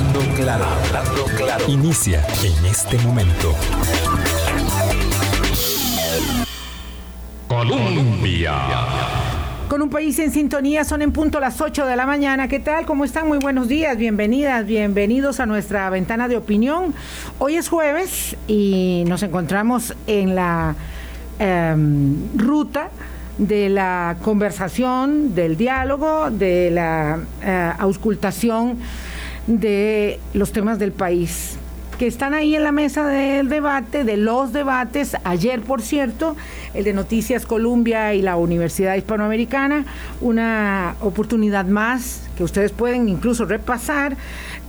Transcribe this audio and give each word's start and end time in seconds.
Hablando 0.00 1.24
claro. 1.36 1.64
Inicia 1.68 2.24
en 2.42 2.64
este 2.64 2.96
momento. 3.00 3.54
Colombia. 7.46 8.54
Con 9.68 9.82
un 9.82 9.90
país 9.90 10.18
en 10.18 10.32
sintonía, 10.32 10.84
son 10.84 11.02
en 11.02 11.12
punto 11.12 11.38
las 11.38 11.60
8 11.60 11.84
de 11.84 11.96
la 11.96 12.06
mañana. 12.06 12.48
¿Qué 12.48 12.60
tal? 12.60 12.86
¿Cómo 12.86 13.04
están? 13.04 13.28
Muy 13.28 13.38
buenos 13.38 13.68
días, 13.68 13.98
bienvenidas, 13.98 14.64
bienvenidos 14.64 15.38
a 15.38 15.44
nuestra 15.44 15.90
ventana 15.90 16.28
de 16.28 16.38
opinión. 16.38 16.94
Hoy 17.38 17.56
es 17.56 17.68
jueves 17.68 18.36
y 18.48 19.04
nos 19.06 19.22
encontramos 19.22 19.94
en 20.06 20.34
la 20.34 20.76
em, 21.38 22.16
ruta 22.38 22.88
de 23.36 23.68
la 23.68 24.16
conversación, 24.22 25.34
del 25.34 25.58
diálogo, 25.58 26.30
de 26.30 26.70
la 26.70 27.18
eh, 27.42 27.72
auscultación 27.78 28.78
de 29.58 30.20
los 30.32 30.52
temas 30.52 30.78
del 30.78 30.92
país 30.92 31.56
que 31.98 32.06
están 32.06 32.32
ahí 32.32 32.54
en 32.54 32.64
la 32.64 32.72
mesa 32.72 33.06
del 33.06 33.50
debate, 33.50 34.04
de 34.04 34.16
los 34.16 34.54
debates. 34.54 35.16
Ayer, 35.22 35.60
por 35.60 35.82
cierto, 35.82 36.34
el 36.72 36.84
de 36.84 36.94
Noticias 36.94 37.44
Columbia 37.44 38.14
y 38.14 38.22
la 38.22 38.36
Universidad 38.36 38.94
Hispanoamericana, 38.94 39.84
una 40.22 40.94
oportunidad 41.02 41.66
más 41.66 42.22
que 42.38 42.44
ustedes 42.44 42.72
pueden 42.72 43.06
incluso 43.06 43.44
repasar 43.44 44.16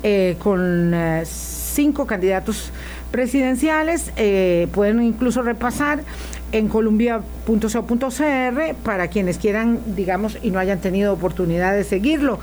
eh, 0.04 0.36
con 0.40 0.94
eh, 0.94 1.24
cinco 1.26 2.06
candidatos 2.06 2.74
presidenciales, 3.12 4.12
eh, 4.18 4.68
pueden 4.74 5.02
incluso 5.02 5.42
repasar 5.42 6.04
en 6.52 6.68
columbia.co.cr 6.68 8.76
para 8.84 9.08
quienes 9.08 9.38
quieran, 9.38 9.80
digamos, 9.96 10.38
y 10.44 10.52
no 10.52 10.60
hayan 10.60 10.82
tenido 10.82 11.14
oportunidad 11.14 11.74
de 11.74 11.86
seguirlo 11.86 12.40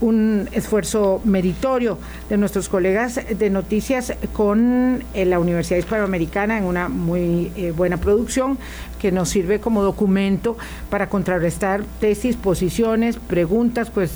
un 0.00 0.48
esfuerzo 0.52 1.20
meritorio 1.24 1.98
de 2.28 2.36
nuestros 2.36 2.68
colegas 2.68 3.20
de 3.38 3.50
noticias 3.50 4.12
con 4.32 5.02
eh, 5.14 5.24
la 5.24 5.38
Universidad 5.38 5.78
Hispanoamericana 5.78 6.58
en 6.58 6.64
una 6.64 6.88
muy 6.88 7.52
eh, 7.56 7.72
buena 7.72 7.96
producción 7.96 8.58
que 9.00 9.12
nos 9.12 9.28
sirve 9.28 9.60
como 9.60 9.82
documento 9.82 10.56
para 10.90 11.08
contrarrestar 11.08 11.84
tesis, 12.00 12.36
posiciones, 12.36 13.16
preguntas, 13.16 13.90
pues 13.90 14.12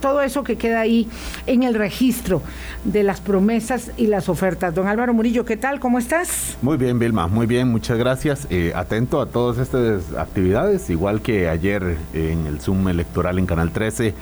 todo 0.00 0.22
eso 0.22 0.42
que 0.42 0.56
queda 0.56 0.80
ahí 0.80 1.08
en 1.46 1.62
el 1.62 1.74
registro 1.74 2.42
de 2.84 3.02
las 3.02 3.20
promesas 3.20 3.92
y 3.96 4.06
las 4.06 4.28
ofertas. 4.28 4.74
Don 4.74 4.88
Álvaro 4.88 5.14
Murillo, 5.14 5.44
¿qué 5.44 5.56
tal? 5.56 5.78
¿Cómo 5.78 5.98
estás? 5.98 6.56
Muy 6.62 6.76
bien, 6.76 6.98
Vilma, 6.98 7.28
muy 7.28 7.46
bien, 7.46 7.68
muchas 7.68 7.98
gracias. 7.98 8.46
Eh, 8.50 8.72
atento 8.74 9.20
a 9.20 9.26
todas 9.26 9.58
estas 9.58 10.14
actividades, 10.16 10.90
igual 10.90 11.20
que 11.20 11.48
ayer 11.48 11.98
en 12.14 12.46
el 12.46 12.60
Zoom 12.60 12.88
electoral 12.88 13.38
en 13.38 13.46
Canal 13.46 13.70
13 13.70 14.14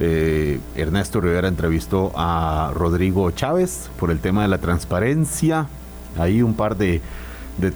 eh, 0.00 0.58
Ernesto 0.74 1.20
Rivera 1.20 1.48
entrevistó 1.48 2.12
a 2.16 2.72
Rodrigo 2.74 3.30
Chávez 3.30 3.90
por 3.98 4.10
el 4.10 4.18
tema 4.18 4.42
de 4.42 4.48
la 4.48 4.58
transparencia. 4.58 5.66
Hay 6.18 6.42
un 6.42 6.54
par 6.54 6.76
de, 6.76 7.00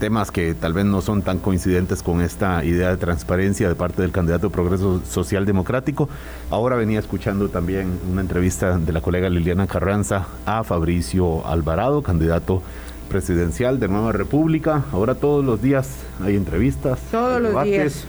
temas 0.00 0.32
que 0.32 0.54
tal 0.54 0.72
vez 0.72 0.84
no 0.84 1.00
son 1.00 1.22
tan 1.22 1.38
coincidentes 1.38 2.02
con 2.02 2.20
esta 2.20 2.64
idea 2.64 2.90
de 2.90 2.96
transparencia 2.96 3.68
de 3.68 3.76
parte 3.76 4.02
del 4.02 4.10
candidato 4.10 4.50
Progreso 4.50 5.00
Social 5.08 5.46
Democrático. 5.46 6.08
Ahora 6.50 6.74
venía 6.76 6.98
escuchando 6.98 7.48
también 7.48 7.98
una 8.10 8.20
entrevista 8.20 8.78
de 8.78 8.92
la 8.92 9.00
colega 9.00 9.28
Liliana 9.28 9.68
Carranza 9.68 10.26
a 10.44 10.64
Fabricio 10.64 11.46
Alvarado, 11.46 12.02
candidato 12.02 12.62
presidencial 13.08 13.78
de 13.78 13.88
Nueva 13.88 14.12
República. 14.12 14.84
Ahora 14.92 15.14
todos 15.14 15.44
los 15.44 15.62
días 15.62 15.88
hay 16.20 16.36
entrevistas, 16.36 16.98
todos 17.12 17.40
los 17.40 17.64
días 17.64 18.04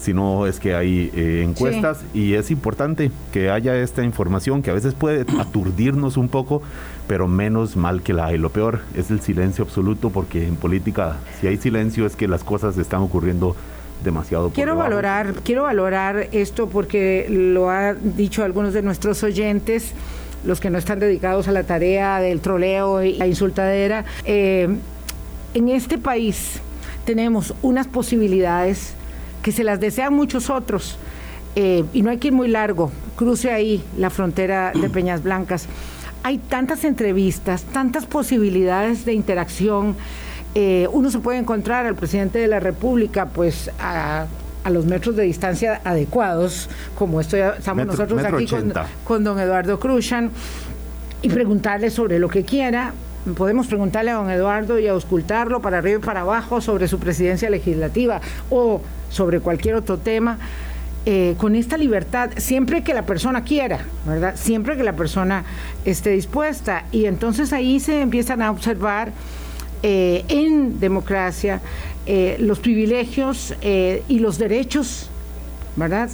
sino 0.00 0.46
es 0.46 0.60
que 0.60 0.74
hay 0.74 1.10
eh, 1.14 1.44
encuestas 1.48 2.04
y 2.12 2.34
es 2.34 2.50
importante 2.50 3.10
que 3.32 3.50
haya 3.50 3.76
esta 3.76 4.02
información 4.02 4.62
que 4.62 4.70
a 4.70 4.74
veces 4.74 4.94
puede 4.94 5.24
aturdirnos 5.38 6.16
un 6.16 6.28
poco, 6.28 6.62
pero 7.06 7.28
menos 7.28 7.76
mal 7.76 8.02
que 8.02 8.12
la 8.12 8.26
hay. 8.26 8.38
Lo 8.38 8.50
peor 8.50 8.80
es 8.94 9.10
el 9.10 9.20
silencio 9.20 9.64
absoluto 9.64 10.10
porque 10.10 10.46
en 10.46 10.56
política 10.56 11.16
si 11.40 11.46
hay 11.46 11.56
silencio 11.56 12.06
es 12.06 12.16
que 12.16 12.28
las 12.28 12.44
cosas 12.44 12.76
están 12.78 13.00
ocurriendo 13.00 13.56
demasiado. 14.02 14.50
quiero 14.50 14.76
valorar, 14.76 15.32
quiero 15.44 15.62
valorar 15.62 16.28
esto 16.32 16.68
porque 16.68 17.26
lo 17.30 17.70
han 17.70 18.16
dicho 18.16 18.44
algunos 18.44 18.74
de 18.74 18.82
nuestros 18.82 19.22
oyentes 19.22 19.94
los 20.44 20.60
que 20.60 20.68
no 20.68 20.76
están 20.76 20.98
dedicados 20.98 21.48
a 21.48 21.52
la 21.52 21.64
tarea 21.64 22.20
del 22.20 22.40
troleo 22.40 23.02
y 23.02 23.14
la 23.14 23.26
insultadera. 23.26 24.04
Eh, 24.26 24.68
en 25.54 25.68
este 25.68 25.98
país 25.98 26.60
tenemos 27.04 27.54
unas 27.62 27.86
posibilidades 27.86 28.94
que 29.44 29.52
se 29.52 29.62
las 29.62 29.78
desean 29.78 30.14
muchos 30.14 30.48
otros. 30.48 30.96
Eh, 31.54 31.84
y 31.92 32.02
no 32.02 32.10
hay 32.10 32.16
que 32.16 32.28
ir 32.28 32.32
muy 32.32 32.48
largo, 32.48 32.90
cruce 33.14 33.52
ahí 33.52 33.84
la 33.96 34.10
frontera 34.10 34.72
de 34.74 34.88
Peñas 34.90 35.22
Blancas. 35.22 35.68
Hay 36.24 36.38
tantas 36.38 36.82
entrevistas, 36.84 37.62
tantas 37.64 38.06
posibilidades 38.06 39.04
de 39.04 39.12
interacción. 39.12 39.94
Eh, 40.54 40.88
uno 40.90 41.10
se 41.10 41.18
puede 41.18 41.38
encontrar 41.38 41.84
al 41.84 41.94
presidente 41.94 42.38
de 42.38 42.48
la 42.48 42.58
República, 42.58 43.26
pues 43.26 43.70
a, 43.78 44.26
los 44.70 44.86
metros 44.86 45.14
de 45.14 45.24
distancia 45.24 45.82
adecuados, 45.84 46.70
como 46.96 47.20
estoy, 47.20 47.40
estamos 47.40 47.84
nosotros 47.84 48.24
aquí 48.24 48.46
con, 48.46 48.72
con, 49.04 49.24
don 49.24 49.38
Eduardo 49.38 49.78
Cruzan, 49.78 50.30
y 51.20 51.28
preguntarle 51.28 51.90
sobre 51.90 52.18
lo 52.18 52.30
que 52.30 52.44
quiera. 52.44 52.94
Podemos 53.36 53.66
preguntarle 53.66 54.10
a 54.10 54.14
don 54.14 54.30
Eduardo 54.30 54.78
y 54.78 54.88
auscultarlo 54.88 55.60
para 55.60 55.78
arriba 55.78 55.98
y 55.98 56.02
para 56.02 56.22
abajo 56.22 56.62
sobre 56.62 56.88
su 56.88 56.98
presidencia 56.98 57.50
legislativa 57.50 58.22
o 58.48 58.80
sobre 59.14 59.38
cualquier 59.38 59.76
otro 59.76 59.98
tema, 59.98 60.38
eh, 61.06 61.34
con 61.38 61.54
esta 61.54 61.76
libertad, 61.76 62.30
siempre 62.38 62.82
que 62.82 62.94
la 62.94 63.06
persona 63.06 63.44
quiera, 63.44 63.84
¿verdad? 64.06 64.34
Siempre 64.36 64.76
que 64.76 64.82
la 64.82 64.94
persona 64.94 65.44
esté 65.84 66.10
dispuesta. 66.10 66.84
Y 66.92 67.04
entonces 67.04 67.52
ahí 67.52 67.78
se 67.78 68.00
empiezan 68.00 68.42
a 68.42 68.50
observar 68.50 69.12
eh, 69.82 70.24
en 70.28 70.80
democracia 70.80 71.60
eh, 72.06 72.36
los 72.40 72.58
privilegios 72.58 73.54
y 74.08 74.18
los 74.18 74.38
derechos, 74.38 75.10
¿verdad? 75.76 76.10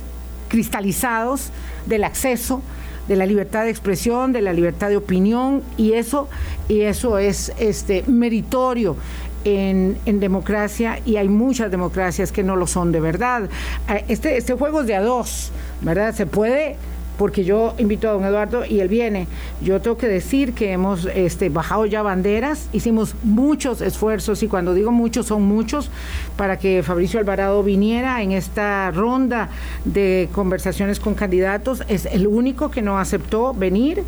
Cristalizados 0.49 1.51
del 1.87 2.05
acceso 2.05 2.61
de 3.09 3.17
la 3.17 3.27
libertad 3.27 3.65
de 3.65 3.71
expresión, 3.71 4.33
de 4.33 4.43
la 4.43 4.53
libertad 4.53 4.89
de 4.89 4.97
opinión 4.97 5.63
y 5.77 5.93
eso 5.95 6.29
y 6.69 6.83
eso 6.83 7.19
es 7.19 7.53
este 7.59 8.05
meritorio 8.07 8.97
en, 9.45 9.99
democracia 10.21 11.01
y 11.05 11.17
hay 11.17 11.29
muchas 11.29 11.71
democracias 11.71 12.33
que 12.33 12.43
no 12.43 12.57
lo 12.57 12.67
son 12.67 12.93
de 12.93 13.01
verdad. 13.01 13.49
Eh, 13.89 14.05
este, 14.09 14.37
este 14.37 14.55
juego 14.55 14.83
es 14.83 14.87
de 14.87 14.97
a 14.97 15.03
dos, 15.03 15.51
¿verdad? 15.81 16.15
Se 16.15 16.27
puede 16.27 16.77
porque 17.21 17.45
yo 17.45 17.75
invito 17.77 18.09
a 18.09 18.13
don 18.13 18.25
Eduardo 18.25 18.65
y 18.65 18.81
él 18.81 18.89
viene. 18.89 19.27
Yo 19.61 19.83
tengo 19.83 19.99
que 19.99 20.09
decir 20.09 20.55
que 20.55 20.73
hemos 20.73 21.05
este, 21.05 21.51
bajado 21.51 21.85
ya 21.85 22.01
banderas, 22.01 22.71
hicimos 22.73 23.15
muchos 23.23 23.83
esfuerzos 23.83 24.43
y 24.43 24.49
cuando 24.49 24.73
digo 24.73 24.91
muchos 24.91 25.27
son 25.27 25.43
muchos 25.43 25.91
para 26.39 26.59
que 26.59 26.83
Fabricio 26.83 27.21
Alvarado 27.21 27.63
viniera 27.63 28.23
en 28.23 28.33
esta 28.33 28.91
ronda 28.91 29.51
de 29.85 30.31
conversaciones 30.33 30.99
con 30.99 31.13
candidatos. 31.13 31.83
Es 31.89 32.07
el 32.07 32.27
único 32.27 32.71
que 32.71 32.81
no 32.81 32.99
aceptó 32.99 33.53
venir 33.53 34.03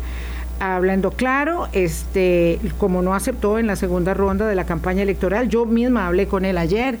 hablando 0.59 1.11
claro, 1.11 1.67
este, 1.73 2.59
como 2.77 3.01
no 3.01 3.13
aceptó 3.13 3.59
en 3.59 3.67
la 3.67 3.75
segunda 3.75 4.13
ronda 4.13 4.47
de 4.47 4.55
la 4.55 4.65
campaña 4.65 5.03
electoral, 5.03 5.49
yo 5.49 5.65
misma 5.65 6.07
hablé 6.07 6.27
con 6.27 6.45
él 6.45 6.57
ayer 6.57 6.97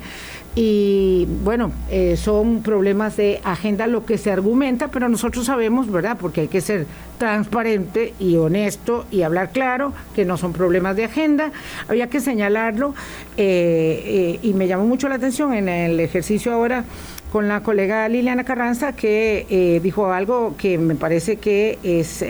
y 0.55 1.27
bueno, 1.43 1.71
eh, 1.89 2.15
son 2.15 2.61
problemas 2.61 3.17
de 3.17 3.41
agenda 3.43 3.87
lo 3.87 4.05
que 4.05 4.19
se 4.19 4.31
argumenta, 4.31 4.89
pero 4.89 5.09
nosotros 5.09 5.47
sabemos, 5.47 5.91
¿verdad? 5.91 6.17
Porque 6.19 6.41
hay 6.41 6.47
que 6.47 6.61
ser 6.61 6.85
transparente 7.17 8.13
y 8.19 8.35
honesto 8.35 9.05
y 9.09 9.23
hablar 9.23 9.51
claro 9.51 9.93
que 10.15 10.25
no 10.25 10.37
son 10.37 10.53
problemas 10.53 10.95
de 10.95 11.05
agenda, 11.05 11.51
había 11.87 12.07
que 12.07 12.19
señalarlo 12.19 12.93
eh, 13.37 14.03
eh, 14.05 14.39
y 14.43 14.53
me 14.53 14.67
llamó 14.67 14.85
mucho 14.85 15.09
la 15.09 15.15
atención 15.15 15.55
en 15.55 15.67
el 15.67 15.99
ejercicio 15.99 16.53
ahora 16.53 16.83
con 17.31 17.47
la 17.47 17.61
colega 17.61 18.07
Liliana 18.07 18.43
Carranza 18.43 18.93
que 18.93 19.79
dijo 19.81 20.11
algo 20.11 20.53
que 20.55 20.77
me 20.77 20.93
parece 20.93 21.37
que 21.37 21.79
es 21.81 22.21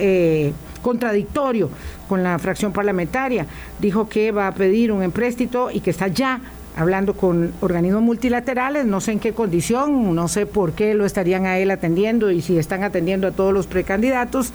contradictorio 0.83 1.71
con 2.07 2.21
la 2.21 2.37
fracción 2.37 2.71
parlamentaria. 2.71 3.47
Dijo 3.79 4.07
que 4.07 4.31
va 4.31 4.47
a 4.47 4.53
pedir 4.53 4.91
un 4.91 5.01
empréstito 5.01 5.71
y 5.71 5.79
que 5.79 5.89
está 5.89 6.07
ya 6.07 6.39
hablando 6.75 7.13
con 7.13 7.53
organismos 7.61 8.01
multilaterales, 8.01 8.85
no 8.85 8.99
sé 8.99 9.11
en 9.11 9.19
qué 9.19 9.33
condición, 9.33 10.15
no 10.15 10.27
sé 10.27 10.45
por 10.45 10.73
qué 10.73 10.93
lo 10.93 11.05
estarían 11.05 11.45
a 11.45 11.59
él 11.59 11.71
atendiendo 11.71 12.31
y 12.31 12.41
si 12.41 12.57
están 12.57 12.83
atendiendo 12.83 13.27
a 13.27 13.31
todos 13.31 13.53
los 13.53 13.67
precandidatos 13.67 14.51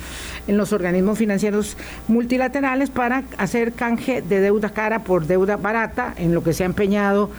en 0.47 0.57
los 0.57 0.73
organismos 0.73 1.19
financieros 1.19 1.77
multilaterales 2.09 2.91
para 2.91 3.25
hacer 3.37 3.73
canje 3.73 4.23
de 4.23 4.41
deuda 4.41 4.71
cara 4.71 5.05
por 5.05 5.27
deuda 5.27 5.57
barata, 5.57 6.15
en 6.17 6.35
lo 6.35 6.43
que 6.43 6.53
se 6.53 6.65
ha 6.65 6.67
empeñado 6.67 7.31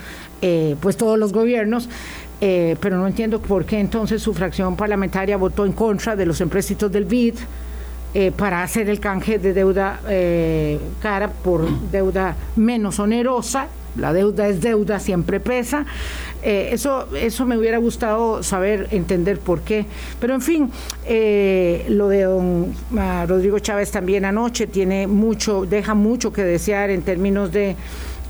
eh, 0.41 0.75
pues 0.79 0.95
todos 0.97 1.19
los 1.19 1.33
gobiernos. 1.33 1.89
Eh, 2.41 2.77
pero 2.79 2.97
no 2.97 3.05
entiendo 3.05 3.41
por 3.41 3.65
qué 3.65 3.81
entonces 3.81 4.21
su 4.21 4.33
fracción 4.33 4.77
parlamentaria 4.77 5.35
votó 5.35 5.65
en 5.65 5.73
contra 5.73 6.15
de 6.15 6.25
los 6.25 6.39
empréstitos 6.39 6.89
del 6.89 7.03
BID, 7.03 7.35
eh, 8.13 8.31
para 8.35 8.63
hacer 8.63 8.89
el 8.89 8.99
canje 8.99 9.37
de 9.37 9.53
deuda 9.53 9.99
eh, 10.09 10.79
cara 10.99 11.29
por 11.29 11.69
deuda 11.91 12.35
menos 12.55 12.99
onerosa, 12.99 13.67
la 13.95 14.13
deuda 14.13 14.47
es 14.47 14.61
deuda, 14.61 14.99
siempre 14.99 15.39
pesa. 15.39 15.85
Eh, 16.41 16.69
eso, 16.71 17.07
eso 17.15 17.45
me 17.45 17.57
hubiera 17.57 17.77
gustado 17.77 18.41
saber, 18.41 18.87
entender 18.91 19.39
por 19.39 19.61
qué. 19.61 19.85
Pero 20.19 20.33
en 20.33 20.41
fin, 20.41 20.71
lo 21.89 22.07
de 22.07 22.23
don 22.23 22.73
ah, 22.97 23.25
Rodrigo 23.27 23.59
Chávez 23.59 23.91
también 23.91 24.25
anoche 24.25 24.65
tiene 24.65 25.05
mucho, 25.05 25.65
deja 25.65 25.93
mucho 25.93 26.33
que 26.33 26.43
desear 26.43 26.89
en 26.89 27.03
términos 27.03 27.51
de 27.51 27.75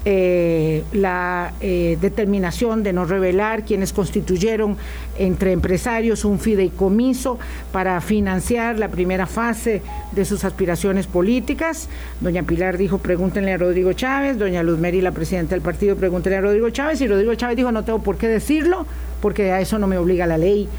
eh, 0.05 0.83
la 0.93 1.53
eh, 1.59 1.97
determinación 1.99 2.83
de 2.83 2.93
no 2.93 3.05
revelar 3.05 3.65
quienes 3.65 3.91
constituyeron 3.91 4.77
entre 5.17 5.51
empresarios 5.51 6.23
un 6.23 6.39
fideicomiso 6.39 7.37
para 7.71 7.99
financiar 7.99 8.79
la 8.79 8.87
primera 8.87 9.25
fase 9.25 9.81
de 10.13 10.25
sus 10.25 10.45
aspiraciones 10.45 11.05
políticas. 11.05 11.89
Doña 12.21 12.43
Pilar 12.43 12.77
dijo, 12.77 12.99
pregúntenle 12.99 13.53
a 13.53 13.57
Rodrigo 13.57 13.93
Chávez, 13.93 14.37
doña 14.39 14.63
Luz 14.63 14.79
Meri, 14.79 15.01
la 15.01 15.11
presidenta 15.11 15.55
del 15.55 15.61
partido, 15.61 15.95
pregúntenle 15.95 16.37
a 16.37 16.41
Rodrigo 16.41 16.69
Chávez, 16.69 17.01
y 17.01 17.07
Rodrigo 17.07 17.35
Chávez 17.35 17.57
dijo, 17.57 17.71
no 17.71 17.83
tengo 17.83 17.99
por 17.99 18.17
qué 18.17 18.27
decirlo, 18.27 18.85
porque 19.21 19.51
a 19.51 19.59
eso 19.59 19.79
no 19.79 19.87
me 19.87 19.97
obliga 19.97 20.25
la 20.25 20.37
ley. 20.37 20.69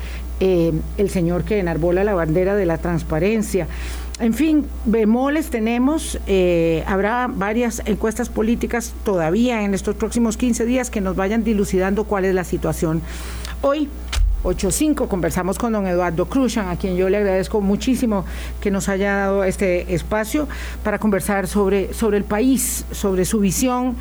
Eh, 0.42 0.72
el 0.96 1.10
señor 1.10 1.44
que 1.44 1.58
enarbola 1.58 2.02
la 2.02 2.14
bandera 2.14 2.56
de 2.56 2.64
la 2.64 2.78
transparencia. 2.78 3.66
En 4.20 4.34
fin, 4.34 4.66
bemoles 4.84 5.48
tenemos, 5.48 6.18
eh, 6.26 6.84
habrá 6.86 7.26
varias 7.26 7.80
encuestas 7.86 8.28
políticas 8.28 8.92
todavía 9.02 9.64
en 9.64 9.72
estos 9.72 9.96
próximos 9.96 10.36
15 10.36 10.66
días 10.66 10.90
que 10.90 11.00
nos 11.00 11.16
vayan 11.16 11.42
dilucidando 11.42 12.04
cuál 12.04 12.26
es 12.26 12.34
la 12.34 12.44
situación. 12.44 13.00
Hoy 13.62 13.88
8.5 14.42 15.08
conversamos 15.08 15.58
con 15.58 15.72
don 15.72 15.86
Eduardo 15.86 16.26
Cruzan, 16.26 16.68
a 16.68 16.76
quien 16.76 16.96
yo 16.96 17.10
le 17.10 17.18
agradezco 17.18 17.60
muchísimo 17.60 18.24
que 18.60 18.70
nos 18.70 18.88
haya 18.88 19.14
dado 19.14 19.44
este 19.44 19.94
espacio 19.94 20.48
para 20.82 20.98
conversar 20.98 21.46
sobre, 21.46 21.92
sobre 21.92 22.16
el 22.16 22.24
país, 22.24 22.86
sobre 22.90 23.24
su 23.24 23.40
visión 23.40 23.96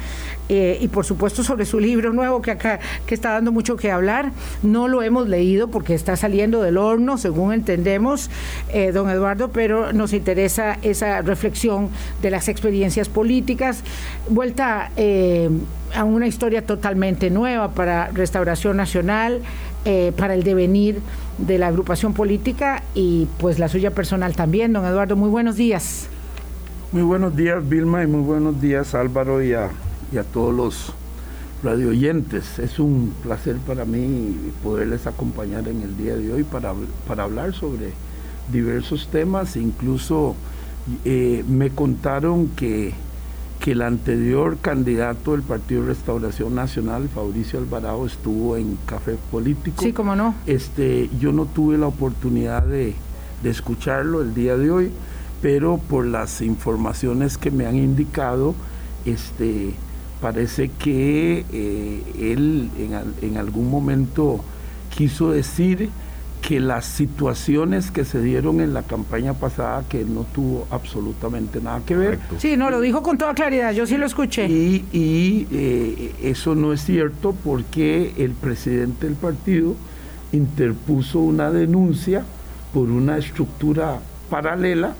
eh, 0.47 0.77
y 0.81 0.87
por 0.87 1.05
supuesto 1.05 1.43
sobre 1.43 1.65
su 1.65 1.79
libro 1.79 2.13
nuevo 2.13 2.41
que 2.41 2.51
acá 2.51 2.79
que 3.05 3.13
está 3.13 3.31
dando 3.31 3.51
mucho 3.51 3.75
que 3.75 3.91
hablar. 3.91 4.31
No 4.63 4.87
lo 4.87 5.03
hemos 5.03 5.27
leído 5.27 5.67
porque 5.67 5.93
está 5.93 6.15
saliendo 6.15 6.61
del 6.61 6.77
horno, 6.77 7.17
según 7.17 7.53
entendemos, 7.53 8.29
eh, 8.69 8.91
don 8.91 9.09
Eduardo, 9.09 9.49
pero 9.49 9.91
nos 9.93 10.13
interesa 10.13 10.77
esa 10.81 11.21
reflexión 11.21 11.89
de 12.21 12.31
las 12.31 12.47
experiencias 12.47 13.09
políticas, 13.09 13.83
vuelta 14.29 14.91
eh, 14.95 15.49
a 15.95 16.03
una 16.03 16.27
historia 16.27 16.65
totalmente 16.65 17.29
nueva 17.29 17.71
para 17.71 18.07
Restauración 18.07 18.77
Nacional 18.77 19.41
eh, 19.85 20.11
para 20.17 20.33
el 20.33 20.43
devenir 20.43 20.99
de 21.37 21.57
la 21.57 21.67
agrupación 21.67 22.13
política 22.13 22.83
y 22.95 23.27
pues 23.37 23.59
la 23.59 23.69
suya 23.69 23.91
personal 23.91 24.35
también. 24.35 24.73
Don 24.73 24.85
Eduardo, 24.85 25.15
muy 25.15 25.29
buenos 25.29 25.55
días. 25.55 26.07
Muy 26.91 27.03
buenos 27.03 27.35
días, 27.35 27.67
Vilma, 27.67 28.03
y 28.03 28.07
muy 28.07 28.21
buenos 28.21 28.59
días, 28.59 28.95
Álvaro, 28.95 29.43
y 29.43 29.53
a, 29.53 29.69
todos 30.33 30.53
los 30.53 30.93
radioyentes. 31.63 32.57
Es 32.59 32.79
un 32.79 33.13
placer 33.21 33.57
para 33.57 33.85
mí 33.85 34.35
poderles 34.63 35.05
acompañar 35.05 35.67
en 35.67 35.81
el 35.81 35.95
día 35.95 36.15
de 36.15 36.33
hoy 36.33 36.43
para, 36.43 36.73
para 37.07 37.23
hablar 37.23 37.53
sobre 37.53 37.91
diversos 38.51 39.07
temas. 39.11 39.55
Incluso 39.55 40.35
eh, 41.05 41.43
me 41.47 41.69
contaron 41.69 42.47
que 42.49 42.93
que 43.59 43.73
el 43.73 43.81
anterior 43.81 44.57
candidato 44.61 45.33
del 45.33 45.41
Partido 45.41 45.85
Restauración 45.85 46.55
Nacional, 46.55 47.09
Fabricio 47.09 47.59
Alvarado, 47.59 48.05
estuvo 48.05 48.55
en 48.55 48.77
Café 48.85 49.17
Político. 49.31 49.83
Sí, 49.83 49.91
cómo 49.91 50.15
no. 50.15 50.33
Este, 50.45 51.09
yo 51.19 51.33
no 51.33 51.45
tuve 51.45 51.77
la 51.77 51.87
oportunidad 51.87 52.63
de, 52.63 52.95
escucharlo 53.43 54.21
el 54.21 54.33
día 54.33 54.55
de 54.57 54.71
hoy, 54.71 54.91
pero 55.41 55.77
por 55.77 56.05
las 56.05 56.41
informaciones 56.41 57.37
que 57.37 57.51
me 57.51 57.65
han 57.65 57.75
indicado, 57.75 58.55
este, 59.05 59.73
parece 60.21 60.69
que 60.69 61.45
eh, 61.51 62.03
él 62.17 62.69
en, 62.77 63.29
en 63.29 63.37
algún 63.37 63.69
momento 63.69 64.41
quiso 64.95 65.31
decir 65.31 65.89
que 66.49 66.59
las 66.59 66.85
situaciones 66.85 67.91
que 67.91 68.03
se 68.03 68.19
dieron 68.23 68.59
en 68.59 68.73
la 68.73 68.81
campaña 68.81 69.35
pasada 69.35 69.83
que 69.87 70.03
no 70.03 70.25
tuvo 70.33 70.65
absolutamente 70.71 71.61
nada 71.61 71.81
que 71.85 71.95
ver. 71.95 72.17
Sí, 72.39 72.57
no, 72.57 72.71
lo 72.71 72.81
dijo 72.81 73.03
con 73.03 73.19
toda 73.19 73.35
claridad, 73.35 73.71
yo 73.71 73.85
sí 73.85 73.97
lo 73.97 74.07
escuché. 74.07 74.47
Y, 74.49 75.47
eh, 75.51 76.15
eso 76.23 76.55
no 76.55 76.73
es 76.73 76.83
cierto 76.83 77.35
porque 77.43 78.15
el 78.17 78.31
presidente 78.31 79.05
del 79.05 79.15
partido 79.15 79.75
interpuso 80.31 81.19
una 81.19 81.51
denuncia 81.51 82.23
por 82.73 82.89
una 82.89 83.19
estructura 83.19 83.99
paralela 84.31 84.95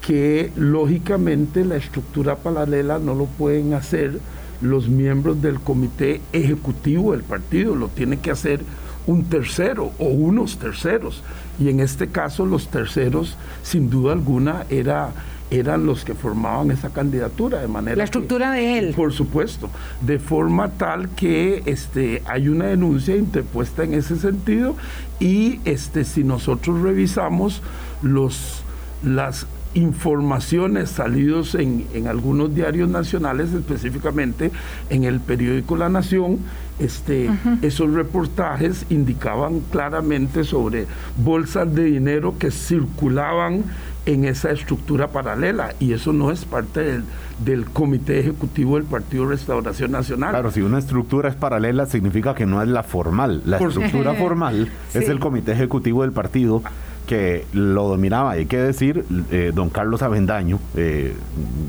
que 0.00 0.50
lógicamente 0.56 1.66
la 1.66 1.76
estructura 1.76 2.36
paralela 2.36 2.98
no 2.98 3.14
lo 3.14 3.26
pueden 3.26 3.74
hacer 3.74 4.18
los 4.62 4.88
miembros 4.88 5.42
del 5.42 5.60
comité 5.60 6.22
ejecutivo 6.32 7.12
del 7.12 7.22
partido, 7.22 7.74
lo 7.74 7.88
tiene 7.88 8.18
que 8.18 8.30
hacer 8.30 8.62
un 9.06 9.24
tercero 9.24 9.92
o 9.98 10.06
unos 10.06 10.58
terceros. 10.58 11.22
Y 11.58 11.68
en 11.68 11.80
este 11.80 12.08
caso 12.08 12.44
los 12.44 12.68
terceros, 12.68 13.36
sin 13.62 13.88
duda 13.88 14.12
alguna, 14.12 14.66
era, 14.68 15.10
eran 15.50 15.86
los 15.86 16.04
que 16.04 16.14
formaban 16.14 16.70
esa 16.70 16.90
candidatura 16.90 17.60
de 17.60 17.68
manera... 17.68 17.96
La 17.96 18.04
estructura 18.04 18.52
de 18.52 18.78
él. 18.78 18.94
Por 18.94 19.12
supuesto, 19.12 19.70
de 20.00 20.18
forma 20.18 20.70
tal 20.70 21.08
que 21.10 21.62
este, 21.66 22.22
hay 22.26 22.48
una 22.48 22.66
denuncia 22.66 23.16
interpuesta 23.16 23.84
en 23.84 23.94
ese 23.94 24.16
sentido 24.16 24.76
y 25.18 25.60
este, 25.64 26.04
si 26.04 26.24
nosotros 26.24 26.82
revisamos 26.82 27.62
los, 28.02 28.62
las 29.02 29.46
informaciones 29.74 30.90
salidos 30.90 31.54
en, 31.54 31.86
en, 31.92 32.06
algunos 32.06 32.54
diarios 32.54 32.88
nacionales, 32.88 33.52
específicamente 33.52 34.50
en 34.88 35.04
el 35.04 35.20
periódico 35.20 35.76
La 35.76 35.90
Nación, 35.90 36.38
este, 36.78 37.30
esos 37.62 37.92
reportajes 37.92 38.86
indicaban 38.90 39.60
claramente 39.70 40.44
sobre 40.44 40.86
bolsas 41.16 41.74
de 41.74 41.84
dinero 41.84 42.38
que 42.38 42.50
circulaban 42.50 43.64
en 44.04 44.24
esa 44.24 44.50
estructura 44.52 45.08
paralela 45.08 45.74
y 45.80 45.92
eso 45.92 46.12
no 46.12 46.30
es 46.30 46.44
parte 46.44 46.80
del, 46.80 47.04
del, 47.44 47.64
Comité 47.64 48.20
Ejecutivo 48.20 48.76
del 48.76 48.84
Partido 48.84 49.26
Restauración 49.26 49.90
Nacional. 49.90 50.30
Claro, 50.30 50.50
si 50.52 50.62
una 50.62 50.78
estructura 50.78 51.28
es 51.28 51.34
paralela 51.34 51.86
significa 51.86 52.34
que 52.34 52.46
no 52.46 52.62
es 52.62 52.68
la 52.68 52.84
formal. 52.84 53.42
La 53.44 53.58
estructura 53.58 54.14
formal 54.14 54.70
es 54.94 55.08
el 55.08 55.18
Comité 55.18 55.52
Ejecutivo 55.52 56.02
del 56.02 56.12
partido 56.12 56.62
que 57.06 57.46
lo 57.52 57.88
dominaba, 57.88 58.32
hay 58.32 58.46
que 58.46 58.58
decir, 58.58 59.04
eh, 59.30 59.52
don 59.54 59.70
Carlos 59.70 60.02
Avendaño, 60.02 60.58
eh, 60.74 61.14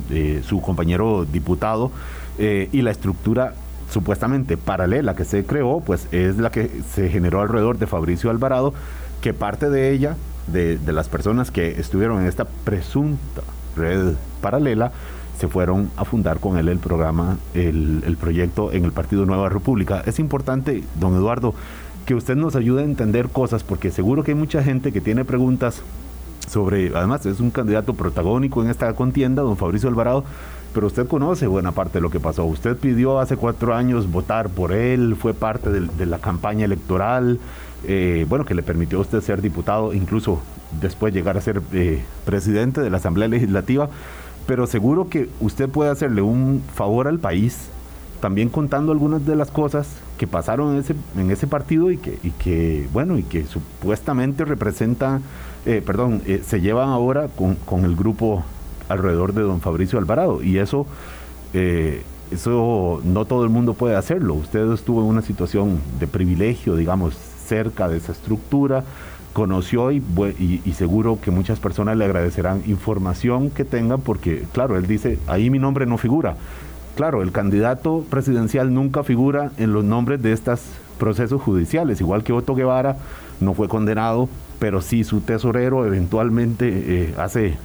eh, 0.09 0.42
su 0.44 0.62
compañero 0.62 1.25
diputado, 1.25 1.92
y 2.39 2.83
la 2.83 2.92
estructura 2.92 3.56
supuestamente 3.89 4.57
paralela 4.57 5.16
que 5.16 5.25
se 5.25 5.45
creó, 5.45 5.81
pues 5.81 6.07
es 6.12 6.38
la 6.38 6.51
que 6.51 6.69
se 6.94 7.10
generó 7.10 7.42
alrededor 7.42 7.78
de 7.78 7.88
Fabricio 7.88 8.30
Alvarado, 8.30 8.74
que 9.22 9.34
parte 9.34 9.69
de 9.69 9.92
ella, 9.92 10.16
de, 10.48 10.80
las 10.86 11.10
personas 11.10 11.51
que 11.51 11.80
estuvieron 11.80 12.22
en 12.22 12.28
esta 12.28 12.45
presunta 12.45 13.42
red 13.75 14.13
paralela, 14.42 14.92
se 15.39 15.48
fueron 15.48 15.92
a 15.95 16.06
fundar 16.06 16.40
con 16.40 16.57
él 16.57 16.68
el 16.68 16.80
programa, 16.80 17.38
el, 17.54 18.04
el 18.06 18.18
proyecto 18.18 18.71
en 18.71 18.85
el 18.85 18.92
Partido 18.92 19.26
Nueva 19.26 19.50
República. 19.50 20.02
Es 20.06 20.19
importante, 20.19 20.83
don 21.00 21.16
Eduardo, 21.16 21.54
que 22.06 22.16
usted 22.16 22.35
nos 22.35 22.56
ayude 22.56 22.81
a 22.81 22.85
entender 22.85 23.30
cosas, 23.30 23.64
porque 23.64 23.92
seguro 23.92 24.23
que 24.23 24.31
hay 24.31 24.38
mucha 24.38 24.64
gente 24.64 24.92
que 24.92 25.02
tiene 25.02 25.26
preguntas 25.26 25.83
sobre, 26.47 26.95
además 26.95 27.26
es 27.26 27.40
un 27.40 27.52
candidato 27.52 27.94
protagónico 27.94 28.64
en 28.64 28.69
esta 28.69 28.92
contienda, 28.94 29.44
don 29.44 29.57
Fabricio 29.57 29.90
Alvarado, 29.90 30.23
pero 30.78 30.86
usted 30.86 31.07
conoce 31.07 31.48
buena 31.48 31.72
parte 31.72 31.94
de 31.98 32.02
lo 32.02 32.12
que 32.12 32.19
pasó. 32.19 32.46
Usted 32.46 32.78
pidió 32.78 33.18
hace 33.18 33.36
cuatro 33.36 33.74
años 33.74 34.12
votar 34.12 34.48
por 34.48 34.72
él, 34.72 35.16
fue 35.19 35.34
parte 35.34 35.72
de, 35.72 36.06
la 36.06 36.19
campaña 36.19 36.66
electoral, 36.66 37.40
eh, 37.88 38.28
bueno, 38.30 38.46
que 38.46 38.54
le 38.54 38.62
permitió 38.62 39.00
a 39.00 39.02
usted 39.02 39.22
ser 39.22 39.42
diputado, 39.42 39.92
incluso 39.92 40.40
después 40.80 41.16
llegar 41.16 41.36
a 41.36 41.42
ser 41.42 41.64
eh, 41.74 42.04
presidente 42.26 42.81
de 42.81 42.92
la 42.92 42.98
Asamblea 42.98 43.28
Legislativa, 43.28 43.90
pero 44.46 44.68
seguro 44.68 45.10
que 45.10 45.31
usted 45.40 45.68
puede 45.68 45.90
hacerle 45.90 46.22
un 46.22 46.62
favor 46.76 47.07
al 47.07 47.18
país, 47.18 47.69
también 48.22 48.50
contando 48.50 48.92
algunas 48.92 49.26
de 49.26 49.36
las 49.36 49.50
cosas 49.50 49.88
que 50.19 50.28
pasaron 50.28 50.76
en 51.16 51.31
ese, 51.31 51.48
partido 51.48 51.90
y 51.90 51.98
que, 51.98 52.88
bueno, 52.94 53.18
y 53.18 53.24
que 53.24 53.46
supuestamente 53.46 54.46
representan, 54.46 55.24
eh, 55.66 55.81
perdón, 55.84 56.22
se 56.46 56.62
llevan 56.62 56.90
ahora 56.90 57.30
con, 57.36 57.84
el 57.84 57.96
grupo 57.96 58.44
alrededor 58.90 59.34
de 59.34 59.42
don 59.42 59.62
Fabricio 59.62 60.00
Alvarado. 60.00 60.42
Y 60.42 60.58
eso, 60.58 60.86
eh, 61.54 62.04
eso 62.32 63.02
no 63.04 63.26
todo 63.26 63.44
el 63.44 63.50
mundo 63.50 63.74
puede 63.74 63.96
hacerlo. 63.96 64.34
Usted 64.34 64.72
estuvo 64.72 65.02
en 65.02 65.08
una 65.08 65.22
situación 65.22 65.80
de 66.00 66.08
privilegio, 66.08 66.76
digamos, 66.76 67.16
cerca 67.16 67.88
de 67.88 67.98
esa 67.98 68.12
estructura, 68.12 68.84
conoció 69.34 69.92
y, 69.92 70.02
seguro 70.76 71.20
que 71.22 71.32
muchas 71.32 71.60
personas 71.60 71.96
le 71.96 72.06
agradecerán 72.06 72.64
información 72.66 73.52
que 73.52 73.66
tengan 73.66 74.02
porque, 74.02 74.44
claro, 74.52 74.78
él 74.78 74.88
dice, 74.88 75.20
ahí 75.28 75.50
mi 75.50 75.60
nombre 75.60 75.86
no 75.86 75.98
figura 75.98 76.38
Claro, 76.98 77.22
el 77.22 77.32
candidato 77.32 78.04
presidencial 78.10 78.74
nunca 78.74 79.04
figura 79.04 79.52
en 79.58 79.72
los 79.72 79.84
nombres 79.84 80.20
de 80.24 80.32
estos 80.32 80.62
procesos 80.98 81.40
judiciales, 81.40 82.02
igual 82.02 82.24
que 82.24 82.34
Otto 82.34 82.56
Guevara 82.56 82.98
no 83.40 83.54
fue 83.54 83.68
condenado, 83.68 84.28
pero 84.58 84.82
sí 84.82 85.04
su 85.04 85.22
tesorero 85.22 85.86
eventualmente 85.86 86.68
eh, 86.74 87.14
hace 87.20 87.56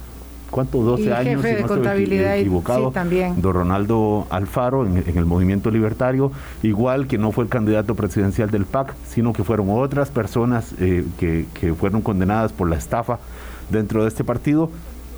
¿cuánto? 0.53 0.83
12 0.83 1.13
años, 1.13 1.41
jefe 1.41 1.55
de 1.55 1.63
contabilidad 1.63 2.37
equivocado, 2.37 2.91
también. 2.91 3.41
don 3.41 3.53
Ronaldo 3.53 4.27
Alfaro 4.29 4.85
en, 4.85 5.17
el 5.17 5.25
movimiento 5.25 5.71
libertario, 5.71 6.31
igual 6.61 7.07
que 7.07 7.17
no 7.17 7.31
fue 7.31 7.45
el 7.45 7.49
candidato 7.49 7.95
presidencial 7.95 8.51
del 8.51 8.65
PAC, 8.65 8.93
sino 9.07 9.33
que 9.33 9.43
fueron 9.43 9.67
otras 9.71 10.09
personas 10.09 10.73
eh, 10.79 11.05
que, 11.17 11.47
que 11.59 11.73
fueron 11.73 12.01
condenadas 12.01 12.53
por 12.53 12.69
la 12.69 12.75
estafa 12.75 13.19
dentro 13.71 14.03
de 14.03 14.09
este 14.09 14.23
partido. 14.23 14.69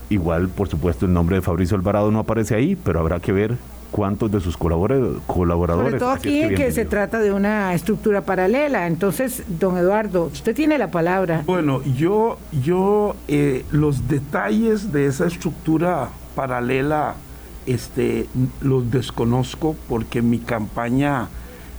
Igual, 0.10 0.48
por 0.50 0.70
supuesto, 0.70 1.06
el 1.06 1.14
nombre 1.14 1.36
de 1.36 1.42
Fabricio 1.42 1.76
Alvarado 1.76 2.12
no 2.12 2.20
aparece 2.20 2.56
ahí, 2.56 2.76
pero 2.76 3.00
habrá 3.00 3.20
que 3.20 3.34
ver 3.34 3.58
cuántos 3.96 4.30
de 4.30 4.42
sus 4.42 4.58
colaboradores. 4.58 5.22
Sobre 5.26 6.00
todo 6.00 6.10
aquí 6.10 6.50
que, 6.50 6.74
se 6.74 6.84
trata 6.84 7.20
de 7.20 7.32
una 7.32 7.74
estructura 7.74 8.26
paralela. 8.26 8.88
Entonces, 8.88 9.44
don 9.48 9.78
Eduardo, 9.78 10.26
usted 10.26 10.54
tiene 10.54 10.78
la 10.78 10.92
palabra. 10.92 11.44
Bueno, 11.46 11.82
yo, 11.98 12.38
yo 12.62 13.16
eh, 13.30 13.64
los 13.72 14.10
detalles 14.10 14.92
de 14.92 15.06
esa 15.06 15.28
estructura 15.28 16.10
paralela 16.36 17.16
este, 17.68 18.28
los 18.60 18.92
desconozco 18.92 19.78
porque 19.88 20.22
mi 20.22 20.40
campaña, 20.40 21.30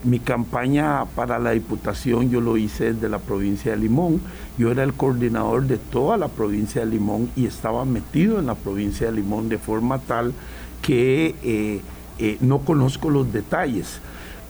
mi 0.02 0.18
campaña 0.18 1.04
para 1.16 1.38
la 1.38 1.50
diputación 1.50 2.30
yo 2.30 2.40
lo 2.40 2.56
hice 2.56 2.94
desde 2.94 3.10
la 3.10 3.18
provincia 3.18 3.72
de 3.72 3.76
Limón. 3.76 4.22
Yo 4.56 4.70
era 4.70 4.84
el 4.84 4.94
coordinador 4.94 5.66
de 5.66 5.76
toda 5.76 6.16
la 6.16 6.28
provincia 6.28 6.80
de 6.80 6.92
Limón 6.92 7.28
y 7.36 7.44
estaba 7.44 7.84
metido 7.84 8.38
en 8.38 8.46
la 8.46 8.54
provincia 8.54 9.06
de 9.06 9.12
Limón 9.12 9.50
de 9.50 9.58
forma 9.58 9.98
tal 9.98 10.32
que 10.80 11.34
eh, 11.42 11.82
eh, 12.18 12.38
no 12.40 12.60
conozco 12.60 13.10
los 13.10 13.32
detalles, 13.32 14.00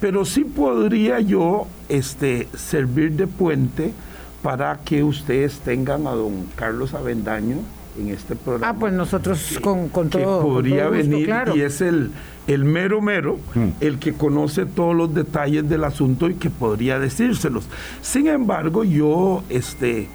pero 0.00 0.24
sí 0.24 0.44
podría 0.44 1.20
yo 1.20 1.66
este, 1.88 2.48
servir 2.54 3.12
de 3.12 3.26
puente 3.26 3.92
para 4.42 4.78
que 4.84 5.02
ustedes 5.02 5.58
tengan 5.60 6.06
a 6.06 6.10
don 6.10 6.46
Carlos 6.54 6.94
Avendaño 6.94 7.56
en 7.98 8.08
este 8.10 8.36
programa. 8.36 8.76
Ah, 8.76 8.76
pues 8.78 8.92
nosotros 8.92 9.58
con, 9.60 9.88
con, 9.88 10.10
todo. 10.10 10.40
Que 10.40 10.46
podría 10.46 10.88
venir 10.88 11.30
y 11.54 11.60
es 11.60 11.80
el, 11.80 12.10
el 12.46 12.64
mero 12.64 13.00
mero, 13.00 13.38
mm. 13.54 13.68
el 13.80 13.98
que 13.98 14.12
conoce 14.12 14.66
todos 14.66 14.94
los 14.94 15.14
detalles 15.14 15.68
del 15.68 15.84
asunto 15.84 16.28
y 16.28 16.34
que 16.34 16.50
podría 16.50 16.98
decírselos. 16.98 17.66
Sin 18.02 18.28
embargo, 18.28 18.84
yo 18.84 19.42
este, 19.48 20.08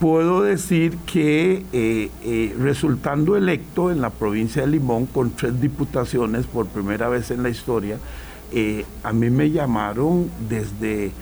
puedo 0.00 0.40
decir 0.40 0.96
que 1.06 1.62
eh, 1.74 2.10
eh, 2.24 2.56
resultando 2.58 3.36
electo 3.36 3.92
en 3.92 4.00
la 4.00 4.08
provincia 4.08 4.62
de 4.62 4.68
Limón 4.68 5.04
con 5.04 5.30
tres 5.30 5.60
diputaciones 5.60 6.46
por 6.46 6.66
primera 6.66 7.10
vez 7.10 7.30
en 7.30 7.42
la 7.42 7.50
historia, 7.50 7.98
eh, 8.50 8.86
a 9.04 9.12
mí 9.12 9.28
me 9.28 9.50
llamaron 9.50 10.30
desde, 10.48 11.12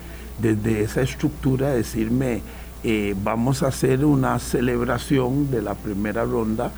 desde 0.40 0.82
esa 0.82 1.02
estructura 1.02 1.68
a 1.68 1.72
decirme, 1.72 2.40
vamos 3.24 3.64
a 3.64 3.68
hacer 3.68 4.04
una 4.04 4.38
celebración 4.38 5.50
de 5.50 5.60
la 5.60 5.74
primera 5.74 6.24
ronda 6.24 6.70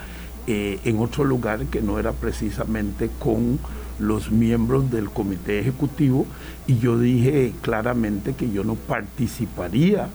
en 0.46 0.98
otro 0.98 1.24
lugar 1.24 1.66
que 1.66 1.82
no 1.82 1.98
era 1.98 2.12
precisamente 2.12 3.10
con 3.18 3.60
los 3.98 4.30
miembros 4.30 4.90
del 4.90 5.10
comité 5.10 5.60
ejecutivo. 5.60 6.26
Y 6.66 6.78
yo 6.78 6.98
dije 6.98 7.52
claramente 7.60 8.32
que 8.32 8.50
yo 8.50 8.64
no 8.64 8.76
participaría 8.76 10.08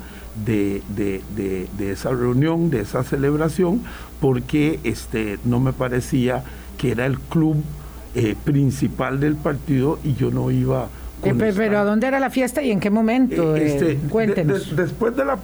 de, 0.43 1.21
esa 1.79 2.11
reunión, 2.11 2.69
de 2.69 2.81
esa 2.81 3.03
celebración, 3.03 3.81
porque 4.19 4.79
este, 4.83 5.39
no 5.45 5.59
me 5.59 5.73
parecía 5.73 6.43
que 6.77 6.91
era 6.91 7.05
el 7.05 7.19
club 7.19 7.63
eh, 8.15 8.35
principal 8.43 9.19
del 9.19 9.35
partido 9.35 9.99
y 10.03 10.15
yo 10.15 10.31
no 10.31 10.51
iba... 10.51 10.89
Con 11.21 11.37
pero, 11.37 11.79
¿a 11.79 11.83
dónde 11.83 12.07
era 12.07 12.19
la 12.19 12.29
fiesta 12.29 12.61
y 12.61 12.69
en 12.69 12.79
qué 12.79 12.89
momento? 12.89 13.55
Eh, 13.55 13.65
este, 13.65 13.95
cuéntenos. 14.09 14.75
después 14.75 15.15
de 15.15 15.25
la 15.25 15.39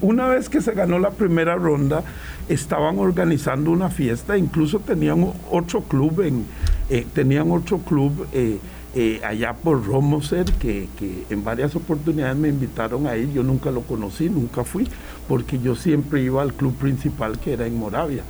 una 0.00 0.26
vez 0.26 0.48
que 0.48 0.60
se 0.60 0.72
ganó 0.72 0.98
la 0.98 1.10
primera 1.10 1.54
ronda, 1.54 2.02
estaban 2.48 2.98
organizando 2.98 3.70
una 3.70 3.90
fiesta, 3.90 4.36
incluso 4.36 4.80
tenían 4.80 5.32
otro 5.50 5.82
club 5.82 6.22
en, 6.22 6.46
eh, 6.90 7.06
tenían 7.14 7.50
otro 7.52 7.78
club 7.78 8.26
eh, 8.94 9.20
allá 9.24 9.54
por 9.54 9.84
Romoser, 9.84 10.44
que, 10.44 10.88
que, 10.98 11.24
en 11.28 11.42
varias 11.42 11.74
oportunidades 11.74 12.36
me 12.36 12.48
invitaron 12.48 13.06
a 13.06 13.16
ir, 13.16 13.32
yo 13.32 13.42
nunca 13.42 13.70
lo 13.70 13.82
conocí, 13.82 14.28
nunca 14.28 14.62
fui, 14.62 14.88
porque 15.28 15.58
yo 15.58 15.74
siempre 15.74 16.22
iba 16.22 16.42
al 16.42 16.54
club 16.54 16.76
principal 16.76 17.38
que 17.40 17.54
era 17.54 17.66
en 17.66 17.76
Moravia, 17.76 18.22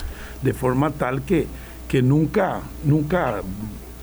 de 0.42 0.54
forma 0.54 0.90
tal 0.90 1.22
que, 1.22 1.46
que 1.86 2.02
nunca, 2.02 2.60
nunca 2.84 3.42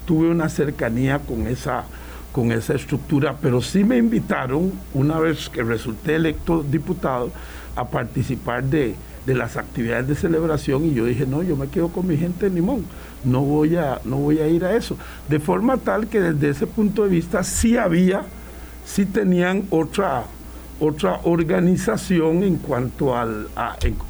tuve 0.05 0.29
una 0.29 0.49
cercanía 0.49 1.19
con 1.19 1.47
esa, 1.47 1.85
con 2.31 2.51
esa 2.51 2.75
estructura, 2.75 3.37
pero 3.41 3.61
sí 3.61 3.83
me 3.83 3.97
invitaron, 3.97 4.71
una 4.93 5.19
vez 5.19 5.49
que 5.49 5.63
resulté 5.63 6.15
electo 6.15 6.63
diputado, 6.63 7.31
a 7.75 7.87
participar 7.87 8.63
de, 8.65 8.95
de 9.25 9.33
las 9.33 9.57
actividades 9.57 10.07
de 10.07 10.15
celebración 10.15 10.85
y 10.85 10.93
yo 10.93 11.05
dije, 11.05 11.25
no, 11.25 11.43
yo 11.43 11.55
me 11.55 11.67
quedo 11.67 11.89
con 11.89 12.07
mi 12.07 12.17
gente 12.17 12.47
en 12.47 12.55
Limón, 12.55 12.85
no 13.23 13.41
voy 13.41 13.75
a, 13.75 13.99
no 14.05 14.17
voy 14.17 14.39
a 14.39 14.47
ir 14.47 14.65
a 14.65 14.75
eso. 14.75 14.97
De 15.29 15.39
forma 15.39 15.77
tal 15.77 16.07
que 16.07 16.19
desde 16.19 16.49
ese 16.49 16.67
punto 16.67 17.03
de 17.03 17.09
vista 17.09 17.43
sí 17.43 17.77
había, 17.77 18.23
sí 18.85 19.05
tenían 19.05 19.65
otra, 19.69 20.23
otra 20.79 21.19
organización 21.23 22.43
en 22.43 22.57
cuanto 22.57 23.15
al, 23.15 23.47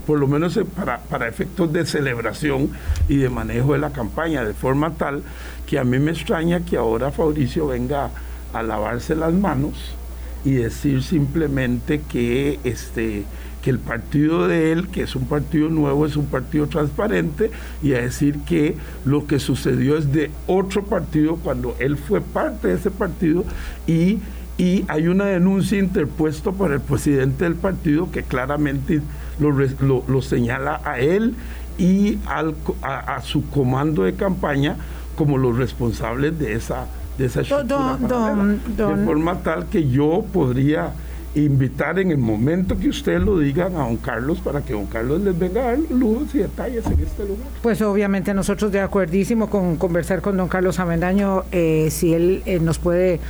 por 0.05 0.19
lo 0.19 0.27
menos 0.27 0.59
para, 0.75 0.99
para 0.99 1.27
efectos 1.27 1.71
de 1.73 1.85
celebración 1.85 2.71
y 3.07 3.17
de 3.17 3.29
manejo 3.29 3.73
de 3.73 3.79
la 3.79 3.91
campaña, 3.91 4.43
de 4.43 4.53
forma 4.53 4.91
tal 4.91 5.23
que 5.67 5.79
a 5.79 5.83
mí 5.83 5.99
me 5.99 6.11
extraña 6.11 6.61
que 6.61 6.77
ahora 6.77 7.11
Fabricio 7.11 7.67
venga 7.67 8.09
a 8.53 8.63
lavarse 8.63 9.15
las 9.15 9.33
manos 9.33 9.95
y 10.43 10.53
decir 10.53 11.03
simplemente 11.03 12.01
que 12.01 12.59
este 12.63 13.25
que 13.61 13.69
el 13.69 13.79
partido 13.79 14.47
de 14.47 14.71
él, 14.71 14.87
que 14.89 15.03
es 15.03 15.15
un 15.15 15.25
partido 15.25 15.69
nuevo, 15.69 16.05
es 16.05 16.15
un 16.15 16.25
partido 16.25 16.67
transparente, 16.67 17.51
y 17.81 17.93
a 17.93 18.01
decir 18.01 18.39
que 18.39 18.75
lo 19.05 19.27
que 19.27 19.39
sucedió 19.39 19.97
es 19.97 20.11
de 20.11 20.31
otro 20.47 20.83
partido 20.83 21.37
cuando 21.37 21.75
él 21.79 21.97
fue 21.97 22.21
parte 22.21 22.69
de 22.69 22.75
ese 22.75 22.91
partido 22.91 23.43
y, 23.87 24.19
y 24.57 24.85
hay 24.87 25.07
una 25.07 25.25
denuncia 25.25 25.77
interpuesta 25.77 26.51
por 26.51 26.71
el 26.71 26.81
presidente 26.81 27.43
del 27.43 27.55
partido 27.55 28.11
que 28.11 28.23
claramente 28.23 29.01
lo, 29.39 30.21
señala 30.21 30.81
a 30.83 30.99
él 30.99 31.35
y 31.77 32.19
al, 32.25 32.55
a, 32.81 33.21
su 33.21 33.49
comando 33.49 34.03
de 34.03 34.13
campaña 34.13 34.75
como 35.15 35.37
los 35.37 35.57
responsables 35.57 36.37
de 36.37 36.53
esa, 36.53 36.85
de 37.17 37.25
esa 37.25 37.41
de 37.41 39.05
forma 39.05 39.39
tal 39.39 39.67
que 39.67 39.89
yo 39.89 40.25
podría 40.31 40.93
invitar 41.35 41.97
en 41.99 42.11
el 42.11 42.17
momento 42.17 42.77
que 42.77 42.89
ustedes 42.89 43.21
lo 43.21 43.39
digan 43.39 43.75
a 43.75 43.79
don 43.79 43.97
Carlos 43.97 44.39
para 44.39 44.61
que 44.61 44.73
don 44.73 44.85
Carlos 44.87 45.21
les 45.21 45.37
venga 45.37 45.61
a 45.61 45.65
dar 45.67 45.79
lujos 45.89 46.35
y 46.35 46.39
detalles 46.39 46.85
en 46.85 46.99
este 46.99 47.23
lugar. 47.23 47.47
Pues 47.61 47.81
obviamente 47.81 48.33
nosotros 48.33 48.71
de 48.71 48.81
acuerdísimo 48.81 49.49
con 49.49 49.77
conversar 49.77 50.21
con 50.21 50.35
don 50.35 50.49
Carlos 50.49 50.79
Amendaño, 50.79 51.43
eh, 51.51 51.87
si 51.89 52.13
él 52.13 52.43
eh, 52.45 52.59
nos 52.59 52.79
puede 52.79 53.21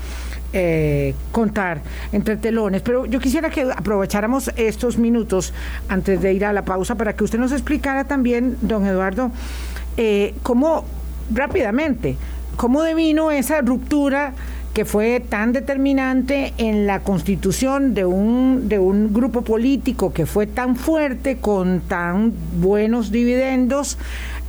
eh, 0.53 1.13
contar 1.31 1.81
entre 2.12 2.38
telones. 2.38 2.81
Pero 2.81 3.05
yo 3.05 3.20
quisiera 3.20 3.51
que 3.51 3.62
aprovecháramos 3.72 4.51
estos 4.55 4.98
minutos 4.98 5.53
antes 5.88 6.22
de 6.22 6.34
ir 6.34 6.46
a 6.46 6.53
la 6.53 6.65
pausa 6.65 6.96
para 6.96 7.13
que 7.13 7.24
usted 7.24 7.38
nos 7.38 7.51
explicara 7.51 8.05
también, 8.05 8.58
don 8.62 8.86
Eduardo, 8.86 9.31
cómo 10.41 10.86
rápidamente, 11.31 12.17
cómo 12.55 12.81
devino 12.81 13.29
esa 13.29 13.62
ruptura 13.62 14.34
que 14.73 14.85
fue 14.85 15.19
tan 15.19 15.51
determinante 15.51 16.53
en 16.57 16.87
la 16.87 17.01
constitución 17.01 17.93
de 17.93 18.05
un, 18.05 18.69
de 18.69 18.79
un 18.79 19.13
grupo 19.13 19.41
político 19.41 20.13
que 20.13 20.25
fue 20.25 20.47
tan 20.47 20.75
fuerte, 20.75 21.37
con 21.37 21.81
tan 21.81 22.33
buenos 22.59 23.11
dividendos 23.11 23.97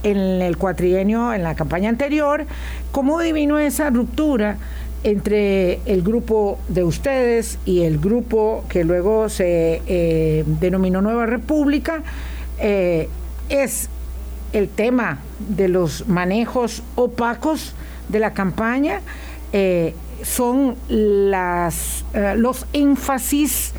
en 0.04 0.16
el 0.16 0.56
cuatrienio, 0.56 1.32
en 1.32 1.42
la 1.42 1.54
campaña 1.54 1.88
anterior, 1.88 2.46
¿cómo 2.92 3.20
divino 3.20 3.58
esa 3.58 3.90
ruptura? 3.90 4.58
entre 5.04 5.80
el 5.84 6.02
grupo 6.02 6.58
de 6.68 6.84
ustedes 6.84 7.58
y 7.64 7.82
el 7.82 7.98
grupo 7.98 8.64
que 8.68 8.84
luego 8.84 9.28
se 9.28 9.82
eh, 9.86 10.44
denominó 10.60 11.02
Nueva 11.02 11.26
República, 11.26 12.02
eh, 12.60 13.08
es 13.48 13.88
el 14.52 14.68
tema 14.68 15.18
de 15.48 15.68
los 15.68 16.06
manejos 16.06 16.82
opacos 16.94 17.74
de 18.08 18.20
la 18.20 18.32
campaña. 18.32 19.00
Eh, 19.52 19.94
son 20.24 20.76
las, 20.88 22.04
eh, 22.14 22.34
los 22.36 22.66
énfasis 22.72 23.72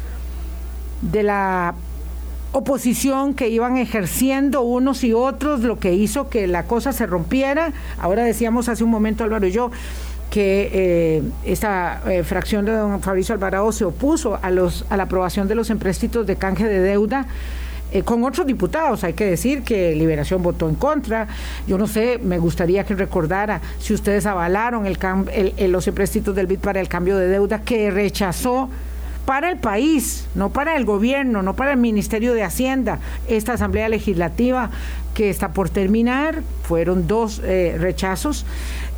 de 1.01 1.23
la 1.23 1.75
oposición 2.51 3.33
que 3.33 3.49
iban 3.49 3.77
ejerciendo 3.77 4.61
unos 4.61 5.03
y 5.03 5.13
otros, 5.13 5.61
lo 5.61 5.79
que 5.79 5.93
hizo 5.93 6.29
que 6.29 6.47
la 6.47 6.63
cosa 6.63 6.93
se 6.93 7.05
rompiera. 7.05 7.73
Ahora 7.99 8.23
decíamos 8.23 8.69
hace 8.69 8.83
un 8.83 8.91
momento 8.91 9.23
Álvaro 9.23 9.47
y 9.47 9.51
yo 9.51 9.71
que 10.29 10.69
eh, 10.73 11.23
esta 11.45 12.01
eh, 12.07 12.23
fracción 12.23 12.65
de 12.65 12.71
don 12.71 13.01
Fabricio 13.01 13.35
Alvarado 13.35 13.71
se 13.71 13.85
opuso 13.85 14.39
a, 14.41 14.49
los, 14.49 14.85
a 14.89 14.97
la 14.97 15.03
aprobación 15.03 15.47
de 15.47 15.55
los 15.55 15.69
empréstitos 15.69 16.25
de 16.25 16.35
canje 16.37 16.67
de 16.67 16.79
deuda 16.79 17.27
eh, 17.93 18.01
con 18.01 18.23
otros 18.23 18.47
diputados. 18.47 19.03
Hay 19.03 19.13
que 19.13 19.25
decir 19.25 19.61
que 19.61 19.95
Liberación 19.95 20.41
votó 20.41 20.67
en 20.67 20.73
contra. 20.73 21.27
Yo 21.67 21.77
no 21.77 21.85
sé, 21.85 22.17
me 22.17 22.39
gustaría 22.39 22.83
que 22.85 22.95
recordara 22.95 23.61
si 23.79 23.93
ustedes 23.93 24.25
avalaron 24.25 24.85
los 25.67 25.87
empréstitos 25.87 26.35
del 26.35 26.47
BID 26.47 26.59
para 26.59 26.81
el 26.81 26.87
cambio 26.87 27.17
de 27.17 27.27
deuda 27.27 27.61
que 27.61 27.91
rechazó 27.91 28.67
para 29.27 29.51
el 29.51 29.57
país, 29.57 30.25
no 30.33 30.49
para 30.49 30.75
el 30.75 30.85
gobierno, 30.85 31.43
no 31.43 31.53
para 31.53 31.71
el 31.71 31.77
Ministerio 31.77 32.33
de 32.33 32.43
Hacienda, 32.43 32.97
esta 33.27 33.53
Asamblea 33.53 33.87
Legislativa 33.89 34.71
que 35.13 35.29
está 35.29 35.53
por 35.53 35.69
terminar, 35.69 36.41
fueron 36.63 37.05
dos 37.05 37.41
eh, 37.43 37.77
rechazos. 37.79 38.43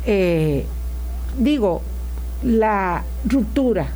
Eh, 0.06 0.64
digo, 1.38 1.82
la 2.42 3.04
ruptura 3.28 3.88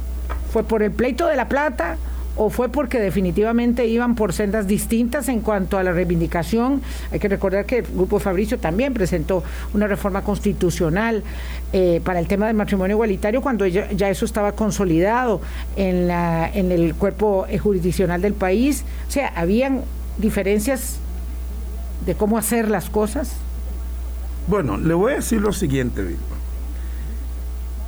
fue 0.52 0.62
por 0.62 0.83
el 0.83 0.90
pleito 0.90 1.26
de 1.26 1.37
la 1.37 1.49
plata 1.49 1.97
o 2.43 2.49
fue 2.49 2.71
porque 2.71 2.99
definitivamente 2.99 3.87
iban 3.87 4.15
por 4.15 4.33
sendas 4.33 4.67
distintas 4.67 5.29
en 5.29 5.43
cuanto 5.43 5.77
a 5.77 5.83
la 5.83 5.93
reivindicación. 5.93 6.81
Hay 7.13 7.19
que 7.19 7.29
recordar 7.29 7.67
que 7.67 7.81
el 7.81 7.85
Grupo 7.85 8.19
Fabricio 8.19 8.59
también 8.59 8.95
presentó 8.95 9.45
una 9.75 9.87
reforma 9.87 10.25
constitucional 10.25 11.23
eh, 11.75 12.01
para 12.03 12.19
el 12.19 12.27
tema 12.29 12.47
del 12.47 12.57
matrimonio 12.57 12.97
igualitario 12.97 13.43
cuando 13.43 13.67
ya, 13.67 14.09
eso 14.09 14.25
estaba 14.25 14.53
consolidado 14.53 15.43
en, 15.77 16.11
en 16.11 16.73
el 16.73 16.95
cuerpo 16.95 17.47
jurisdiccional 17.63 18.23
del 18.23 18.33
país. 18.33 18.85
O 19.07 19.11
sea, 19.11 19.35
habían 19.37 19.83
diferencias 20.17 20.97
de 22.07 22.15
cómo 22.15 22.39
hacer 22.39 22.71
las 22.71 22.89
cosas. 22.89 23.35
Bueno, 24.47 24.79
le 24.79 24.95
voy 24.95 25.13
a 25.13 25.17
decir 25.17 25.43
lo 25.43 25.53
siguiente, 25.53 26.01
Vilma. 26.01 26.23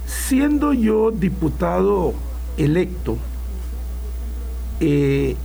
Siendo 0.07 0.75
yo 0.75 1.11
diputado 1.11 2.13
electo, 2.59 3.17
eh, 4.85 5.37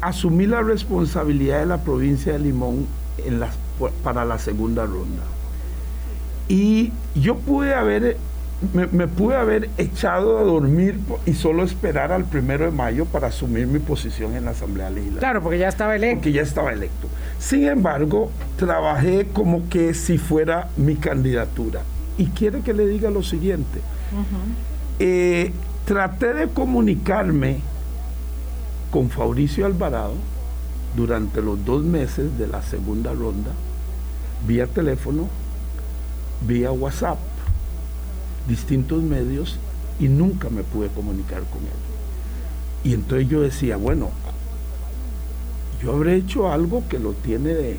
asumí 0.00 0.46
la 0.46 0.62
responsabilidad 0.62 1.60
de 1.60 1.66
la 1.66 1.82
provincia 1.82 2.32
de 2.32 2.38
Limón 2.38 2.86
en 3.18 3.40
para 4.02 4.24
la 4.24 4.38
segunda 4.38 4.86
ronda. 4.86 5.22
Y 6.48 6.92
yo 7.14 7.36
pude 7.36 7.74
haber, 7.74 8.16
me, 8.72 8.86
me, 8.86 9.06
pude 9.08 9.36
haber 9.36 9.68
echado 9.76 10.38
a 10.38 10.42
dormir 10.42 10.98
y 11.26 11.34
solo 11.34 11.64
esperar 11.64 12.12
al 12.12 12.24
primero 12.24 12.64
de 12.64 12.70
mayo 12.70 13.04
para 13.04 13.26
asumir 13.26 13.66
mi 13.66 13.78
posición 13.78 14.34
en 14.34 14.46
la 14.46 14.52
Asamblea 14.52 14.88
Legislativa. 14.88 15.20
Claro, 15.20 15.42
porque 15.42 15.58
ya 15.58 15.68
estaba 15.68 15.96
electo. 15.96 16.16
Porque 16.16 16.32
ya 16.32 16.42
estaba 16.42 16.72
electo. 16.72 17.08
Sin 17.38 17.64
embargo, 17.64 18.30
trabajé 18.56 19.26
como 19.34 19.68
que 19.68 19.92
si 19.92 20.16
fuera 20.16 20.70
mi 20.78 20.94
candidatura. 20.96 21.82
Y 22.16 22.28
quiero 22.28 22.62
que 22.62 22.72
le 22.72 22.86
diga 22.86 23.10
lo 23.10 23.22
siguiente. 23.22 23.80
Uh 24.12 24.20
-huh. 24.20 25.00
eh, 25.00 25.52
traté 25.86 26.34
de 26.34 26.48
comunicarme 26.48 27.60
con 28.90 29.08
Fabricio 29.08 29.66
Alvarado 29.66 30.14
durante 30.96 31.40
los 31.40 31.64
dos 31.64 31.84
meses 31.84 32.36
de 32.38 32.48
la 32.48 32.60
segunda 32.60 33.12
ronda, 33.12 33.52
vía 34.48 34.66
teléfono, 34.66 35.28
vía 36.44 36.72
WhatsApp, 36.72 37.18
distintos 38.48 39.00
medios, 39.00 39.60
y 40.00 40.08
nunca 40.08 40.50
me 40.50 40.64
pude 40.64 40.88
comunicar 40.88 41.42
con 41.44 41.62
él. 41.62 42.90
Y 42.90 42.92
entonces 42.92 43.28
yo 43.28 43.42
decía, 43.42 43.76
bueno, 43.76 44.10
yo 45.80 45.92
habré 45.92 46.16
hecho 46.16 46.50
algo 46.50 46.82
que 46.88 46.98
lo 46.98 47.12
tiene 47.12 47.76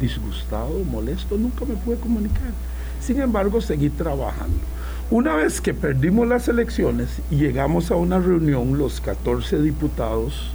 disgustado, 0.00 0.82
molesto, 0.90 1.36
nunca 1.36 1.66
me 1.66 1.74
pude 1.74 1.96
comunicar. 1.96 2.50
Sin 2.98 3.20
embargo, 3.20 3.60
seguí 3.60 3.90
trabajando. 3.90 4.71
Una 5.12 5.36
vez 5.36 5.60
que 5.60 5.74
perdimos 5.74 6.26
las 6.26 6.48
elecciones 6.48 7.20
y 7.30 7.36
llegamos 7.36 7.90
a 7.90 7.96
una 7.96 8.18
reunión, 8.18 8.78
los 8.78 9.02
14 9.02 9.60
diputados, 9.60 10.52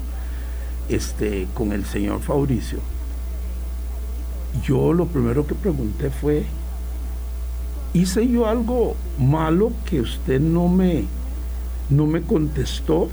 este, 0.90 1.48
con 1.54 1.74
el 1.74 1.86
señor 1.86 2.22
Fabricio, 2.22 2.80
yo 4.64 4.94
lo 4.94 5.06
primero 5.06 5.46
que 5.46 5.54
pregunté 5.54 6.10
fue, 6.10 6.44
¿hice 7.94 8.28
yo 8.28 8.48
algo 8.48 8.96
malo 9.20 9.74
que 9.86 10.02
usted 10.02 10.42
no 10.42 10.68
me, 10.68 11.04
no 11.92 12.08
me 12.08 12.24
contestó? 12.24 13.10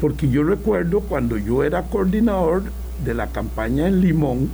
Porque 0.00 0.30
yo 0.30 0.42
recuerdo 0.42 1.00
cuando 1.00 1.36
yo 1.36 1.64
era 1.64 1.82
coordinador 1.82 2.62
de 3.04 3.12
la 3.12 3.26
campaña 3.26 3.88
en 3.88 4.00
Limón 4.00 4.48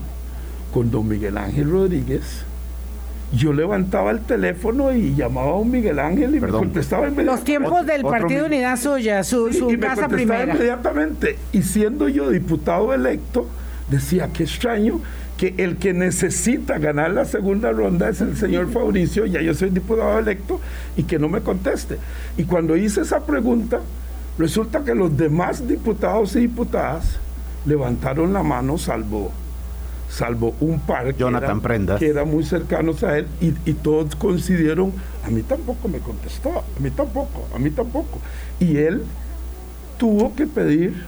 con 0.73 0.91
don 0.91 1.07
Miguel 1.07 1.39
Ángel 1.39 1.71
Rodríguez, 1.71 2.45
yo 3.33 3.53
levantaba 3.53 4.11
el 4.11 4.21
teléfono 4.21 4.93
y 4.93 5.15
llamaba 5.15 5.53
a 5.53 5.55
un 5.55 5.71
Miguel 5.71 5.99
Ángel 5.99 6.35
y 6.35 6.41
Perdón. 6.41 6.61
me 6.61 6.67
contestaba 6.67 7.09
inmediatamente. 7.09 7.33
Los 7.33 7.45
tiempos 7.45 7.87
del 7.87 8.03
Partido 8.03 8.47
Unidad 8.47 8.79
Suya, 8.79 9.25
su, 9.25 9.51
sí, 9.51 9.59
su 9.59 9.71
y 9.71 9.77
me 9.77 9.87
casa 9.87 10.03
contestaba 10.03 10.17
primera. 10.17 10.55
inmediatamente. 10.55 11.39
Y 11.53 11.63
siendo 11.63 12.09
yo 12.09 12.31
diputado 12.31 12.95
electo, 12.95 13.49
decía, 13.91 14.31
qué 14.33 14.45
extraño 14.45 15.01
que 15.37 15.55
el 15.59 15.77
que 15.77 15.93
necesita 15.93 16.79
ganar 16.79 17.11
la 17.11 17.25
segunda 17.25 17.73
ronda 17.73 18.09
es 18.09 18.21
el 18.21 18.37
señor 18.37 18.71
Fabricio, 18.71 19.27
ya 19.27 19.41
yo 19.41 19.53
soy 19.53 19.71
diputado 19.71 20.19
electo, 20.19 20.61
y 20.97 21.03
que 21.03 21.19
no 21.19 21.29
me 21.29 21.41
conteste. 21.41 21.99
Y 22.37 22.45
cuando 22.45 22.77
hice 22.77 23.01
esa 23.01 23.27
pregunta, 23.27 23.81
resulta 24.39 24.85
que 24.85 24.95
los 24.95 25.17
demás 25.17 25.67
diputados 25.67 26.37
y 26.37 26.41
diputadas 26.41 27.19
levantaron 27.67 28.33
la 28.33 28.45
mano, 28.45 28.79
salvo 28.79 29.33
salvo 30.15 30.55
un 30.61 30.79
par 30.79 31.07
que, 31.07 31.21
Jonathan 31.21 31.61
era, 31.65 31.99
que 31.99 32.09
eran 32.09 32.31
muy 32.31 32.45
cercanos 32.45 33.03
a 33.03 33.19
él 33.19 33.27
y, 33.41 33.49
y, 33.69 33.75
todos 33.75 34.15
coincidieron, 34.15 34.93
a 35.25 35.31
mí 35.31 35.43
tampoco 35.43 35.89
me 35.89 35.99
contestó, 35.99 36.51
a 36.51 36.81
mí 36.81 36.91
tampoco, 36.91 37.49
a 37.53 37.59
mí 37.59 37.71
tampoco. 37.71 38.21
Y 38.61 38.77
él 38.77 39.03
tuvo 39.99 40.35
que 40.35 40.47
pedir 40.47 41.05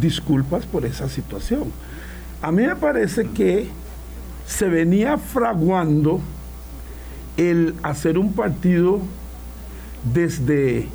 disculpas 0.00 0.64
por 0.64 0.84
esa 0.84 1.08
situación. 1.08 1.72
A 2.40 2.52
mí 2.52 2.66
me 2.66 2.76
parece 2.76 3.26
que 3.28 3.68
se 4.46 4.68
venía 4.68 5.18
fraguando 5.18 6.20
el 7.36 7.74
hacer 7.82 8.18
un 8.18 8.32
partido 8.32 9.00
desde, 10.12 10.86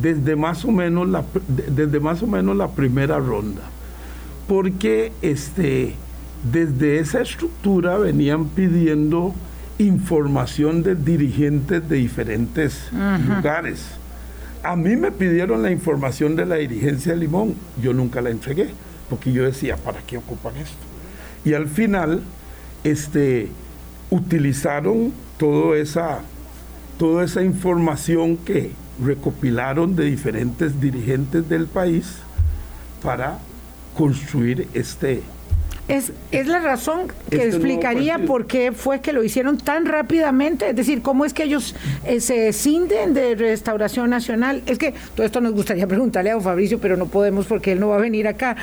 desde, 0.00 0.34
más, 0.34 0.64
o 0.64 0.72
menos 0.72 1.08
la, 1.08 1.24
desde 1.46 2.00
más 2.00 2.22
o 2.22 2.26
menos 2.26 2.56
la 2.56 2.68
primera 2.68 3.18
ronda. 3.18 3.62
Porque 4.48 5.12
este, 5.22 5.94
desde 6.50 6.98
esa 6.98 7.22
estructura 7.22 7.98
venían 7.98 8.46
pidiendo 8.46 9.34
información 9.78 10.82
de 10.82 10.94
dirigentes 10.94 11.88
de 11.88 11.96
diferentes 11.96 12.88
uh 12.92 12.96
-huh. 12.96 13.36
lugares. 13.36 13.86
A 14.62 14.76
mí 14.76 14.96
me 14.96 15.10
pidieron 15.10 15.62
la 15.62 15.70
información 15.70 16.36
de 16.36 16.46
la 16.46 16.56
dirigencia 16.56 17.12
de 17.12 17.18
Limón, 17.18 17.54
yo 17.82 17.92
nunca 17.92 18.20
la 18.20 18.30
entregué, 18.30 18.70
porque 19.10 19.32
yo 19.32 19.44
decía, 19.44 19.76
¿para 19.76 20.00
qué 20.02 20.18
ocupan 20.18 20.56
esto? 20.56 20.76
Y 21.44 21.54
al 21.54 21.66
final, 21.66 22.22
este, 22.84 23.48
utilizaron 24.10 25.12
toda 25.38 25.76
esa, 25.78 26.20
toda 26.98 27.24
esa 27.24 27.42
información 27.42 28.36
que 28.36 28.70
recopilaron 29.02 29.96
de 29.96 30.04
diferentes 30.04 30.80
dirigentes 30.80 31.48
del 31.48 31.66
país 31.66 32.18
para 33.02 33.38
construir 33.96 34.68
este, 34.74 35.22
es, 35.92 36.12
es, 36.30 36.46
la 36.46 36.58
razón 36.60 37.08
que 37.28 37.36
este 37.36 37.48
explicaría 37.48 38.18
por 38.20 38.46
qué 38.46 38.72
fue 38.72 39.00
que 39.00 39.12
lo 39.12 39.22
hicieron 39.22 39.58
tan 39.58 39.84
rápidamente, 39.84 40.70
es 40.70 40.76
decir, 40.76 41.02
cómo 41.02 41.26
es 41.26 41.34
que 41.34 41.42
ellos 41.44 41.74
eh, 42.06 42.20
se 42.20 42.54
cinden 42.54 43.12
de 43.12 43.34
Restauración 43.34 44.08
Nacional. 44.08 44.62
Es 44.64 44.78
que 44.78 44.94
todo 45.14 45.26
esto 45.26 45.42
nos 45.42 45.52
gustaría 45.52 45.86
preguntarle 45.92 46.30
a 46.30 46.34
don 46.34 46.42
Fabricio, 46.42 46.78
pero 46.78 46.96
no 46.96 47.06
podemos 47.06 47.44
porque 47.44 47.72
él 47.72 47.80
no 47.80 47.88
va 47.88 47.96
a 47.96 48.00
venir 48.00 48.26
acá. 48.26 48.56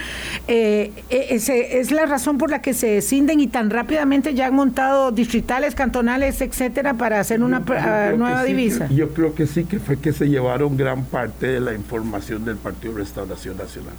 Eh, 0.48 0.92
ese, 1.10 1.80
es 1.80 1.92
la 1.92 2.08
razón 2.08 2.40
por 2.40 2.50
la 2.50 2.64
que 2.64 2.74
se 2.74 3.00
cinden 3.02 3.40
y 3.40 3.48
tan 3.48 3.70
rápidamente 3.70 4.34
ya 4.34 4.48
han 4.48 4.56
montado 4.56 5.12
distritales, 5.12 5.76
cantonales, 5.76 6.42
etcétera, 6.42 6.96
para 6.96 7.20
hacer 7.20 7.44
una 7.44 7.64
yo, 7.64 7.76
yo 8.12 8.18
nueva 8.18 8.42
sí, 8.42 8.48
divisa. 8.48 8.88
Que, 8.88 8.96
yo 8.96 9.14
creo 9.14 9.36
que 9.36 9.46
sí, 9.46 9.66
que 9.66 9.78
fue 9.78 10.00
que 10.00 10.14
se 10.14 10.28
llevaron 10.30 10.76
gran 10.76 11.06
parte 11.06 11.46
de 11.46 11.60
la 11.60 11.76
información 11.76 12.44
del 12.44 12.58
Partido 12.58 12.96
Restauración 12.96 13.56
Nacional. 13.56 13.94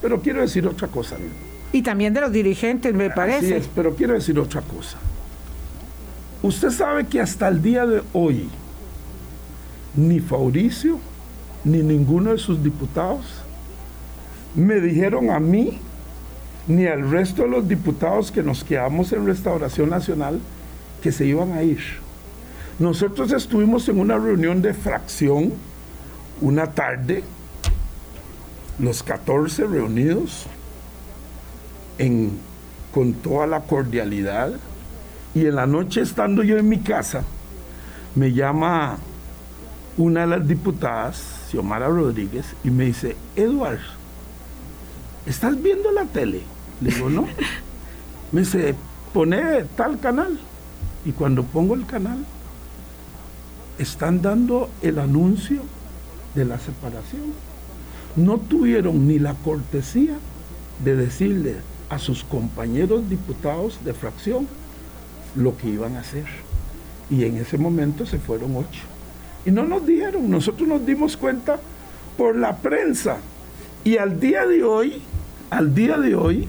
Pero 0.00 0.22
quiero 0.22 0.40
decir 0.40 0.66
otra 0.66 0.88
cosa. 0.88 1.16
Y 1.72 1.82
también 1.82 2.14
de 2.14 2.20
los 2.20 2.32
dirigentes, 2.32 2.94
me 2.94 3.10
parece. 3.10 3.46
Así 3.46 3.54
es, 3.54 3.70
pero 3.74 3.94
quiero 3.94 4.14
decir 4.14 4.38
otra 4.38 4.60
cosa. 4.62 4.98
Usted 6.42 6.70
sabe 6.70 7.06
que 7.06 7.20
hasta 7.20 7.48
el 7.48 7.62
día 7.62 7.86
de 7.86 8.02
hoy, 8.12 8.48
ni 9.94 10.20
Fabricio, 10.20 10.98
ni 11.64 11.82
ninguno 11.82 12.30
de 12.32 12.38
sus 12.38 12.62
diputados 12.62 13.26
me 14.54 14.80
dijeron 14.80 15.30
a 15.30 15.38
mí, 15.38 15.78
ni 16.66 16.86
al 16.86 17.08
resto 17.10 17.42
de 17.42 17.48
los 17.48 17.68
diputados 17.68 18.30
que 18.30 18.42
nos 18.42 18.64
quedamos 18.64 19.12
en 19.12 19.26
Restauración 19.26 19.90
Nacional, 19.90 20.40
que 21.02 21.12
se 21.12 21.26
iban 21.26 21.52
a 21.52 21.62
ir. 21.62 21.80
Nosotros 22.78 23.32
estuvimos 23.32 23.88
en 23.88 24.00
una 24.00 24.18
reunión 24.18 24.62
de 24.62 24.74
fracción 24.74 25.52
una 26.40 26.68
tarde, 26.68 27.22
los 28.78 29.02
14 29.02 29.66
reunidos, 29.66 30.46
en, 32.00 32.32
con 32.92 33.12
toda 33.12 33.46
la 33.46 33.60
cordialidad. 33.60 34.52
Y 35.34 35.46
en 35.46 35.54
la 35.54 35.66
noche, 35.66 36.00
estando 36.00 36.42
yo 36.42 36.58
en 36.58 36.68
mi 36.68 36.78
casa, 36.78 37.22
me 38.16 38.32
llama 38.32 38.98
una 39.96 40.22
de 40.22 40.26
las 40.26 40.48
diputadas, 40.48 41.22
Xiomara 41.50 41.88
Rodríguez, 41.88 42.46
y 42.64 42.70
me 42.70 42.86
dice, 42.86 43.16
Eduard, 43.36 43.78
¿estás 45.26 45.62
viendo 45.62 45.92
la 45.92 46.06
tele? 46.06 46.40
Le 46.80 46.90
digo, 46.90 47.10
no. 47.10 47.28
Me 48.32 48.42
dice, 48.42 48.76
pone 49.12 49.64
tal 49.76 49.98
canal. 49.98 50.38
Y 51.04 51.10
cuando 51.10 51.42
pongo 51.42 51.74
el 51.74 51.84
canal, 51.84 52.24
están 53.76 54.22
dando 54.22 54.70
el 54.82 55.00
anuncio 55.00 55.62
de 56.36 56.44
la 56.44 56.56
separación. 56.60 57.32
No 58.14 58.38
tuvieron 58.38 59.08
ni 59.08 59.18
la 59.18 59.34
cortesía 59.34 60.16
de 60.84 60.94
decirle 60.94 61.56
a 61.90 61.98
sus 61.98 62.24
compañeros 62.24 63.10
diputados 63.10 63.84
de 63.84 63.92
fracción 63.92 64.48
lo 65.34 65.56
que 65.56 65.68
iban 65.68 65.96
a 65.96 66.00
hacer. 66.00 66.24
Y 67.10 67.24
en 67.24 67.36
ese 67.36 67.58
momento 67.58 68.06
se 68.06 68.18
fueron 68.18 68.56
ocho. 68.56 68.82
Y 69.44 69.50
no 69.50 69.64
nos 69.64 69.84
dijeron, 69.84 70.30
nosotros 70.30 70.68
nos 70.68 70.86
dimos 70.86 71.16
cuenta 71.16 71.58
por 72.16 72.36
la 72.36 72.56
prensa. 72.56 73.18
Y 73.84 73.96
al 73.96 74.20
día 74.20 74.46
de 74.46 74.62
hoy, 74.62 75.02
al 75.50 75.74
día 75.74 75.98
de 75.98 76.14
hoy, 76.14 76.48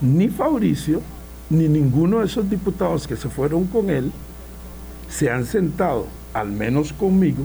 ni 0.00 0.28
Fabricio, 0.28 1.02
ni 1.50 1.68
ninguno 1.68 2.20
de 2.20 2.26
esos 2.26 2.48
diputados 2.48 3.06
que 3.06 3.16
se 3.16 3.28
fueron 3.28 3.66
con 3.66 3.90
él, 3.90 4.10
se 5.10 5.30
han 5.30 5.44
sentado, 5.44 6.06
al 6.32 6.50
menos 6.50 6.92
conmigo, 6.94 7.44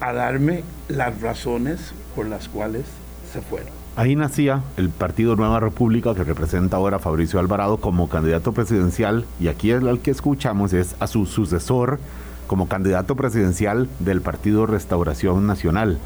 a 0.00 0.12
darme 0.12 0.64
las 0.88 1.20
razones 1.20 1.92
por 2.16 2.26
las 2.26 2.48
cuales 2.48 2.84
se 3.32 3.42
fueron. 3.42 3.81
Ahí 3.94 4.16
nacía 4.16 4.62
el 4.78 4.88
Partido 4.88 5.36
Nueva 5.36 5.60
República 5.60 6.14
que 6.14 6.24
representa 6.24 6.78
ahora 6.78 6.96
a 6.96 7.00
Fabricio 7.00 7.38
Alvarado 7.38 7.76
como 7.76 8.08
candidato 8.08 8.52
presidencial 8.52 9.26
y 9.38 9.48
aquí 9.48 9.70
el 9.70 9.86
al 9.86 9.98
que 9.98 10.10
escuchamos 10.10 10.72
es 10.72 10.96
a 10.98 11.06
su 11.06 11.26
sucesor 11.26 12.00
como 12.46 12.68
candidato 12.68 13.16
presidencial 13.16 13.90
del 13.98 14.22
Partido 14.22 14.64
Restauración 14.64 15.46
Nacional. 15.46 15.98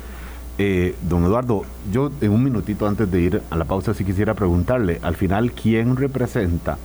Eh, 0.58 0.96
don 1.08 1.24
Eduardo, 1.24 1.62
yo 1.92 2.10
en 2.20 2.32
un 2.32 2.42
minutito 2.42 2.88
antes 2.88 3.08
de 3.08 3.20
ir 3.20 3.42
a 3.50 3.56
la 3.56 3.66
pausa 3.66 3.94
sí 3.94 4.04
quisiera 4.04 4.34
preguntarle, 4.34 4.98
al 5.02 5.14
final, 5.14 5.52
¿quién 5.52 5.94
representa 5.94 6.78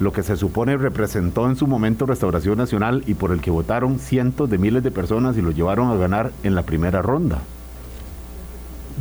lo 0.00 0.12
que 0.12 0.24
se 0.24 0.36
supone 0.36 0.76
representó 0.76 1.48
en 1.48 1.54
su 1.54 1.68
momento 1.68 2.04
Restauración 2.04 2.58
Nacional 2.58 3.04
y 3.06 3.14
por 3.14 3.30
el 3.30 3.40
que 3.40 3.52
votaron 3.52 4.00
cientos 4.00 4.50
de 4.50 4.58
miles 4.58 4.82
de 4.82 4.90
personas 4.90 5.36
y 5.36 5.42
lo 5.42 5.52
llevaron 5.52 5.88
a 5.90 5.94
ganar 5.94 6.32
en 6.42 6.56
la 6.56 6.62
primera 6.62 7.00
ronda? 7.00 7.42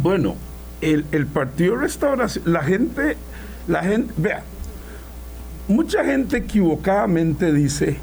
Bueno, 0.04 0.36
el, 0.82 1.06
el 1.12 1.26
Partido 1.26 1.76
Restauración, 1.78 2.52
la 2.52 2.64
gente, 2.64 3.18
la 3.68 3.84
gente, 3.84 4.14
vea, 4.18 4.44
mucha 5.68 6.04
gente 6.04 6.38
equivocadamente 6.38 7.52
dice, 7.52 7.98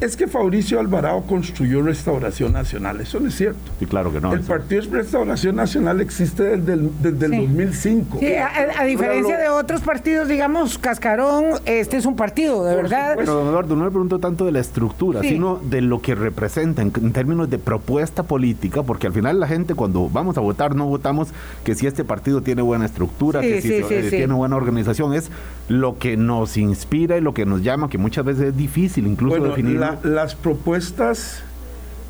es 0.00 0.16
que 0.16 0.26
Fabricio 0.28 0.78
Alvarado 0.80 1.22
construyó 1.22 1.82
Restauración 1.82 2.52
Nacional. 2.52 3.00
Eso 3.00 3.18
no 3.20 3.28
es 3.28 3.34
cierto. 3.36 3.58
Sí, 3.78 3.86
claro 3.86 4.12
que 4.12 4.20
no. 4.20 4.32
El 4.32 4.40
Partido 4.40 4.82
Restauración 4.92 5.56
Nacional 5.56 6.00
existe 6.00 6.42
desde 6.56 6.72
el, 6.74 6.90
desde 7.02 7.26
el 7.26 7.32
Sí. 7.32 7.38
2005. 7.46 8.18
Sí, 8.20 8.34
a, 8.34 8.48
a 8.80 8.84
diferencia 8.84 9.36
de 9.38 9.48
otros 9.48 9.80
partidos, 9.80 10.28
digamos, 10.28 10.78
Cascarón, 10.78 11.44
este 11.64 11.96
es 11.96 12.06
un 12.06 12.16
partido, 12.16 12.64
de 12.64 12.74
Por 12.74 12.82
verdad. 12.84 13.14
Pero 13.16 13.34
don 13.34 13.48
Eduardo, 13.48 13.76
no 13.76 13.84
le 13.84 13.90
pregunto 13.90 14.18
tanto 14.18 14.44
de 14.44 14.52
la 14.52 14.60
estructura, 14.60 15.20
Sí. 15.22 15.30
sino 15.30 15.56
de 15.62 15.80
lo 15.80 16.00
que 16.00 16.14
representa 16.14 16.82
en, 16.82 16.92
en 16.94 17.12
términos 17.12 17.50
de 17.50 17.58
propuesta 17.58 18.22
política, 18.22 18.82
porque 18.82 19.06
al 19.08 19.12
final 19.12 19.40
la 19.40 19.48
gente 19.48 19.74
cuando 19.74 20.08
vamos 20.08 20.36
a 20.38 20.40
votar 20.40 20.74
no 20.76 20.86
votamos 20.86 21.28
que 21.64 21.74
si 21.74 21.86
este 21.86 22.04
partido 22.04 22.40
tiene 22.42 22.62
buena 22.62 22.84
estructura, 22.86 23.40
Sí, 23.42 23.48
que 23.48 23.62
si 23.62 23.68
sí, 23.68 23.74
se- 23.82 23.88
sí, 23.88 23.94
eh, 23.94 24.02
sí. 24.10 24.16
tiene 24.16 24.34
buena 24.34 24.56
organización, 24.56 25.12
es 25.14 25.30
lo 25.68 25.98
que 25.98 26.16
nos 26.16 26.56
inspira 26.56 27.16
y 27.16 27.20
lo 27.20 27.34
que 27.34 27.44
nos 27.46 27.62
llama, 27.62 27.88
que 27.90 27.98
muchas 27.98 28.24
veces 28.24 28.48
es 28.48 28.56
difícil 28.56 29.06
incluso 29.06 29.38
Bueno, 29.38 29.48
definirlo. 29.54 29.87
La- 30.02 30.08
las 30.08 30.34
propuestas 30.34 31.40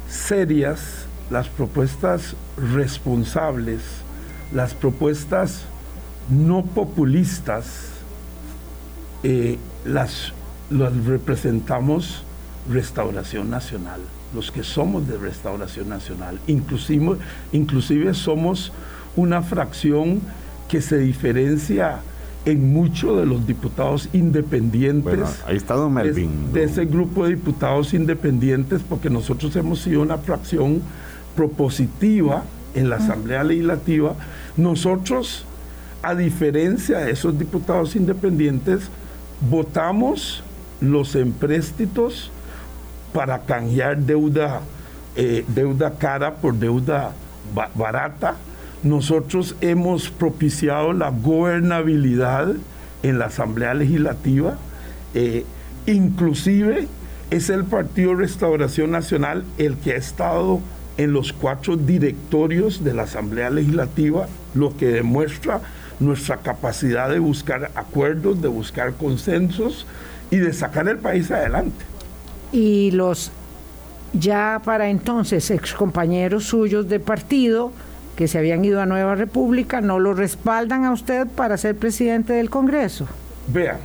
serias, 0.08 1.06
las 1.30 1.48
propuestas 1.48 2.34
responsables, 2.74 3.80
las 4.52 4.74
propuestas 4.74 5.62
no 6.30 6.64
populistas, 6.64 7.66
eh, 9.22 9.58
las, 9.84 10.32
las 10.70 10.94
representamos 11.04 12.22
Restauración 12.70 13.48
Nacional, 13.50 14.00
los 14.34 14.50
que 14.50 14.62
somos 14.62 15.08
de 15.08 15.16
Restauración 15.16 15.88
Nacional. 15.88 16.38
Inclusive, 16.46 17.16
inclusive 17.52 18.12
somos 18.14 18.72
una 19.16 19.42
fracción 19.42 20.20
que 20.68 20.82
se 20.82 20.98
diferencia 20.98 22.00
en 22.50 22.72
mucho 22.72 23.16
de 23.16 23.26
los 23.26 23.46
diputados 23.46 24.08
independientes 24.12 25.02
Bueno, 25.18 25.26
ahí 25.46 25.56
está 25.56 25.74
don 25.74 25.94
de- 25.94 26.04
Melvin. 26.04 26.52
de 26.52 26.64
ese 26.64 26.84
grupo 26.86 27.24
de 27.24 27.30
diputados 27.34 27.92
independientes, 27.94 28.80
porque 28.88 29.10
nosotros 29.10 29.54
hemos 29.56 29.80
sido 29.80 30.02
una 30.02 30.18
fracción 30.18 30.80
propositiva 31.36 32.44
en 32.74 32.88
la 32.90 32.96
Asamblea 32.96 33.44
Legislativa. 33.44 34.14
Nosotros, 34.56 35.44
a 36.02 36.14
diferencia 36.14 36.98
de 37.00 37.12
esos 37.12 37.38
diputados 37.38 37.96
independientes, 37.96 38.88
votamos 39.50 40.42
los 40.80 41.14
empréstitos 41.14 42.30
para 43.12 43.40
canjear 43.40 43.98
deuda, 43.98 44.60
eh, 45.16 45.44
deuda 45.48 45.92
cara 45.98 46.34
por 46.36 46.54
deuda 46.54 47.12
ba- 47.54 47.70
barata. 47.74 48.36
Nosotros 48.82 49.56
hemos 49.60 50.10
propiciado 50.10 50.92
la 50.92 51.10
gobernabilidad 51.10 52.54
en 53.02 53.18
la 53.18 53.26
Asamblea 53.26 53.74
Legislativa. 53.74 54.58
eh, 55.14 55.44
inclusive 55.86 56.86
es 57.30 57.50
el 57.50 57.64
Partido 57.64 58.14
Restauración 58.14 58.90
Nacional 58.90 59.44
el 59.58 59.76
que 59.76 59.92
ha 59.92 59.96
estado 59.96 60.60
en 60.96 61.12
los 61.12 61.32
cuatro 61.32 61.76
directorios 61.76 62.82
de 62.84 62.94
la 62.94 63.02
Asamblea 63.02 63.50
Legislativa, 63.50 64.26
lo 64.54 64.76
que 64.76 64.86
demuestra 64.86 65.60
nuestra 66.00 66.38
capacidad 66.38 67.08
de 67.10 67.18
buscar 67.18 67.70
acuerdos, 67.74 68.40
de 68.42 68.48
buscar 68.48 68.94
consensos 68.94 69.86
y 70.30 70.36
de 70.36 70.52
sacar 70.52 70.88
el 70.88 70.98
país 70.98 71.30
adelante. 71.30 71.84
Y 72.52 72.90
los 72.92 73.30
ya 74.14 74.60
para 74.64 74.88
entonces 74.88 75.50
excompañeros 75.50 76.44
suyos 76.44 76.88
de 76.88 76.98
partido 76.98 77.72
que 78.18 78.26
se 78.26 78.36
habían 78.36 78.64
ido 78.64 78.80
a 78.80 78.86
Nueva 78.86 79.14
República 79.14 79.80
no 79.80 80.00
lo 80.00 80.12
respaldan 80.12 80.84
a 80.84 80.90
usted 80.90 81.28
para 81.28 81.56
ser 81.56 81.76
presidente 81.76 82.32
del 82.32 82.50
Congreso. 82.50 83.06
Vean, 83.46 83.76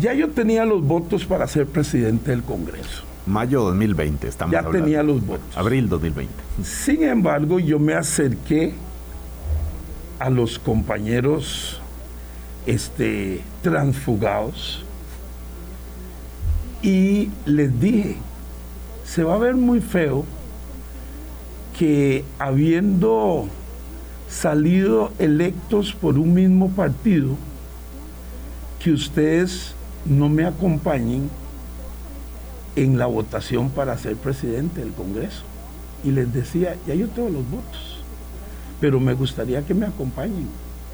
ya 0.00 0.14
yo 0.14 0.30
tenía 0.30 0.64
los 0.64 0.80
votos 0.86 1.24
para 1.24 1.48
ser 1.48 1.66
presidente 1.66 2.30
del 2.30 2.44
Congreso. 2.44 3.02
Mayo 3.26 3.62
2020, 3.62 4.28
estamos 4.28 4.52
Ya 4.52 4.60
hablando. 4.60 4.78
tenía 4.78 5.02
los 5.02 5.26
votos. 5.26 5.56
Abril 5.56 5.88
2020. 5.88 6.32
Sin 6.62 7.02
embargo, 7.02 7.58
yo 7.58 7.80
me 7.80 7.94
acerqué 7.94 8.74
a 10.20 10.30
los 10.30 10.60
compañeros 10.60 11.80
este, 12.64 13.40
transfugados 13.62 14.84
y 16.80 17.28
les 17.44 17.80
dije, 17.80 18.18
se 19.04 19.24
va 19.24 19.34
a 19.34 19.38
ver 19.38 19.56
muy 19.56 19.80
feo 19.80 20.24
que 21.78 22.24
habiendo 22.38 23.46
salido 24.28 25.12
electos 25.18 25.92
por 25.92 26.18
un 26.18 26.34
mismo 26.34 26.70
partido, 26.70 27.36
que 28.82 28.92
ustedes 28.92 29.74
no 30.04 30.28
me 30.28 30.44
acompañen 30.44 31.28
en 32.76 32.98
la 32.98 33.06
votación 33.06 33.70
para 33.70 33.96
ser 33.98 34.16
presidente 34.16 34.80
del 34.80 34.92
Congreso. 34.92 35.42
Y 36.04 36.12
les 36.12 36.32
decía, 36.32 36.76
ya 36.86 36.94
yo 36.94 37.08
tengo 37.08 37.30
los 37.30 37.50
votos, 37.50 37.98
pero 38.80 39.00
me 39.00 39.14
gustaría 39.14 39.62
que 39.62 39.74
me 39.74 39.86
acompañen. 39.86 40.48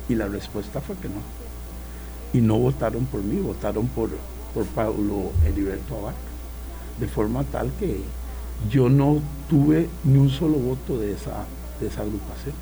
Y 0.08 0.14
la 0.14 0.26
respuesta 0.26 0.80
fue 0.80 0.96
que 0.96 1.08
no. 1.08 1.20
Y 2.32 2.40
no 2.40 2.58
votaron 2.58 3.04
por 3.06 3.22
mí, 3.22 3.40
votaron 3.40 3.86
por, 3.88 4.10
por 4.54 4.64
Pablo 4.66 5.32
Heriberto 5.44 5.98
Abarca. 5.98 6.18
De 6.98 7.08
forma 7.08 7.44
tal 7.44 7.70
que 7.78 8.00
yo 8.70 8.88
no 8.88 9.20
tuve 9.52 9.86
ni 10.04 10.16
un 10.16 10.30
solo 10.30 10.54
voto 10.54 10.98
de 10.98 11.12
esa, 11.12 11.44
de 11.78 11.86
esa 11.86 12.00
agrupación. 12.00 12.54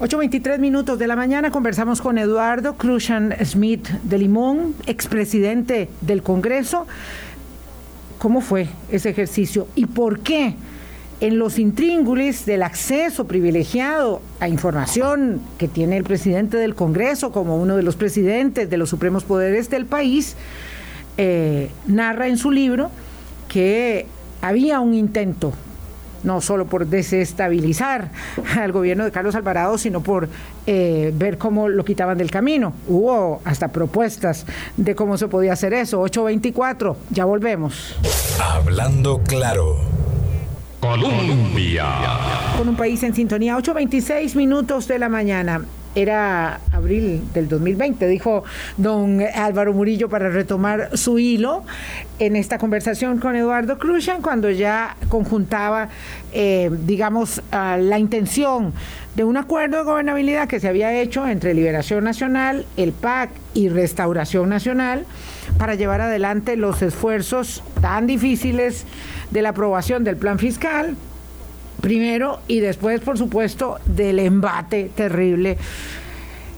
8.23 0.00 0.58
minutos 0.58 0.98
de 0.98 1.06
la 1.06 1.14
mañana 1.14 1.52
conversamos 1.52 2.02
con 2.02 2.18
Eduardo 2.18 2.74
Cruzan 2.74 3.32
Smith 3.44 3.88
de 4.02 4.18
Limón, 4.18 4.74
expresidente 4.86 5.88
del 6.00 6.24
Congreso. 6.24 6.88
¿Cómo 8.18 8.40
fue 8.40 8.66
ese 8.90 9.10
ejercicio 9.10 9.68
y 9.76 9.86
por 9.86 10.18
qué 10.18 10.56
en 11.20 11.38
los 11.38 11.60
intríngulis 11.60 12.44
del 12.44 12.64
acceso 12.64 13.28
privilegiado 13.28 14.20
a 14.40 14.48
información 14.48 15.40
que 15.58 15.68
tiene 15.68 15.96
el 15.96 16.02
presidente 16.02 16.56
del 16.56 16.74
Congreso 16.74 17.30
como 17.30 17.56
uno 17.56 17.76
de 17.76 17.84
los 17.84 17.94
presidentes 17.94 18.68
de 18.68 18.76
los 18.76 18.90
supremos 18.90 19.22
poderes 19.22 19.70
del 19.70 19.86
país, 19.86 20.34
eh, 21.18 21.70
narra 21.86 22.26
en 22.26 22.38
su 22.38 22.50
libro 22.50 22.90
que 23.46 24.06
había 24.42 24.80
un 24.80 24.94
intento 24.94 25.52
no 26.22 26.40
solo 26.40 26.66
por 26.66 26.86
desestabilizar 26.86 28.10
al 28.56 28.72
gobierno 28.72 29.04
de 29.04 29.10
Carlos 29.10 29.34
Alvarado, 29.34 29.78
sino 29.78 30.02
por 30.02 30.28
eh, 30.66 31.12
ver 31.14 31.38
cómo 31.38 31.68
lo 31.68 31.84
quitaban 31.84 32.18
del 32.18 32.30
camino. 32.30 32.74
Hubo 32.86 33.40
hasta 33.44 33.68
propuestas 33.68 34.46
de 34.76 34.94
cómo 34.94 35.16
se 35.18 35.28
podía 35.28 35.52
hacer 35.52 35.74
eso. 35.74 36.00
824, 36.00 36.96
ya 37.10 37.24
volvemos. 37.24 37.96
Hablando 38.40 39.20
claro. 39.22 39.76
Colombia. 40.80 41.86
Con 42.58 42.68
un 42.68 42.76
país 42.76 43.02
en 43.04 43.14
sintonía, 43.14 43.56
8.26 43.56 44.34
minutos 44.34 44.88
de 44.88 44.98
la 44.98 45.08
mañana. 45.08 45.62
Era 45.94 46.60
abril 46.72 47.22
del 47.34 47.48
2020, 47.48 48.06
dijo 48.08 48.44
don 48.76 49.20
Álvaro 49.34 49.72
Murillo 49.72 50.08
para 50.08 50.30
retomar 50.30 50.96
su 50.96 51.18
hilo 51.18 51.64
en 52.18 52.36
esta 52.36 52.58
conversación 52.58 53.18
con 53.18 53.36
Eduardo 53.36 53.78
Cruzan 53.78 54.22
cuando 54.22 54.50
ya 54.50 54.96
conjuntaba, 55.08 55.88
eh, 56.32 56.70
digamos, 56.86 57.42
la 57.50 57.98
intención 57.98 58.72
de 59.14 59.24
un 59.24 59.36
acuerdo 59.36 59.78
de 59.78 59.84
gobernabilidad 59.84 60.48
que 60.48 60.60
se 60.60 60.68
había 60.68 60.92
hecho 60.94 61.28
entre 61.28 61.52
Liberación 61.52 62.04
Nacional, 62.04 62.64
el 62.76 62.92
PAC 62.92 63.30
y 63.54 63.68
Restauración 63.68 64.48
Nacional 64.48 65.04
para 65.58 65.74
llevar 65.74 66.00
adelante 66.00 66.56
los 66.56 66.80
esfuerzos 66.80 67.62
tan 67.80 68.06
difíciles 68.06 68.86
de 69.30 69.42
la 69.42 69.50
aprobación 69.50 70.04
del 70.04 70.16
plan 70.16 70.38
fiscal, 70.38 70.96
primero, 71.82 72.40
y 72.48 72.60
después, 72.60 73.02
por 73.02 73.18
supuesto, 73.18 73.78
del 73.84 74.18
embate 74.20 74.90
terrible 74.94 75.58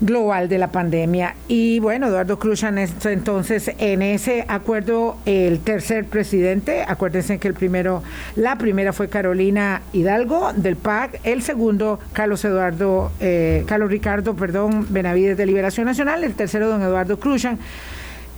global 0.01 0.49
de 0.49 0.59
la 0.59 0.69
pandemia. 0.69 1.35
Y 1.49 1.79
bueno, 1.81 2.09
Eduardo 2.09 2.39
Cruzan 2.39 2.79
entonces 2.79 3.73
en 3.79 4.03
ese 4.03 4.45
acuerdo 4.49 5.17
el 5.25 5.61
tercer 5.61 6.05
presidente, 6.05 6.85
acuérdense 6.87 7.39
que 7.39 7.49
el 7.49 7.55
primero, 7.55 8.03
la 8.37 8.59
primera 8.59 8.93
fue 8.93 9.09
Carolina 9.09 9.83
Hidalgo 9.93 10.53
del 10.53 10.77
PAC, 10.77 11.21
el 11.25 11.43
segundo 11.43 11.99
Carlos 12.13 12.45
Eduardo, 12.45 13.11
eh, 13.21 13.65
Carlos 13.67 13.91
Ricardo, 13.91 14.35
perdón, 14.35 14.87
Benavides 14.91 15.37
de 15.37 15.47
Liberación 15.47 15.87
Nacional, 15.87 16.23
el 16.23 16.35
tercero 16.35 16.69
don 16.69 16.83
Eduardo 16.83 17.19
Cruzan. 17.19 17.59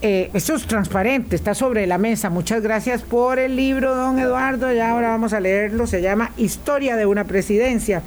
Eh, 0.02 0.30
esto 0.35 0.54
es 0.54 0.66
transparente, 0.66 1.37
está 1.37 1.54
sobre 1.54 1.87
la 1.87 1.96
mesa. 1.96 2.28
Muchas 2.28 2.62
gracias 2.62 3.02
por 3.02 3.38
el 3.38 3.56
libro, 3.56 3.94
don 3.94 4.18
Eduardo. 4.18 4.72
Ya 4.72 4.90
ahora 4.90 5.09
vamos 5.09 5.32
a 5.32 5.40
leerlo. 5.40 5.87
Se 5.87 6.02
llama 6.02 6.32
Historia 6.37 6.96
de 6.96 7.06
una 7.06 7.24
presidencia 7.24 8.02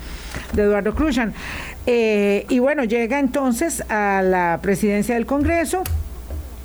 de 0.53 0.63
Eduardo 0.63 0.93
Cruzan. 0.93 1.33
Eh, 1.87 2.45
y 2.47 2.59
bueno, 2.59 2.83
llega 2.83 3.19
entonces 3.19 3.83
a 3.89 4.21
la 4.23 4.59
presidencia 4.61 5.15
del 5.15 5.25
Congreso. 5.25 5.83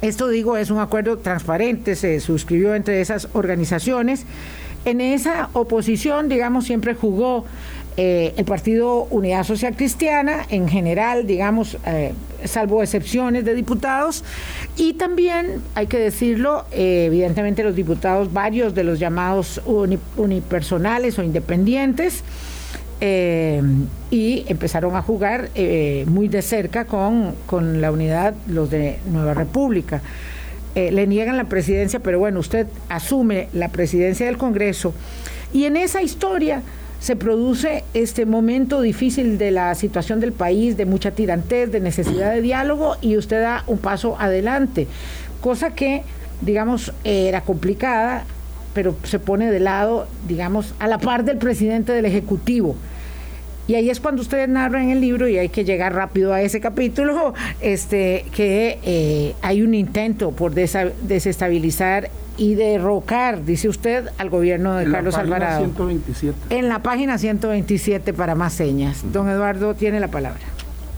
Esto 0.03 0.29
digo 0.29 0.59
es 0.59 0.71
un 0.71 0.81
acuerdo 0.81 1.17
transparente, 1.17 1.97
se 1.97 2.21
suscribió 2.21 2.75
entre 2.75 3.01
esas 3.01 3.29
organizaciones. 3.33 4.27
En 4.85 5.01
esa 5.01 5.49
oposición, 5.55 6.29
digamos, 6.29 6.67
siempre 6.67 6.95
jugó 6.95 7.47
eh, 7.97 8.35
el 8.37 8.45
Partido 8.45 9.05
Unidad 9.11 9.45
Social 9.45 9.77
Cristiana, 9.77 10.47
en 10.51 10.69
general, 10.69 11.27
digamos, 11.27 11.79
eh, 11.87 12.13
salvo 12.45 12.83
excepciones 12.83 13.45
de 13.45 13.55
diputados, 13.55 14.25
y 14.77 14.95
también, 14.95 15.63
hay 15.75 15.87
que 15.87 15.99
decirlo, 15.99 16.65
evidentemente 16.73 17.63
los 17.63 17.77
diputados, 17.77 18.33
varios 18.33 18.75
de 18.75 18.85
los 18.85 18.99
llamados 18.99 19.63
unipersonales 20.17 21.19
o 21.19 21.23
independientes, 21.23 22.25
eh, 23.01 23.61
y 24.11 24.45
empezaron 24.49 24.97
a 24.97 25.03
jugar 25.03 25.51
eh, 25.55 26.05
muy 26.09 26.29
de 26.29 26.43
cerca 26.43 26.85
con, 26.85 27.35
con, 27.47 27.81
la 27.81 27.91
unidad, 27.91 28.35
los 28.47 28.71
de 28.71 28.99
Nueva 29.11 29.35
República. 29.35 30.01
Eh, 30.75 30.91
le 30.91 31.07
niegan 31.07 31.37
la 31.37 31.45
presidencia, 31.45 32.01
pero 32.01 32.19
bueno, 32.19 32.41
usted 32.41 32.67
asume 32.89 33.49
la 33.53 33.69
presidencia 33.69 34.27
del 34.27 34.39
Congreso 34.39 34.95
y 35.53 35.65
en 35.65 35.77
esa 35.77 36.03
historia 36.03 36.63
se 37.05 37.17
produce 37.17 37.85
este 37.93 38.25
momento 38.25 38.81
difícil 38.81 39.37
de 39.37 39.51
la 39.51 39.75
situación 39.75 40.21
del 40.21 40.33
país, 40.33 40.79
de 40.79 40.87
mucha 40.87 41.11
tirantez, 41.11 41.71
de 41.71 41.79
necesidad 41.79 42.33
de 42.33 42.41
diálogo 42.41 42.97
y 43.03 43.19
usted 43.19 43.43
da 43.43 43.63
un 43.67 43.77
paso 43.77 44.17
adelante, 44.19 44.89
cosa 45.43 45.75
que, 45.75 46.03
digamos, 46.41 46.95
era 47.05 47.43
complicada 47.43 48.25
pero 48.73 48.97
se 49.05 49.19
pone 49.19 49.51
de 49.51 49.61
lado, 49.61 50.07
digamos, 50.27 50.75
a 50.79 50.89
la 50.89 50.97
par 50.97 51.25
del 51.25 51.37
presidente 51.37 51.93
del 51.93 52.07
Ejecutivo. 52.07 52.75
Y 53.67 53.75
ahí 53.77 53.89
es 53.91 54.01
cuando 54.01 54.23
ustedes 54.23 54.49
narran 54.49 54.85
en 54.85 54.91
el 54.91 55.01
libro, 55.01 55.29
y 55.29 55.39
hay 55.39 55.49
que 55.49 55.65
llegar 55.65 55.95
rápido 55.95 56.33
a 56.33 56.43
ese 56.43 56.61
capítulo, 56.61 57.35
este, 57.61 58.27
que 58.35 58.79
eh, 58.83 59.35
hay 59.43 59.63
un 59.63 59.75
intento 59.75 60.33
por 60.33 60.55
desestabilizar 60.55 62.11
y 62.37 62.55
derrocar, 62.57 63.45
dice 63.45 63.69
usted, 63.69 64.09
al 64.19 64.29
gobierno 64.29 64.75
de 64.75 64.91
Carlos 64.91 65.15
Alvarado. 65.15 65.61
127. 65.61 66.57
En 66.57 66.69
la 66.69 66.83
página 66.83 67.17
127 67.17 68.13
para 68.13 68.35
más 68.35 68.53
señas. 68.53 69.05
Don 69.13 69.29
Eduardo 69.29 69.75
tiene 69.75 70.01
la 70.01 70.09
palabra. 70.09 70.41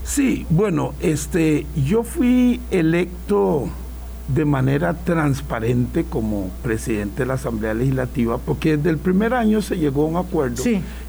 Sí, 0.05 0.46
bueno, 0.50 0.94
este, 1.00 1.66
yo 1.85 2.05
fui 2.05 2.61
electo 2.70 3.68
de 4.28 4.44
manera 4.44 4.94
transparente 4.94 6.04
como 6.04 6.50
presidente 6.62 7.22
de 7.22 7.26
la 7.26 7.34
Asamblea 7.34 7.74
Legislativa, 7.74 8.38
porque 8.38 8.76
desde 8.76 8.90
el 8.90 8.98
primer 8.98 9.34
año 9.34 9.62
se 9.62 9.78
llegó 9.78 10.04
a 10.04 10.06
un 10.06 10.16
acuerdo 10.16 10.62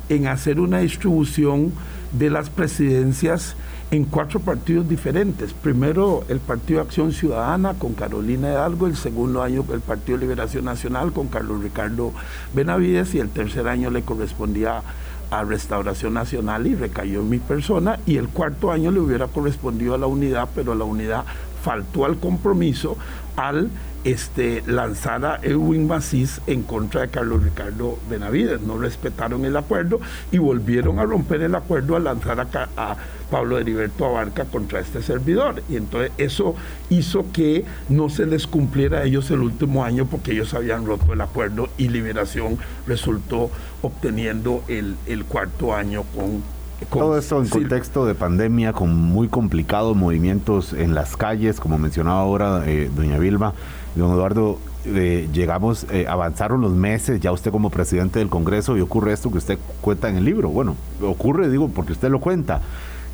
en 0.09 0.27
hacer 0.27 0.59
una 0.59 0.79
distribución 0.79 1.71
de 2.11 2.29
las 2.29 2.49
presidencias 2.49 3.55
en 3.89 4.03
cuatro 4.03 4.39
partidos 4.39 4.87
diferentes. 4.87 5.53
Primero 5.53 6.23
el 6.29 6.39
Partido 6.39 6.81
Acción 6.81 7.13
Ciudadana 7.13 7.73
con 7.73 7.93
Carolina 7.93 8.49
Hidalgo, 8.49 8.87
el 8.87 8.97
segundo 8.97 9.41
año 9.41 9.65
el 9.71 9.81
Partido 9.81 10.17
Liberación 10.17 10.65
Nacional 10.65 11.13
con 11.13 11.27
Carlos 11.27 11.63
Ricardo 11.63 12.13
Benavides 12.53 13.15
y 13.15 13.19
el 13.19 13.29
tercer 13.29 13.67
año 13.67 13.89
le 13.89 14.03
correspondía 14.03 14.81
a 15.29 15.43
Restauración 15.43 16.13
Nacional 16.13 16.67
y 16.67 16.75
recayó 16.75 17.21
en 17.21 17.29
mi 17.29 17.39
persona 17.39 17.99
y 18.05 18.17
el 18.17 18.29
cuarto 18.29 18.71
año 18.71 18.91
le 18.91 18.99
hubiera 18.99 19.27
correspondido 19.27 19.95
a 19.95 19.97
la 19.97 20.07
unidad, 20.07 20.49
pero 20.55 20.73
la 20.73 20.85
unidad 20.85 21.25
faltó 21.67 22.05
al 22.05 22.17
compromiso 22.17 22.97
al 23.35 23.69
este, 24.05 24.63
lanzar 24.65 25.25
a 25.25 25.35
Edwin 25.43 25.85
Macís 25.85 26.39
en 26.47 26.63
contra 26.63 27.01
de 27.01 27.09
Carlos 27.09 27.43
Ricardo 27.43 27.99
Benavides. 28.09 28.61
No 28.61 28.77
respetaron 28.77 29.43
el 29.43 29.57
acuerdo 29.57 29.99
y 30.31 30.37
volvieron 30.37 30.97
a 30.99 31.03
romper 31.03 31.41
el 31.41 31.53
acuerdo 31.55 31.97
al 31.97 32.05
lanzar 32.05 32.39
a, 32.39 32.69
a 32.77 32.95
Pablo 33.29 33.59
Heriberto 33.59 34.05
Abarca 34.05 34.45
contra 34.45 34.79
este 34.79 35.03
servidor. 35.03 35.61
Y 35.67 35.75
entonces 35.75 36.13
eso 36.17 36.55
hizo 36.89 37.25
que 37.33 37.65
no 37.89 38.07
se 38.07 38.25
les 38.25 38.47
cumpliera 38.47 38.99
a 38.99 39.03
ellos 39.03 39.29
el 39.29 39.41
último 39.41 39.83
año 39.83 40.05
porque 40.05 40.31
ellos 40.31 40.53
habían 40.53 40.85
roto 40.85 41.11
el 41.11 41.19
acuerdo 41.19 41.67
y 41.77 41.89
Liberación 41.89 42.57
resultó 42.87 43.51
obteniendo 43.81 44.63
el, 44.69 44.95
el 45.05 45.25
cuarto 45.25 45.75
año 45.75 46.03
con 46.15 46.41
todo 46.85 47.17
esto 47.17 47.41
en 47.41 47.49
contexto 47.49 48.05
de 48.05 48.13
pandemia, 48.13 48.71
con 48.71 48.95
muy 48.95 49.27
complicados 49.27 49.95
movimientos 49.95 50.73
en 50.73 50.93
las 50.93 51.17
calles, 51.17 51.59
como 51.59 51.77
mencionaba 51.77 52.19
ahora 52.19 52.63
eh, 52.65 52.89
doña 52.95 53.17
Vilma. 53.17 53.53
Don 53.95 54.11
Eduardo, 54.11 54.59
eh, 54.85 55.27
llegamos, 55.33 55.87
eh, 55.91 56.05
avanzaron 56.07 56.61
los 56.61 56.73
meses, 56.73 57.19
ya 57.19 57.31
usted 57.31 57.51
como 57.51 57.71
presidente 57.71 58.19
del 58.19 58.29
Congreso, 58.29 58.77
y 58.77 58.81
ocurre 58.81 59.13
esto 59.13 59.31
que 59.31 59.39
usted 59.39 59.57
cuenta 59.81 60.07
en 60.09 60.17
el 60.17 60.25
libro. 60.25 60.49
Bueno, 60.49 60.75
ocurre, 61.01 61.49
digo, 61.49 61.67
porque 61.69 61.93
usted 61.93 62.09
lo 62.09 62.19
cuenta, 62.19 62.61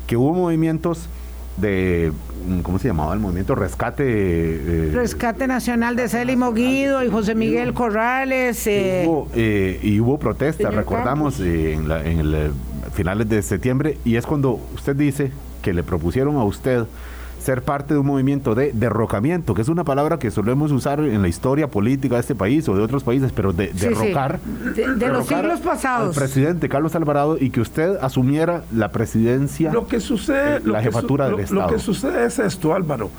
que 0.06 0.18
hubo 0.18 0.34
movimientos 0.34 1.08
de, 1.56 2.12
¿cómo 2.62 2.78
se 2.78 2.88
llamaba? 2.88 3.14
El 3.14 3.20
movimiento 3.20 3.54
Rescate. 3.54 4.90
Rescate 4.92 5.46
Nacional 5.46 5.96
de 5.96 6.08
Célimo 6.10 6.52
Guido 6.52 7.02
y 7.02 7.08
José 7.10 7.34
Miguel 7.34 7.72
Corrales. 7.72 8.66
Y 8.66 9.06
hubo, 9.06 9.28
y 9.34 10.00
hubo 10.00 10.18
protestas, 10.18 10.74
recordamos, 10.74 11.40
en, 11.40 11.88
la, 11.88 12.04
en 12.04 12.18
el 12.18 12.52
finales 12.94 13.28
de 13.28 13.42
septiembre, 13.42 13.98
y 14.04 14.16
es 14.16 14.26
cuando 14.26 14.60
usted 14.74 14.96
dice 14.96 15.32
que 15.62 15.72
le 15.72 15.82
propusieron 15.82 16.36
a 16.36 16.44
usted 16.44 16.86
ser 17.44 17.62
parte 17.62 17.92
de 17.92 18.00
un 18.00 18.06
movimiento 18.06 18.54
de 18.54 18.72
derrocamiento, 18.72 19.54
que 19.54 19.60
es 19.60 19.68
una 19.68 19.84
palabra 19.84 20.18
que 20.18 20.30
solemos 20.30 20.72
usar 20.72 21.00
en 21.00 21.20
la 21.20 21.28
historia 21.28 21.68
política 21.68 22.14
de 22.14 22.22
este 22.22 22.34
país 22.34 22.66
o 22.68 22.74
de 22.74 22.82
otros 22.82 23.04
países, 23.04 23.32
pero 23.32 23.52
de 23.52 23.68
derrocar. 23.68 24.40
De, 24.40 25.08
los 25.08 25.26
siglos 25.26 25.60
pasados. 25.60 26.16
Al 26.16 26.22
presidente 26.22 26.70
Carlos 26.70 26.94
Alvarado 26.94 27.36
y 27.38 27.50
que 27.50 27.60
usted 27.60 27.98
asumiera 28.00 28.64
la 28.74 28.90
presidencia, 28.92 29.72
lo 29.72 29.86
que 29.86 30.00
sucede, 30.00 30.60
la 30.64 30.80
jefatura 30.80 31.28
del 31.28 31.40
Estado. 31.40 31.62
Lo 31.62 31.76
que 31.76 31.78
sucede 31.78 32.24
es 32.24 32.38
esto, 32.38 32.74
Álvaro. 32.74 33.10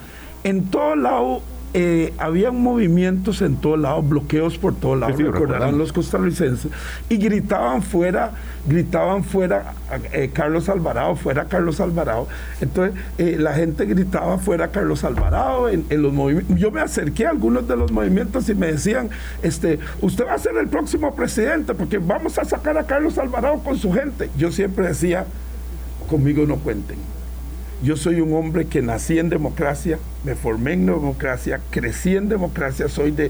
En 0.44 0.66
todo 0.66 0.96
lado 0.96 1.42
eh, 1.78 2.14
habían 2.20 2.56
movimientos 2.56 3.42
en 3.42 3.58
todos 3.58 3.78
lados, 3.78 4.08
bloqueos 4.08 4.58
por 4.58 4.74
todos 4.76 4.98
lados, 4.98 5.18
recordarán 5.18 5.78
los 5.78 5.92
costarricenses, 5.92 6.72
y 7.10 7.18
gritaban 7.18 7.82
fuera, 7.82 8.32
gritaban 8.66 9.26
fuera 9.26 9.74
eh, 10.14 10.32
Carlos 10.32 10.70
Alvarado, 10.70 11.18
fuera 11.18 11.44
Carlos 11.50 11.82
Alvarado. 11.82 12.30
Entonces 12.62 12.98
eh, 13.18 13.36
la 13.38 13.54
gente 13.56 13.84
gritaba 13.84 14.38
fuera 14.38 14.70
Carlos 14.70 15.04
Alvarado 15.04 15.68
en, 15.68 15.86
los 15.90 16.14
movimientos. 16.14 16.58
Yo 16.58 16.72
me 16.72 16.80
acerqué 16.80 17.26
a 17.26 17.32
algunos 17.32 17.68
de 17.68 17.76
los 17.76 17.92
movimientos 17.92 18.48
y 18.48 18.56
me 18.56 18.68
decían, 18.68 19.10
este, 19.44 19.78
usted 20.00 20.26
va 20.26 20.36
a 20.36 20.40
ser 20.40 20.56
el 20.56 20.70
próximo 20.70 21.14
presidente 21.14 21.74
porque 21.74 21.98
vamos 21.98 22.40
a 22.40 22.46
sacar 22.46 22.78
a 22.78 22.86
Carlos 22.86 23.18
Alvarado 23.18 23.60
con 23.60 23.78
su 23.78 23.92
gente. 23.92 24.30
Yo 24.38 24.50
siempre 24.50 24.88
decía, 24.88 25.26
conmigo 26.08 26.46
no 26.46 26.56
cuenten 26.56 27.15
yo 27.86 27.96
soy 27.96 28.20
un 28.20 28.34
hombre 28.34 28.66
que 28.66 28.82
nací 28.82 29.20
en 29.20 29.30
democracia, 29.30 30.00
me 30.24 30.34
formé 30.34 30.74
en 30.74 30.88
democracia, 30.88 31.62
crecí 31.70 32.16
en 32.16 32.30
democracia, 32.30 32.90
soy 32.90 33.12
de 33.12 33.30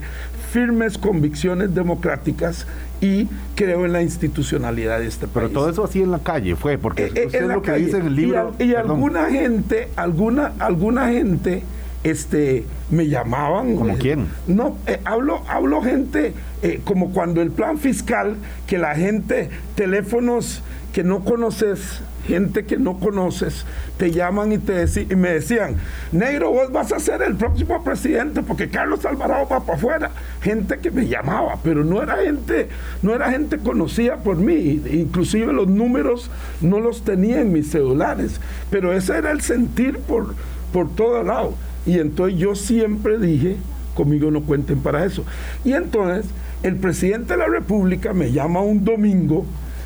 firmes 0.51 0.97
convicciones 0.97 1.75
democráticas 1.75 2.65
y 3.01 3.27
creo 3.55 3.83
en 3.83 3.91
la 3.91 4.01
institucionalidad 4.01 4.99
de 4.99 5.07
este 5.07 5.27
país. 5.27 5.33
Pero 5.33 5.49
todo 5.49 5.69
eso 5.69 5.83
así 5.83 6.01
en 6.01 6.11
la 6.11 6.19
calle 6.19 6.55
fue, 6.55 6.77
porque 6.77 7.07
eh, 7.07 7.11
eh, 7.15 7.25
usted 7.25 7.47
lo 7.47 7.61
que 7.61 7.73
dice 7.73 7.97
en 7.97 8.05
el 8.07 8.15
libro. 8.15 8.53
Y, 8.57 8.73
alguna 8.75 9.29
gente, 9.29 9.89
alguna, 9.97 10.53
alguna 10.59 11.09
gente 11.09 11.63
este, 12.05 12.65
me 12.91 13.07
llamaban. 13.07 13.75
¿Como 13.75 13.95
eh, 13.95 13.97
quién? 13.99 14.27
No, 14.47 14.77
eh, 14.85 14.99
hablo, 15.03 15.41
hablo 15.49 15.81
gente, 15.81 16.33
eh, 16.61 16.79
como 16.83 17.11
cuando 17.11 17.41
el 17.41 17.51
plan 17.51 17.79
fiscal, 17.79 18.37
que 18.67 18.77
la 18.77 18.95
gente, 18.95 19.49
teléfonos 19.73 20.61
que 20.93 21.03
no 21.03 21.25
conoces, 21.25 22.01
gente 22.27 22.65
que 22.65 22.77
no 22.77 22.99
conoces, 22.99 23.65
te 23.97 24.11
llaman 24.11 24.51
y, 24.51 24.59
te 24.59 24.85
y 25.09 25.15
me 25.15 25.31
decían, 25.31 25.77
negro, 26.11 26.51
vos 26.51 26.71
vas 26.71 26.93
a 26.93 26.99
ser 26.99 27.23
el 27.23 27.35
próximo 27.35 27.83
presidente 27.83 28.43
porque 28.43 28.69
Carlos 28.69 29.03
Alvarado 29.03 29.47
va 29.49 29.61
para 29.61 29.77
afuera. 29.77 30.11
Gente 30.41 30.77
que 30.77 30.91
me 30.91 31.07
llamaba, 31.07 31.57
pero 31.63 31.83
no 31.83 32.03
era 32.03 32.17
gente, 32.17 32.69
no 33.01 33.15
era 33.15 33.31
gente 33.31 33.57
conocida 33.57 34.17
por 34.17 34.37
mí. 34.37 34.81
Inclusive 34.91 35.51
los 35.51 35.67
números 35.67 36.29
no 36.61 36.79
los 36.79 37.03
tenía 37.03 37.41
en 37.41 37.51
mis 37.51 37.71
celulares. 37.71 38.39
Pero 38.69 38.93
ese 38.93 39.17
era 39.17 39.31
el 39.31 39.41
sentir 39.41 39.97
por, 39.97 40.35
por 40.71 40.95
todo 40.95 41.23
lado. 41.23 41.55
Y 41.86 42.00
entonces 42.00 42.38
yo 42.39 42.56
siempre 42.56 43.19
dije, 43.19 43.58
conmigo 43.93 44.32
no 44.32 44.41
cuenten 44.41 44.80
para 44.80 45.06
eso. 45.06 45.24
Y 45.63 45.74
entonces 45.74 46.26
el 46.63 46.76
presidente 46.78 47.34
de 47.34 47.39
la 47.39 47.48
República 47.48 48.13
me 48.13 48.32
llama 48.32 48.62
un 48.62 48.84
domingo 48.84 49.45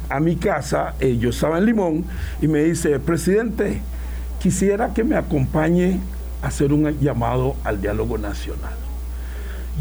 a 0.10 0.20
mi 0.20 0.36
casa, 0.36 0.96
eh, 1.00 1.18
yo 1.18 1.30
estaba 1.30 1.60
en 1.60 1.66
Limón, 1.66 2.06
y 2.42 2.48
me 2.48 2.64
dice, 2.64 3.00
presidente, 3.00 3.82
quisiera 4.40 4.94
que 4.94 5.04
me 5.04 5.16
acompañe 5.16 6.00
a 6.42 6.48
hacer 6.48 6.74
un 6.74 7.00
llamado 7.00 7.56
al 7.64 7.80
diálogo 7.80 8.18
nacional. 8.18 8.74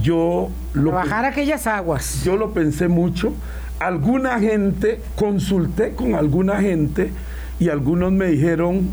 Yo 0.03 0.51
lo, 0.75 0.93
Bajar 0.93 1.25
aquellas 1.25 1.67
aguas. 1.67 2.23
yo 2.25 2.37
lo 2.37 2.53
pensé 2.53 2.89
mucho. 2.89 3.33
Alguna 3.81 4.39
gente, 4.39 5.01
consulté 5.17 5.93
con 5.95 6.15
alguna 6.15 6.61
gente 6.61 7.11
y 7.59 7.69
algunos 7.69 8.13
me 8.13 8.27
dijeron, 8.27 8.89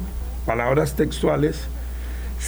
palabras 0.46 0.96
textuales, 0.96 1.68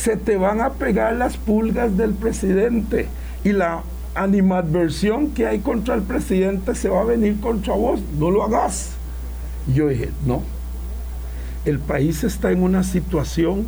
se 0.04 0.16
te 0.18 0.38
van 0.38 0.62
a 0.62 0.72
pegar 0.74 1.16
las 1.16 1.38
pulgas 1.38 1.98
del 1.98 2.12
presidente 2.12 3.08
y 3.44 3.52
la 3.52 3.82
animadversión 4.16 5.32
que 5.32 5.48
hay 5.48 5.60
contra 5.60 5.96
el 5.96 6.02
presidente 6.04 6.76
se 6.76 6.90
va 6.90 7.02
a 7.02 7.06
venir 7.06 7.40
contra 7.40 7.74
vos, 7.74 8.00
no 8.20 8.32
lo 8.32 8.44
hagas. 8.44 8.92
Yo 9.74 9.88
dije, 9.88 10.10
no, 10.26 10.42
el 11.66 11.80
país 11.80 12.24
está 12.24 12.52
en 12.52 12.64
una 12.64 12.84
situación 12.84 13.66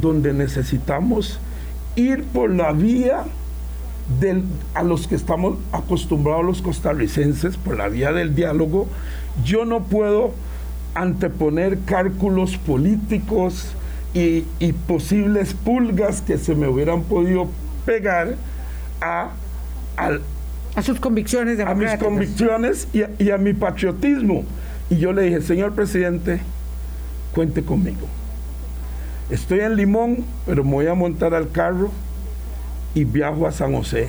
donde 0.00 0.32
necesitamos 0.32 1.40
ir 1.96 2.24
por 2.24 2.50
la 2.50 2.72
vía 2.72 3.24
del- 4.20 4.44
a 4.74 4.82
los 4.82 5.06
que 5.06 5.14
estamos 5.14 5.56
acostumbrados 5.72 6.44
los 6.44 6.62
costarricenses, 6.62 7.56
por 7.56 7.76
la 7.76 7.88
vía 7.88 8.12
del 8.12 8.34
diálogo. 8.34 8.86
Yo 9.44 9.64
no 9.64 9.84
puedo 9.84 10.32
anteponer 10.94 11.78
cálculos 11.84 12.56
políticos 12.58 13.72
y, 14.14 14.44
y 14.58 14.72
posibles 14.72 15.54
pulgas 15.54 16.20
que 16.20 16.36
se 16.38 16.54
me 16.54 16.66
hubieran 16.68 17.02
podido 17.02 17.48
pegar 17.86 18.34
a, 19.00 19.30
al- 19.96 20.22
A 20.74 20.82
sus 20.82 20.98
convicciones 21.00 21.58
a 21.60 21.74
mis 21.74 21.94
convicciones 21.96 22.88
y 22.92 23.02
a, 23.02 23.10
y 23.18 23.30
a 23.30 23.38
mi 23.38 23.52
patriotismo. 23.52 24.44
Y 24.88 24.96
yo 24.98 25.12
le 25.12 25.22
dije, 25.22 25.40
señor 25.42 25.72
presidente, 25.74 26.40
cuente 27.34 27.62
conmigo. 27.62 28.06
Estoy 29.30 29.60
en 29.60 29.76
Limón, 29.76 30.24
pero 30.46 30.64
me 30.64 30.72
voy 30.72 30.86
a 30.88 30.94
montar 30.94 31.34
al 31.34 31.50
carro 31.50 31.90
y 32.94 33.04
viajo 33.04 33.46
a 33.46 33.52
San 33.52 33.72
José 33.72 34.08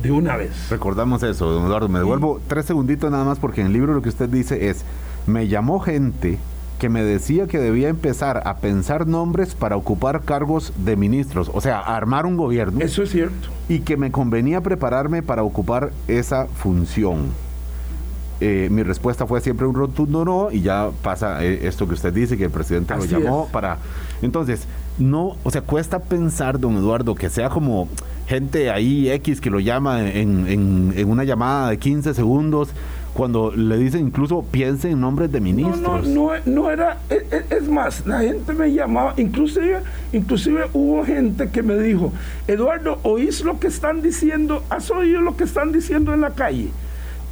de 0.00 0.12
una 0.12 0.36
vez. 0.36 0.52
Recordamos 0.70 1.22
eso, 1.24 1.46
don 1.50 1.66
Eduardo. 1.66 1.88
Me 1.88 1.98
devuelvo 1.98 2.40
tres 2.46 2.66
segunditos 2.66 3.10
nada 3.10 3.24
más 3.24 3.40
porque 3.40 3.60
en 3.62 3.66
el 3.66 3.72
libro 3.72 3.92
lo 3.92 4.00
que 4.02 4.08
usted 4.08 4.28
dice 4.28 4.68
es, 4.70 4.84
me 5.26 5.48
llamó 5.48 5.80
gente 5.80 6.38
que 6.80 6.88
me 6.88 7.04
decía 7.04 7.46
que 7.46 7.58
debía 7.60 7.88
empezar 7.88 8.42
a 8.46 8.56
pensar 8.56 9.06
nombres 9.06 9.54
para 9.54 9.76
ocupar 9.76 10.22
cargos 10.22 10.72
de 10.84 10.96
ministros, 10.96 11.48
o 11.54 11.60
sea, 11.60 11.78
armar 11.78 12.26
un 12.26 12.36
gobierno, 12.36 12.80
Eso 12.80 13.04
es 13.04 13.10
cierto. 13.10 13.48
y 13.68 13.80
que 13.80 13.96
me 13.96 14.10
convenía 14.10 14.60
prepararme 14.62 15.22
para 15.22 15.44
ocupar 15.44 15.92
esa 16.08 16.46
función. 16.46 17.28
Eh, 18.42 18.68
mi 18.70 18.82
respuesta 18.82 19.26
fue 19.26 19.42
siempre 19.42 19.66
un 19.66 19.74
rotundo 19.74 20.24
no 20.24 20.50
y 20.50 20.62
ya 20.62 20.88
pasa 21.02 21.44
eh, 21.44 21.68
esto 21.68 21.86
que 21.86 21.92
usted 21.92 22.10
dice 22.10 22.38
que 22.38 22.44
el 22.44 22.50
presidente 22.50 22.94
Así 22.94 23.08
lo 23.08 23.20
llamó 23.20 23.44
es. 23.44 23.50
para 23.52 23.76
entonces 24.22 24.66
no 24.98 25.36
o 25.44 25.50
sea 25.50 25.60
cuesta 25.60 25.98
pensar 25.98 26.58
don 26.58 26.74
Eduardo 26.78 27.14
que 27.14 27.28
sea 27.28 27.50
como 27.50 27.86
gente 28.28 28.70
ahí 28.70 29.10
X 29.10 29.42
que 29.42 29.50
lo 29.50 29.60
llama 29.60 30.08
en, 30.10 30.46
en- 30.48 30.94
en 30.96 31.10
una 31.10 31.24
llamada 31.24 31.68
de 31.68 31.78
15 31.78 32.14
segundos 32.14 32.70
cuando 33.14 33.50
le 33.54 33.76
dicen 33.76 34.06
incluso 34.06 34.42
piense 34.50 34.90
en 34.90 35.00
nombres 35.00 35.30
de 35.32 35.40
No, 35.40 35.44
ministros 35.46 36.06
no, 36.08 36.30
no, 36.34 36.40
no 36.46 36.70
era, 36.70 36.98
es, 37.10 37.22
es- 37.32 37.50
es 37.62 37.68
más, 37.68 38.06
la 38.06 38.20
gente 38.20 38.52
me 38.52 38.72
llamaba, 38.72 39.14
inclusive, 39.16 39.80
inclusive 40.12 40.64
hubo 40.72 41.04
gente 41.04 41.48
que 41.50 41.62
me 41.62 41.76
dijo, 41.78 42.12
Eduardo, 42.46 42.98
¿oís 43.02 43.42
lo 43.44 43.58
que 43.58 43.66
están 43.66 44.00
diciendo? 44.02 44.62
¿Has 44.70 44.90
oído 44.90 45.20
lo 45.20 45.36
que 45.36 45.44
están 45.44 45.72
diciendo 45.72 46.14
en 46.14 46.20
la 46.20 46.30
calle? 46.30 46.68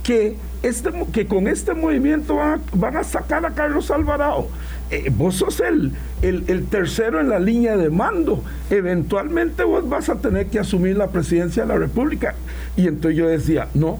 Que, 0.02 0.36
este, 0.62 0.90
que 1.12 1.26
con 1.26 1.46
este 1.48 1.74
movimiento 1.74 2.36
van 2.36 2.60
a, 2.60 2.60
van 2.72 2.96
a 2.96 3.04
sacar 3.04 3.44
a 3.44 3.50
Carlos 3.50 3.90
Alvarado. 3.90 4.48
Eh, 4.90 5.12
vos 5.14 5.34
sos 5.36 5.60
el, 5.60 5.92
el, 6.22 6.44
el 6.48 6.64
tercero 6.66 7.20
en 7.20 7.28
la 7.28 7.38
línea 7.38 7.76
de 7.76 7.90
mando. 7.90 8.42
Eventualmente 8.70 9.64
vos 9.64 9.86
vas 9.88 10.08
a 10.08 10.14
tener 10.16 10.46
que 10.46 10.58
asumir 10.58 10.96
la 10.96 11.08
presidencia 11.08 11.62
de 11.64 11.68
la 11.68 11.76
República. 11.78 12.34
Y 12.76 12.86
entonces 12.88 13.18
yo 13.18 13.28
decía, 13.28 13.68
no, 13.74 13.98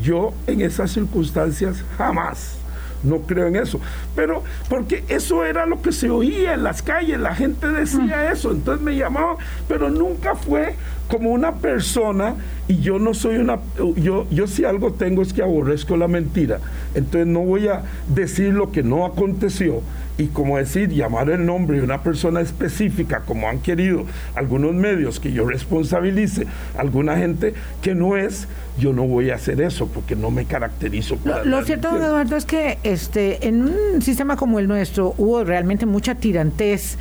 yo 0.00 0.32
en 0.46 0.60
esas 0.60 0.92
circunstancias 0.92 1.84
jamás. 1.96 2.58
No 3.02 3.18
creo 3.22 3.48
en 3.48 3.56
eso. 3.56 3.80
Pero 4.14 4.44
porque 4.68 5.04
eso 5.08 5.44
era 5.44 5.66
lo 5.66 5.82
que 5.82 5.90
se 5.90 6.08
oía 6.08 6.54
en 6.54 6.62
las 6.62 6.82
calles, 6.82 7.18
la 7.18 7.34
gente 7.34 7.66
decía 7.66 8.30
eso, 8.30 8.52
entonces 8.52 8.82
me 8.82 8.96
llamaban, 8.96 9.36
pero 9.66 9.90
nunca 9.90 10.36
fue 10.36 10.76
como 11.08 11.30
una 11.30 11.56
persona 11.56 12.36
y 12.68 12.80
yo 12.80 12.98
no 13.00 13.12
soy 13.12 13.36
una, 13.36 13.58
yo, 13.96 14.26
yo 14.30 14.46
si 14.46 14.64
algo 14.64 14.92
tengo 14.92 15.20
es 15.20 15.32
que 15.32 15.42
aborrezco 15.42 15.96
la 15.96 16.06
mentira, 16.06 16.60
entonces 16.94 17.26
no 17.26 17.40
voy 17.40 17.66
a 17.68 17.82
decir 18.08 18.54
lo 18.54 18.70
que 18.70 18.82
no 18.84 19.04
aconteció 19.04 19.82
y 20.18 20.26
como 20.26 20.58
decir, 20.58 20.90
llamar 20.90 21.30
el 21.30 21.44
nombre 21.46 21.78
de 21.78 21.84
una 21.84 22.02
persona 22.02 22.40
específica, 22.40 23.22
como 23.26 23.48
han 23.48 23.60
querido 23.60 24.04
algunos 24.34 24.74
medios 24.74 25.18
que 25.20 25.32
yo 25.32 25.46
responsabilice, 25.46 26.46
alguna 26.76 27.16
gente 27.16 27.54
que 27.80 27.94
no 27.94 28.16
es, 28.16 28.46
yo 28.78 28.92
no 28.92 29.04
voy 29.04 29.30
a 29.30 29.36
hacer 29.36 29.60
eso 29.60 29.88
porque 29.88 30.14
no 30.14 30.30
me 30.30 30.44
caracterizo. 30.44 31.16
Lo, 31.24 31.32
para 31.32 31.44
lo 31.44 31.64
cierto, 31.64 31.90
don. 31.90 32.02
Eduardo, 32.02 32.36
es 32.36 32.44
que 32.44 32.78
este, 32.82 33.46
en 33.48 33.62
un 33.62 34.02
sistema 34.02 34.36
como 34.36 34.58
el 34.58 34.68
nuestro 34.68 35.14
hubo 35.16 35.44
realmente 35.44 35.86
mucha 35.86 36.14
tirantez. 36.14 36.98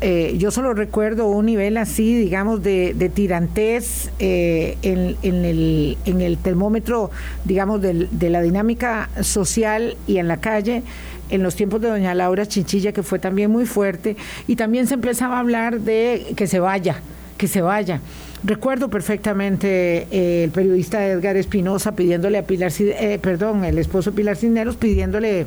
Eh, 0.00 0.34
yo 0.38 0.50
solo 0.50 0.74
recuerdo 0.74 1.28
un 1.28 1.46
nivel 1.46 1.76
así, 1.76 2.14
digamos, 2.16 2.62
de, 2.62 2.94
de 2.94 3.08
tirantez 3.08 4.10
eh, 4.18 4.76
en, 4.82 5.16
el, 5.44 6.38
termómetro, 6.42 7.10
digamos, 7.44 7.80
de 7.80 8.30
la 8.30 8.42
dinámica 8.42 9.08
social 9.22 9.96
y 10.06 10.18
en 10.18 10.28
la 10.28 10.38
calle 10.38 10.82
en 11.30 11.42
los 11.42 11.56
tiempos 11.56 11.80
de 11.80 11.88
doña 11.88 12.14
Laura 12.14 12.46
Chinchilla, 12.46 12.92
que 12.92 13.02
fue 13.02 13.18
también 13.18 13.50
muy 13.50 13.66
fuerte, 13.66 14.16
y 14.46 14.56
también 14.56 14.86
se 14.86 14.94
empezaba 14.94 15.36
a 15.36 15.40
hablar 15.40 15.80
de 15.80 16.34
que 16.36 16.46
se 16.46 16.60
vaya, 16.60 17.00
que 17.38 17.48
se 17.48 17.62
vaya. 17.62 18.00
Recuerdo 18.44 18.90
perfectamente 18.90 20.06
eh, 20.10 20.44
el 20.44 20.50
periodista 20.50 21.06
Edgar 21.06 21.36
Espinosa 21.36 21.96
pidiéndole 21.96 22.36
a 22.36 22.42
Pilar, 22.42 22.70
eh, 22.78 23.18
perdón, 23.20 23.64
el 23.64 23.78
esposo 23.78 24.12
Pilar 24.12 24.36
Cisneros 24.36 24.76
pidiéndole 24.76 25.46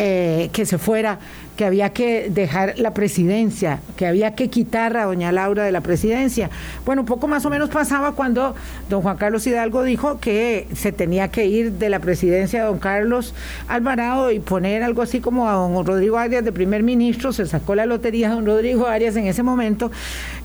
eh, 0.00 0.50
que 0.52 0.64
se 0.64 0.78
fuera, 0.78 1.18
que 1.56 1.64
había 1.64 1.90
que 1.92 2.30
dejar 2.30 2.78
la 2.78 2.94
presidencia, 2.94 3.80
que 3.96 4.06
había 4.06 4.36
que 4.36 4.48
quitar 4.48 4.96
a 4.96 5.06
doña 5.06 5.32
Laura 5.32 5.64
de 5.64 5.72
la 5.72 5.80
presidencia. 5.80 6.50
Bueno, 6.86 7.02
un 7.02 7.06
poco 7.06 7.26
más 7.26 7.44
o 7.46 7.50
menos 7.50 7.68
pasaba 7.68 8.12
cuando 8.12 8.54
don 8.88 9.02
Juan 9.02 9.16
Carlos 9.16 9.44
Hidalgo 9.44 9.82
dijo 9.82 10.20
que 10.20 10.68
se 10.72 10.92
tenía 10.92 11.32
que 11.32 11.46
ir 11.46 11.72
de 11.72 11.88
la 11.88 11.98
presidencia 11.98 12.62
don 12.62 12.78
Carlos 12.78 13.34
Alvarado 13.66 14.30
y 14.30 14.38
poner 14.38 14.84
algo 14.84 15.02
así 15.02 15.18
como 15.18 15.48
a 15.48 15.54
don 15.54 15.84
Rodrigo 15.84 16.16
Arias 16.16 16.44
de 16.44 16.52
primer 16.52 16.84
ministro, 16.84 17.32
se 17.32 17.44
sacó 17.46 17.74
la 17.74 17.84
lotería 17.84 18.30
don 18.30 18.46
Rodrigo 18.46 18.86
Arias 18.86 19.16
en 19.16 19.26
ese 19.26 19.42
momento. 19.42 19.90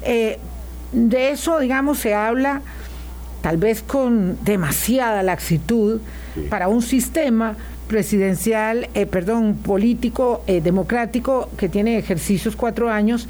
Eh, 0.01 0.39
de 0.93 1.29
eso, 1.29 1.59
digamos, 1.59 1.99
se 1.99 2.15
habla 2.15 2.63
tal 3.43 3.57
vez 3.57 3.83
con 3.83 4.43
demasiada 4.43 5.21
laxitud 5.21 6.01
para 6.49 6.67
un 6.67 6.81
sistema 6.81 7.55
presidencial, 7.87 8.89
eh, 8.93 9.05
perdón, 9.05 9.55
político, 9.55 10.43
eh, 10.47 10.61
democrático, 10.61 11.49
que 11.57 11.69
tiene 11.69 11.97
ejercicios 11.97 12.55
cuatro 12.55 12.89
años, 12.89 13.27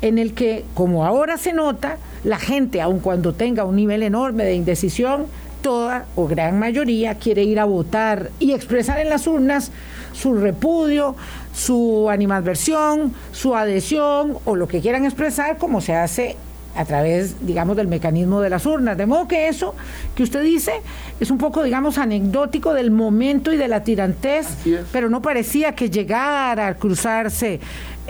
en 0.00 0.18
el 0.18 0.32
que, 0.34 0.64
como 0.74 1.04
ahora 1.04 1.36
se 1.38 1.52
nota, 1.52 1.98
la 2.24 2.38
gente, 2.38 2.80
aun 2.80 3.00
cuando 3.00 3.34
tenga 3.34 3.64
un 3.64 3.76
nivel 3.76 4.02
enorme 4.02 4.44
de 4.44 4.54
indecisión, 4.54 5.26
toda 5.62 6.06
o 6.14 6.26
gran 6.26 6.58
mayoría 6.58 7.16
quiere 7.16 7.42
ir 7.42 7.58
a 7.58 7.64
votar 7.64 8.30
y 8.38 8.52
expresar 8.52 9.00
en 9.00 9.08
las 9.08 9.26
urnas 9.26 9.72
su 10.12 10.34
repudio, 10.34 11.16
su 11.52 12.08
animadversión, 12.10 13.12
su 13.32 13.56
adhesión 13.56 14.38
o 14.44 14.56
lo 14.56 14.68
que 14.68 14.80
quieran 14.80 15.04
expresar 15.04 15.58
como 15.58 15.80
se 15.80 15.94
hace 15.94 16.36
a 16.78 16.84
través, 16.84 17.44
digamos, 17.44 17.76
del 17.76 17.88
mecanismo 17.88 18.40
de 18.40 18.50
las 18.50 18.64
urnas. 18.64 18.96
De 18.96 19.04
modo 19.04 19.26
que 19.26 19.48
eso 19.48 19.74
que 20.14 20.22
usted 20.22 20.44
dice 20.44 20.72
es 21.18 21.28
un 21.32 21.38
poco, 21.38 21.64
digamos, 21.64 21.98
anecdótico 21.98 22.72
del 22.72 22.92
momento 22.92 23.52
y 23.52 23.56
de 23.56 23.66
la 23.66 23.82
tirantez, 23.82 24.46
pero 24.92 25.10
no 25.10 25.20
parecía 25.20 25.72
que 25.72 25.90
llegara 25.90 26.68
a 26.68 26.74
cruzarse 26.74 27.58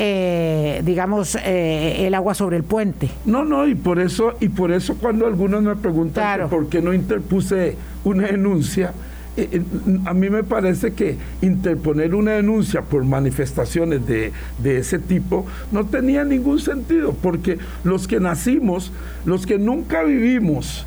eh, 0.00 0.80
digamos, 0.84 1.36
eh, 1.44 2.06
el 2.06 2.14
agua 2.14 2.32
sobre 2.32 2.56
el 2.56 2.62
puente. 2.62 3.10
No, 3.24 3.44
no, 3.44 3.66
y 3.66 3.74
por 3.74 3.98
eso, 3.98 4.34
y 4.38 4.48
por 4.48 4.70
eso 4.70 4.96
cuando 4.96 5.26
algunos 5.26 5.60
me 5.60 5.74
preguntan 5.74 6.48
por 6.48 6.68
qué 6.68 6.80
no 6.80 6.94
interpuse 6.94 7.76
una 8.04 8.28
denuncia, 8.28 8.92
eh, 9.38 9.62
a 10.06 10.14
mí 10.14 10.30
me 10.30 10.42
parece 10.42 10.92
que 10.92 11.16
interponer 11.42 12.14
una 12.14 12.32
denuncia 12.32 12.82
por 12.82 13.04
manifestaciones 13.04 14.06
de, 14.06 14.32
de, 14.62 14.78
ese 14.78 14.98
tipo 14.98 15.46
no 15.72 15.86
tenía 15.86 16.24
ningún 16.24 16.58
sentido, 16.58 17.14
porque 17.22 17.58
los 17.84 18.08
que 18.08 18.20
nacimos, 18.20 18.92
los 19.24 19.46
que 19.46 19.58
nunca 19.58 20.02
vivimos, 20.02 20.86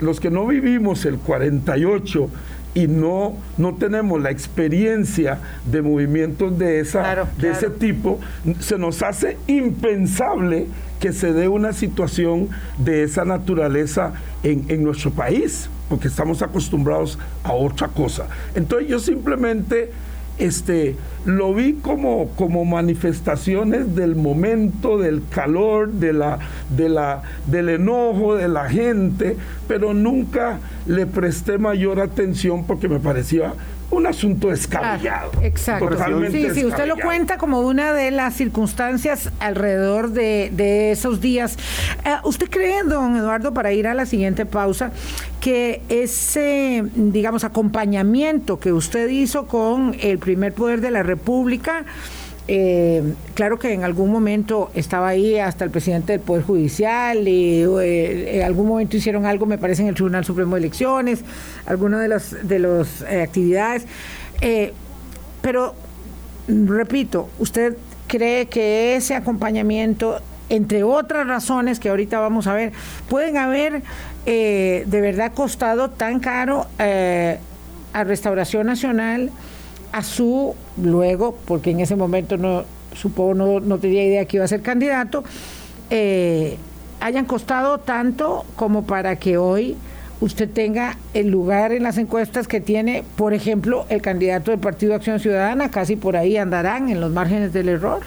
los 0.00 0.20
que 0.20 0.30
no 0.30 0.46
vivimos 0.46 1.04
el 1.04 1.18
48, 1.18 2.30
y 2.74 2.88
no, 2.88 3.36
no 3.56 3.74
tenemos 3.74 4.20
la 4.20 4.30
experiencia 4.30 5.38
de 5.70 5.80
movimientos 5.80 6.58
de, 6.58 6.80
esa, 6.80 7.28
de 7.38 7.50
ese 7.50 7.70
tipo, 7.70 8.18
se 8.58 8.76
nos 8.78 9.02
hace 9.02 9.38
impensable 9.46 10.66
que 10.98 11.12
se 11.12 11.32
dé 11.32 11.48
una 11.48 11.72
situación 11.72 12.48
de 12.78 13.04
esa 13.04 13.24
naturaleza 13.24 14.14
en, 14.42 14.64
en 14.68 14.82
nuestro 14.82 15.12
país, 15.12 15.70
porque 15.88 16.08
estamos 16.08 16.42
acostumbrados 16.42 17.18
a 17.42 17.52
otra 17.52 17.88
cosa. 17.88 18.26
Entonces 18.54 18.88
yo 18.88 18.98
simplemente 18.98 19.90
este, 20.38 20.96
lo 21.24 21.54
vi 21.54 21.74
como, 21.74 22.28
como 22.30 22.64
manifestaciones 22.64 23.94
del 23.94 24.16
momento, 24.16 24.98
del 24.98 25.22
calor, 25.30 25.92
de 25.92 26.12
la, 26.12 26.38
de 26.76 26.88
la, 26.88 27.22
del 27.46 27.68
enojo 27.68 28.34
de 28.34 28.48
la 28.48 28.68
gente, 28.68 29.36
pero 29.68 29.94
nunca 29.94 30.58
le 30.86 31.06
presté 31.06 31.58
mayor 31.58 32.00
atención 32.00 32.64
porque 32.64 32.88
me 32.88 32.98
parecía 32.98 33.54
un 33.96 34.06
asunto 34.06 34.48
descabellado. 34.48 35.32
exacto. 35.42 35.90
sí, 36.30 36.48
sí, 36.54 36.64
usted 36.64 36.86
lo 36.86 36.96
cuenta 36.96 37.38
como 37.38 37.60
una 37.60 37.92
de 37.92 38.10
las 38.10 38.34
circunstancias 38.34 39.30
alrededor 39.40 40.10
de, 40.10 40.92
esos 40.92 41.20
días. 41.20 41.56
Eh, 42.04 42.14
¿Usted 42.24 42.48
cree, 42.50 42.82
don 42.84 43.16
Eduardo, 43.16 43.54
para 43.54 43.72
ir 43.72 43.86
a 43.86 43.94
la 43.94 44.06
siguiente 44.06 44.46
pausa, 44.46 44.92
que 45.40 45.82
ese, 45.88 46.84
digamos, 46.94 47.44
acompañamiento 47.44 48.58
que 48.58 48.72
usted 48.72 49.08
hizo 49.08 49.46
con 49.46 49.96
el 50.00 50.18
primer 50.18 50.52
poder 50.52 50.80
de 50.80 50.90
la 50.90 51.02
República, 51.02 51.84
eh, 52.46 53.14
claro 53.32 53.58
que 53.58 53.72
en 53.72 53.84
algún 53.84 54.10
momento 54.10 54.70
estaba 54.74 55.08
ahí 55.08 55.38
hasta 55.38 55.64
el 55.64 55.70
presidente 55.70 56.12
del 56.12 56.20
Poder 56.20 56.44
Judicial 56.44 57.26
y 57.26 57.62
eh, 57.62 58.36
en 58.36 58.42
algún 58.42 58.68
momento 58.68 58.98
hicieron 58.98 59.24
algo, 59.24 59.46
me 59.46 59.56
parece, 59.56 59.82
en 59.82 59.88
el 59.88 59.94
Tribunal 59.94 60.26
Supremo 60.26 60.56
de 60.56 60.60
Elecciones, 60.60 61.24
algunas 61.64 62.00
de 62.02 62.08
las 62.08 62.46
de 62.46 62.58
los, 62.58 63.02
eh, 63.02 63.22
actividades. 63.22 63.86
pero, 65.40 65.74
repito, 66.48 67.30
¿usted 67.38 67.78
cree 68.08 68.46
que 68.46 68.96
ese 68.96 69.14
acompañamiento, 69.14 70.20
entre 70.50 70.82
otras 70.82 71.26
razones 71.26 71.80
que 71.80 71.88
ahorita 71.88 72.18
vamos 72.18 72.46
a 72.46 72.52
ver, 72.52 72.72
pueden 73.08 73.38
haber 73.38 73.82
de 74.26 75.00
verdad 75.00 75.32
costado 75.34 75.90
tan 75.90 76.20
caro 76.20 76.66
a 76.78 78.04
Restauración 78.04 78.66
Nacional? 78.66 79.30
A 79.94 80.02
su 80.02 80.56
luego, 80.76 81.38
porque 81.44 81.70
en 81.70 81.78
ese 81.78 81.94
momento 81.94 82.36
no 82.36 82.64
supongo 82.96 83.34
no, 83.34 83.60
no 83.60 83.78
tenía 83.78 84.04
idea 84.04 84.24
que 84.24 84.38
iba 84.38 84.44
a 84.44 84.48
ser 84.48 84.60
candidato, 84.60 85.22
eh, 85.88 86.58
hayan 86.98 87.26
costado 87.26 87.78
tanto 87.78 88.44
como 88.56 88.86
para 88.86 89.14
que 89.16 89.36
hoy 89.36 89.76
usted 90.20 90.50
tenga 90.50 90.96
el 91.12 91.28
lugar 91.28 91.70
en 91.70 91.84
las 91.84 91.96
encuestas 91.96 92.48
que 92.48 92.60
tiene, 92.60 93.04
por 93.14 93.34
ejemplo, 93.34 93.86
el 93.88 94.02
candidato 94.02 94.50
del 94.50 94.58
Partido 94.58 94.96
Acción 94.96 95.20
Ciudadana, 95.20 95.70
casi 95.70 95.94
por 95.94 96.16
ahí 96.16 96.38
andarán 96.38 96.88
en 96.88 97.00
los 97.00 97.12
márgenes 97.12 97.52
del 97.52 97.68
error. 97.68 98.00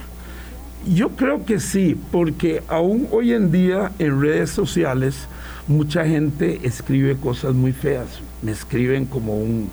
Yo 0.94 1.12
creo 1.12 1.46
que 1.46 1.62
sí, 1.62 1.98
porque 2.12 2.64
aún 2.68 3.08
hoy 3.12 3.32
en 3.32 3.50
día 3.50 3.94
en 3.98 4.22
redes 4.22 4.50
sociales 4.50 5.30
mucha 5.70 6.06
gente 6.06 6.60
escribe 6.64 7.16
cosas 7.16 7.54
muy 7.54 7.72
feas, 7.72 8.20
me 8.42 8.52
escriben 8.52 9.06
como 9.06 9.38
un 9.38 9.70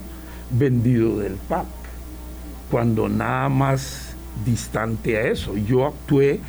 vendido 0.51 1.19
del 1.19 1.33
PAP 1.49 1.65
cuando 2.69 3.09
nada 3.09 3.49
más 3.49 4.15
distante 4.43 5.17
a 5.17 5.21
eso. 5.27 5.55
Yo 5.55 5.85
actué 5.85 6.39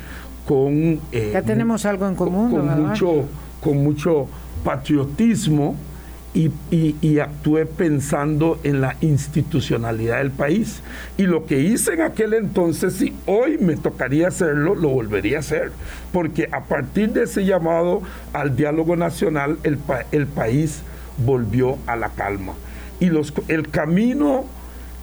con... 0.47 0.99
Eh, 1.11 1.31
ya 1.33 1.41
tenemos 1.41 1.85
algo 1.85 2.07
en 2.07 2.15
común. 2.15 2.51
Con, 2.51 2.87
mucho, 2.87 3.25
con 3.61 3.83
mucho 3.83 4.27
patriotismo 4.63 5.75
y, 6.33 6.51
y, 7.01 7.19
actué 7.19 7.65
pensando 7.65 8.59
en 8.63 8.79
la 8.79 8.95
institucionalidad 9.01 10.17
del 10.17 10.29
país. 10.29 10.81
Y 11.17 11.23
lo 11.23 11.47
que 11.47 11.59
hice 11.61 11.93
en 11.93 12.01
aquel 12.01 12.35
entonces, 12.35 12.93
si 12.93 13.15
hoy 13.25 13.57
me 13.57 13.75
tocaría 13.75 14.27
hacerlo, 14.27 14.75
lo 14.75 14.89
volvería 14.89 15.37
a 15.37 15.39
hacer. 15.39 15.71
Porque 16.11 16.47
a 16.51 16.65
partir 16.65 17.13
de 17.13 17.23
ese 17.23 17.43
llamado 17.43 18.03
al 18.33 18.55
diálogo 18.55 18.95
nacional, 18.95 19.57
el, 19.63 19.79
el 20.11 20.27
país 20.27 20.81
volvió 21.25 21.79
a 21.87 21.95
la 21.95 22.09
calma. 22.09 22.53
Y 22.99 23.07
los, 23.07 23.33
el 23.47 23.69
camino 23.69 24.45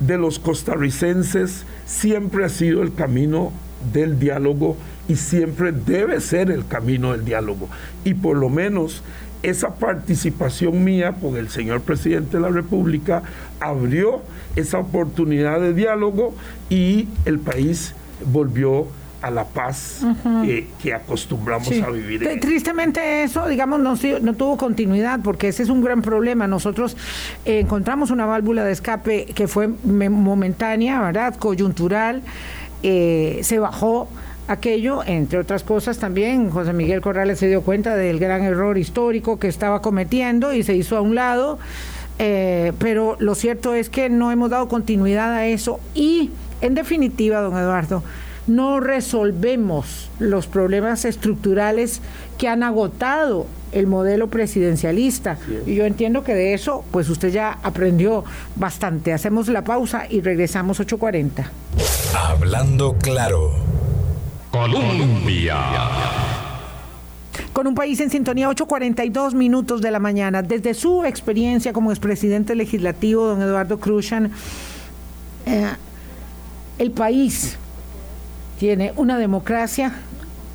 de 0.01 0.19
los 0.19 0.39
costarricenses 0.39 1.65
siempre 1.87 2.45
ha 2.45 2.49
sido 2.49 2.83
el 2.83 2.95
camino 2.95 3.53
del 3.93 4.19
diálogo 4.19 4.77
y 5.09 5.17
siempre 5.17 5.73
debe 5.73 6.21
ser 6.21 6.51
el 6.51 6.67
camino 6.67 7.13
del 7.13 7.25
diálogo. 7.25 7.69
Y 8.05 8.15
por 8.15 8.37
lo 8.37 8.49
menos 8.49 9.03
esa 9.43 9.75
participación 9.75 10.85
mía 10.85 11.13
por 11.13 11.39
el 11.39 11.51
señor 11.51 11.83
presidente 11.83 12.39
de 12.39 12.43
la 12.43 12.49
República 12.49 13.23
abrió 13.61 14.23
esa 14.57 14.79
oportunidad 14.79 15.61
de 15.61 15.75
diálogo 15.75 16.35
y 16.71 17.09
el 17.27 17.39
país 17.39 17.95
volvió 18.33 18.87
a 19.25 19.31
la 19.31 19.45
paz 19.45 20.05
que, 20.83 20.95
acostumbramos 20.95 21.71
a 21.81 21.91
vivir. 21.91 22.29
Tristemente 22.41 23.23
eso, 23.23 23.49
digamos, 23.49 23.81
no, 23.81 23.95
no, 24.21 24.35
tuvo 24.35 24.57
continuidad 24.57 25.21
porque 25.23 25.49
ese 25.49 25.63
es 25.63 25.71
un 25.71 25.83
gran 25.83 26.03
problema. 26.03 26.47
Nosotros 26.47 26.97
eh, 27.45 27.61
encontramos 27.61 28.11
una 28.11 28.27
válvula 28.27 28.65
de 28.65 28.73
escape 28.73 29.27
que 29.27 29.49
fue 29.49 29.69
momentánea, 29.69 31.01
¿verdad? 31.01 31.37
Coyuntural, 31.37 32.23
eh, 32.83 33.41
se 33.43 33.59
bajó 33.59 34.09
aquello, 34.47 35.03
entre 35.07 35.39
otras 35.39 35.65
cosas 35.65 35.99
también, 35.99 36.51
José 36.51 36.75
Miguel 36.75 37.01
Corrales 37.01 37.39
se 37.39 37.49
dio 37.49 37.63
cuenta 37.63 37.97
del 37.97 38.19
gran 38.19 38.43
error 38.43 38.77
histórico 38.77 39.39
que 39.39 39.49
estaba 39.49 39.81
cometiendo 39.81 40.53
y 40.53 40.63
se 40.63 40.75
hizo 40.75 40.97
a 40.97 41.01
un 41.01 41.15
lado. 41.15 41.59
Eh, 42.19 42.73
pero 42.79 43.17
lo 43.19 43.35
cierto 43.35 43.75
es 43.75 43.91
que 43.91 44.09
no 44.09 44.31
hemos 44.31 44.51
dado 44.51 44.69
continuidad 44.69 45.33
a 45.33 45.47
eso 45.47 45.81
y, 45.95 46.31
en 46.61 46.75
definitiva, 46.75 47.41
don 47.41 47.57
Eduardo, 47.57 48.05
no 48.47 48.81
resolvemos 48.81 50.11
los 50.19 50.47
problemas 50.47 51.05
estructurales 51.05 52.01
que 52.39 52.49
han 52.49 52.63
agotado 52.63 53.47
el 53.73 53.87
modelo 53.87 54.29
presidencialista. 54.29 55.39
Y 55.67 55.75
yo 55.75 55.85
entiendo 55.85 56.23
que 56.25 56.35
de 56.35 56.55
eso, 56.55 56.85
pues 56.91 57.09
usted 57.09 57.31
ya 57.31 57.59
aprendió 57.63 58.25
bastante. 58.57 59.13
Hacemos 59.13 59.49
la 59.49 59.65
pausa 59.65 60.07
y 60.09 60.21
regresamos 60.21 60.81
8.40. 60.81 61.45
Hablando 62.17 62.97
claro. 62.99 63.53
Colombia. 64.51 65.57
Con 67.53 67.67
un 67.67 67.75
país 67.75 67.99
en 68.01 68.11
sintonía, 68.11 68.49
8.42 68.49 69.35
minutos 69.35 69.81
de 69.81 69.91
la 69.91 69.99
mañana. 69.99 70.43
Desde 70.43 70.75
su 70.75 71.05
experiencia 71.05 71.73
como 71.73 71.91
expresidente 71.91 72.55
legislativo, 72.55 73.27
don 73.27 73.43
Eduardo 73.43 73.81
Cruzan, 73.81 74.31
eh, 75.47 75.73
el 76.79 76.91
país 76.93 77.59
tiene 78.65 78.95
una 78.97 79.19
democracia 79.19 79.93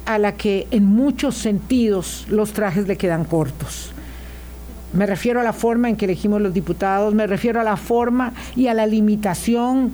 a 0.08 0.18
la 0.18 0.32
que 0.32 0.66
en 0.72 0.84
muchos 0.84 1.36
sentidos 1.36 2.26
los 2.28 2.54
trajes 2.54 2.88
le 2.88 2.98
quedan 2.98 3.24
cortos. 3.24 3.92
Me 4.94 5.06
refiero 5.06 5.40
a 5.40 5.44
la 5.44 5.54
forma 5.54 5.90
en 5.90 5.96
que 5.96 6.06
elegimos 6.06 6.42
los 6.42 6.52
diputados, 6.52 7.14
me 7.14 7.28
refiero 7.28 7.62
a 7.62 7.64
la 7.64 7.78
forma 7.78 8.34
y 8.56 8.66
a 8.66 8.74
la 8.74 8.88
limitación 8.88 9.92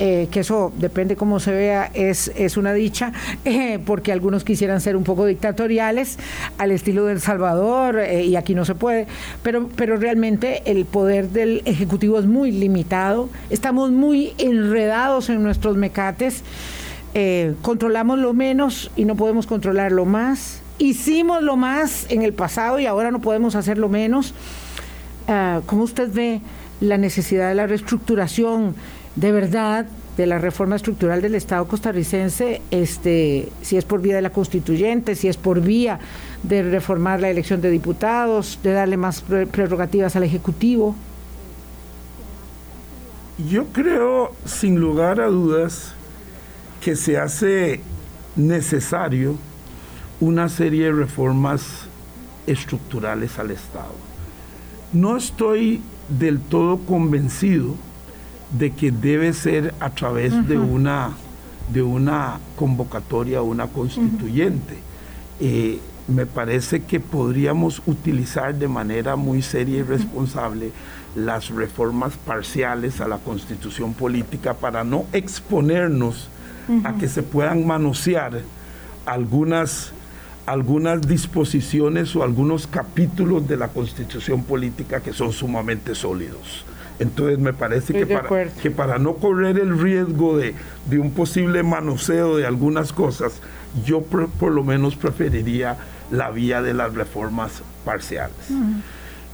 eh, 0.00 0.26
que 0.32 0.40
eso 0.40 0.72
depende 0.76 1.14
cómo 1.14 1.38
se 1.38 1.52
vea, 1.52 1.88
es, 1.94 2.32
es 2.34 2.56
una 2.56 2.72
dicha, 2.72 3.12
eh, 3.44 3.78
porque 3.86 4.10
algunos 4.10 4.42
quisieran 4.42 4.80
ser 4.80 4.96
un 4.96 5.04
poco 5.04 5.24
dictatoriales 5.24 6.18
al 6.58 6.72
estilo 6.72 7.04
del 7.04 7.20
Salvador, 7.20 8.00
eh, 8.00 8.24
y 8.24 8.34
aquí 8.34 8.56
no 8.56 8.64
se 8.64 8.74
puede, 8.74 9.06
pero, 9.44 9.68
pero 9.76 9.96
realmente 9.98 10.68
el 10.68 10.84
poder 10.84 11.28
del 11.28 11.62
Ejecutivo 11.64 12.18
es 12.18 12.26
muy 12.26 12.50
limitado, 12.50 13.28
estamos 13.50 13.92
muy 13.92 14.32
enredados 14.38 15.28
en 15.28 15.44
nuestros 15.44 15.76
mecates. 15.76 16.42
Eh, 17.14 17.54
controlamos 17.62 18.18
lo 18.18 18.32
menos 18.32 18.90
y 18.96 19.04
no 19.04 19.16
podemos 19.16 19.46
controlar 19.46 19.92
lo 19.92 20.04
más. 20.04 20.60
Hicimos 20.78 21.42
lo 21.42 21.56
más 21.56 22.06
en 22.10 22.22
el 22.22 22.32
pasado 22.32 22.78
y 22.78 22.86
ahora 22.86 23.10
no 23.10 23.20
podemos 23.20 23.54
hacer 23.54 23.78
lo 23.78 23.88
menos. 23.88 24.34
Ah, 25.28 25.60
¿Cómo 25.66 25.84
usted 25.84 26.10
ve 26.12 26.40
la 26.80 26.98
necesidad 26.98 27.48
de 27.48 27.54
la 27.54 27.66
reestructuración 27.66 28.74
de 29.16 29.32
verdad 29.32 29.86
de 30.16 30.26
la 30.26 30.38
reforma 30.38 30.76
estructural 30.76 31.22
del 31.22 31.34
Estado 31.34 31.66
costarricense, 31.66 32.60
este, 32.70 33.48
si 33.62 33.76
es 33.76 33.84
por 33.84 34.02
vía 34.02 34.16
de 34.16 34.22
la 34.22 34.30
constituyente, 34.30 35.14
si 35.14 35.28
es 35.28 35.36
por 35.36 35.60
vía 35.60 36.00
de 36.42 36.62
reformar 36.62 37.20
la 37.20 37.30
elección 37.30 37.60
de 37.60 37.70
diputados, 37.70 38.58
de 38.62 38.72
darle 38.72 38.96
más 38.96 39.22
prerrogativas 39.22 40.14
al 40.16 40.24
Ejecutivo? 40.24 40.94
Yo 43.48 43.64
creo, 43.72 44.32
sin 44.44 44.78
lugar 44.78 45.20
a 45.20 45.26
dudas, 45.26 45.94
que 46.82 46.96
se 46.96 47.16
hace 47.16 47.80
necesario 48.34 49.36
una 50.20 50.48
serie 50.48 50.86
de 50.86 50.92
reformas 50.92 51.86
estructurales 52.46 53.38
al 53.38 53.52
Estado. 53.52 53.94
No 54.92 55.16
estoy 55.16 55.80
del 56.08 56.40
todo 56.40 56.78
convencido 56.78 57.76
de 58.58 58.72
que 58.72 58.90
debe 58.90 59.32
ser 59.32 59.74
a 59.78 59.90
través 59.90 60.46
de, 60.48 60.58
una, 60.58 61.12
de 61.72 61.82
una 61.82 62.40
convocatoria, 62.56 63.42
una 63.42 63.68
constituyente. 63.68 64.76
Eh, 65.40 65.78
me 66.08 66.26
parece 66.26 66.82
que 66.82 66.98
podríamos 66.98 67.80
utilizar 67.86 68.56
de 68.56 68.66
manera 68.66 69.14
muy 69.14 69.40
seria 69.40 69.78
y 69.78 69.82
responsable 69.82 70.72
las 71.14 71.48
reformas 71.50 72.14
parciales 72.16 73.00
a 73.00 73.06
la 73.06 73.18
constitución 73.18 73.94
política 73.94 74.54
para 74.54 74.82
no 74.82 75.04
exponernos 75.12 76.28
a 76.84 76.94
que 76.94 77.08
se 77.08 77.22
puedan 77.22 77.66
manosear 77.66 78.40
algunas 79.06 79.92
algunas 80.46 81.06
disposiciones 81.06 82.16
o 82.16 82.22
algunos 82.22 82.66
capítulos 82.66 83.46
de 83.46 83.56
la 83.56 83.68
constitución 83.68 84.42
política 84.42 85.00
que 85.00 85.12
son 85.12 85.32
sumamente 85.32 85.94
sólidos. 85.94 86.64
Entonces 86.98 87.38
me 87.38 87.52
parece 87.52 87.92
que 87.92 88.06
para, 88.06 88.48
que 88.50 88.70
para, 88.70 88.98
no 88.98 89.14
correr 89.14 89.58
el 89.58 89.78
riesgo 89.78 90.36
de, 90.36 90.54
un 90.98 91.12
posible 91.12 91.62
manoseo 91.62 92.36
de 92.36 92.46
algunas 92.46 92.92
cosas, 92.92 93.40
yo 93.84 94.02
por, 94.02 94.52
lo 94.52 94.62
menos 94.62 94.96
preferiría 94.96 95.76
la 96.10 96.30
vía 96.30 96.60
de 96.60 96.74
las 96.74 96.94
reformas 96.94 97.62
parciales. 97.84 98.36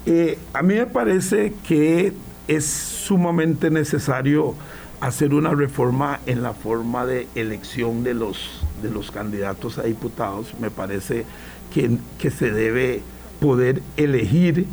Eh, 0.07 0.39
a 0.53 0.63
mí 0.63 0.75
me 0.75 0.87
parece 0.87 1.55
que 1.67 2.13
es 2.47 2.65
sumamente 2.65 3.71
necesario 3.71 4.55
hacer 5.01 5.35
una 5.35 5.55
reforma 5.55 6.21
en 6.27 6.43
la 6.43 6.53
forma 6.53 7.07
de 7.07 7.29
elección 7.35 8.03
de 8.03 8.15
los 8.15 8.63
de 8.83 8.91
los 8.91 9.11
candidatos 9.11 9.79
a 9.79 9.83
diputados, 9.83 10.55
me 10.61 10.71
parece 10.71 11.25
que, 11.73 11.99
que 12.19 12.31
se 12.31 12.51
debe 12.51 13.03
poder 13.41 13.83
elegir 13.97 14.67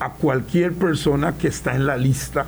a 0.00 0.12
cualquier 0.12 0.72
persona 0.74 1.34
que 1.36 1.48
está 1.48 1.74
en 1.74 1.86
la 1.86 1.96
lista, 1.96 2.46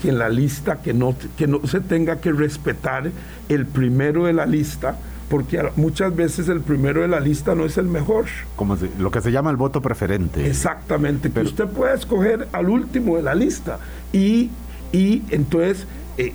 que 0.00 0.10
en 0.10 0.18
la 0.18 0.28
lista 0.28 0.80
que 0.80 0.94
no, 0.94 1.14
que 1.36 1.46
no 1.46 1.66
se 1.66 1.80
tenga 1.80 2.20
que 2.20 2.32
respetar 2.32 3.10
el 3.48 3.66
primero 3.66 4.26
de 4.26 4.32
la 4.32 4.46
lista, 4.46 4.96
porque 5.28 5.62
muchas 5.76 6.14
veces 6.14 6.48
el 6.48 6.60
primero 6.60 7.02
de 7.02 7.08
la 7.08 7.20
lista 7.20 7.54
no 7.54 7.66
es 7.66 7.76
el 7.76 7.86
mejor. 7.86 8.26
Como 8.56 8.78
lo 8.98 9.10
que 9.10 9.20
se 9.20 9.30
llama 9.30 9.50
el 9.50 9.56
voto 9.56 9.82
preferente. 9.82 10.46
Exactamente, 10.46 11.30
Pero, 11.30 11.44
que 11.44 11.48
usted 11.48 11.66
puede 11.66 11.94
escoger 11.94 12.48
al 12.52 12.68
último 12.68 13.16
de 13.16 13.22
la 13.22 13.34
lista 13.34 13.78
y, 14.12 14.50
y 14.92 15.22
entonces 15.30 15.86
eh, 16.16 16.32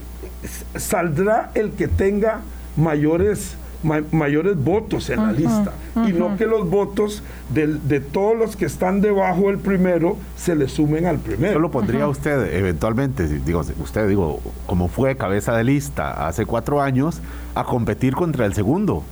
saldrá 0.76 1.52
el 1.56 1.72
que 1.72 1.88
tenga 1.88 2.42
mayores 2.76 3.58
mayores 3.84 4.56
votos 4.56 5.10
en 5.10 5.20
la 5.20 5.32
lista 5.32 5.74
y 6.08 6.14
no 6.14 6.38
que 6.38 6.46
los 6.46 6.70
votos 6.70 7.24
de, 7.50 8.00
todos 8.00 8.38
los 8.38 8.56
que 8.56 8.66
están 8.66 9.02
debajo 9.02 9.48
del 9.48 9.60
primero 9.60 10.18
se 10.38 10.56
le 10.56 10.68
sumen 10.68 11.06
al 11.06 11.18
primero. 11.18 11.52
¿Eso 11.52 11.60
lo 11.60 11.72
pondría 11.72 12.08
usted 12.08 12.54
eventualmente, 12.56 13.28
digo, 13.28 13.62
usted 13.82 14.08
digo, 14.08 14.40
como 14.66 14.88
fue 14.88 15.16
cabeza 15.18 15.56
de 15.56 15.64
lista 15.64 16.28
hace 16.28 16.46
cuatro 16.46 16.82
años, 16.82 17.22
a 17.56 17.64
competir 17.64 18.14
contra 18.16 18.46
el 18.46 18.54
segundo? 18.54 19.04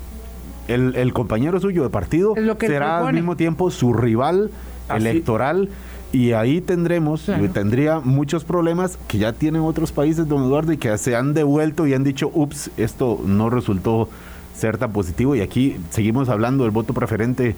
El, 0.67 1.11
compañero 1.11 1.59
suyo 1.59 1.83
de 1.83 1.89
partido 1.89 2.33
será 2.59 3.05
al 3.05 3.13
mismo 3.13 3.35
tiempo 3.35 3.71
su 3.71 3.93
rival 3.93 4.51
electoral 4.89 5.69
y 6.11 6.33
ahí 6.33 6.59
tendremos, 6.59 7.29
tendría 7.53 7.99
muchos 7.99 8.43
problemas 8.43 8.97
que 9.07 9.17
ya 9.17 9.33
tienen 9.33 9.61
otros 9.61 9.91
países, 9.91 10.27
don 10.27 10.43
Eduardo, 10.43 10.73
y 10.73 10.77
que 10.77 10.97
se 10.97 11.15
han 11.15 11.33
devuelto 11.33 11.87
y 11.87 11.93
han 11.93 12.03
dicho, 12.03 12.29
ups, 12.33 12.69
esto 12.77 13.21
no 13.25 13.49
resultó 13.49 14.09
ser 14.55 14.77
tan 14.77 14.91
positivo 14.91 15.35
y 15.35 15.41
aquí 15.41 15.77
seguimos 15.89 16.29
hablando 16.29 16.63
del 16.65 16.71
voto 16.71 16.93
preferente 16.93 17.55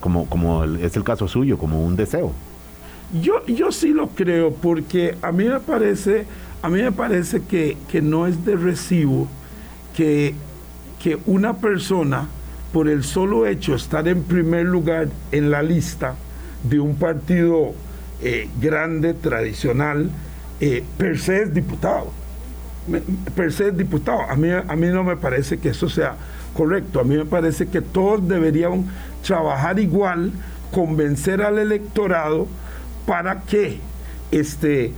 como, 0.00 0.26
como 0.26 0.64
es 0.64 0.96
el 0.96 1.04
caso 1.04 1.26
suyo, 1.26 1.58
como 1.58 1.84
un 1.84 1.96
deseo. 1.96 2.32
Yo, 3.20 3.44
yo 3.46 3.72
sí 3.72 3.88
lo 3.88 4.08
creo 4.08 4.52
porque 4.52 5.16
a 5.22 5.32
mí 5.32 5.44
me 5.44 5.60
parece, 5.60 6.26
a 6.62 6.68
mí 6.68 6.82
me 6.82 6.92
parece 6.92 7.42
que, 7.42 7.76
no 8.02 8.26
es 8.26 8.44
de 8.44 8.56
recibo 8.56 9.26
que, 9.96 10.34
que 11.02 11.18
una 11.26 11.54
persona, 11.54 12.28
por 12.72 12.88
el 12.88 13.04
solo 13.04 13.46
hecho 13.46 13.72
de 13.72 13.78
estar 13.78 14.06
en 14.06 14.22
primer 14.22 14.66
lugar 14.66 15.08
en 15.32 15.50
la 15.50 15.62
lista 15.62 16.14
de 16.62 16.78
un 16.78 16.96
partido 16.96 17.74
eh, 18.22 18.48
grande, 18.60 19.14
tradicional, 19.14 20.10
eh, 20.60 20.84
per 20.96 21.18
se 21.18 21.42
es 21.42 21.54
diputado. 21.54 22.12
Per 23.34 23.52
se 23.52 23.68
es 23.68 23.76
diputado. 23.76 24.22
A 24.22 24.36
mí, 24.36 24.48
a 24.50 24.76
mí 24.76 24.86
no 24.88 25.04
me 25.04 25.16
parece 25.16 25.58
que 25.58 25.70
eso 25.70 25.88
sea 25.88 26.16
correcto. 26.54 27.00
A 27.00 27.04
mí 27.04 27.16
me 27.16 27.24
parece 27.24 27.66
que 27.66 27.80
todos 27.80 28.26
deberían 28.26 28.86
trabajar 29.22 29.78
igual, 29.78 30.32
convencer 30.72 31.42
al 31.42 31.58
electorado 31.58 32.46
para 33.06 33.42
que 33.42 33.80
este 34.30 34.92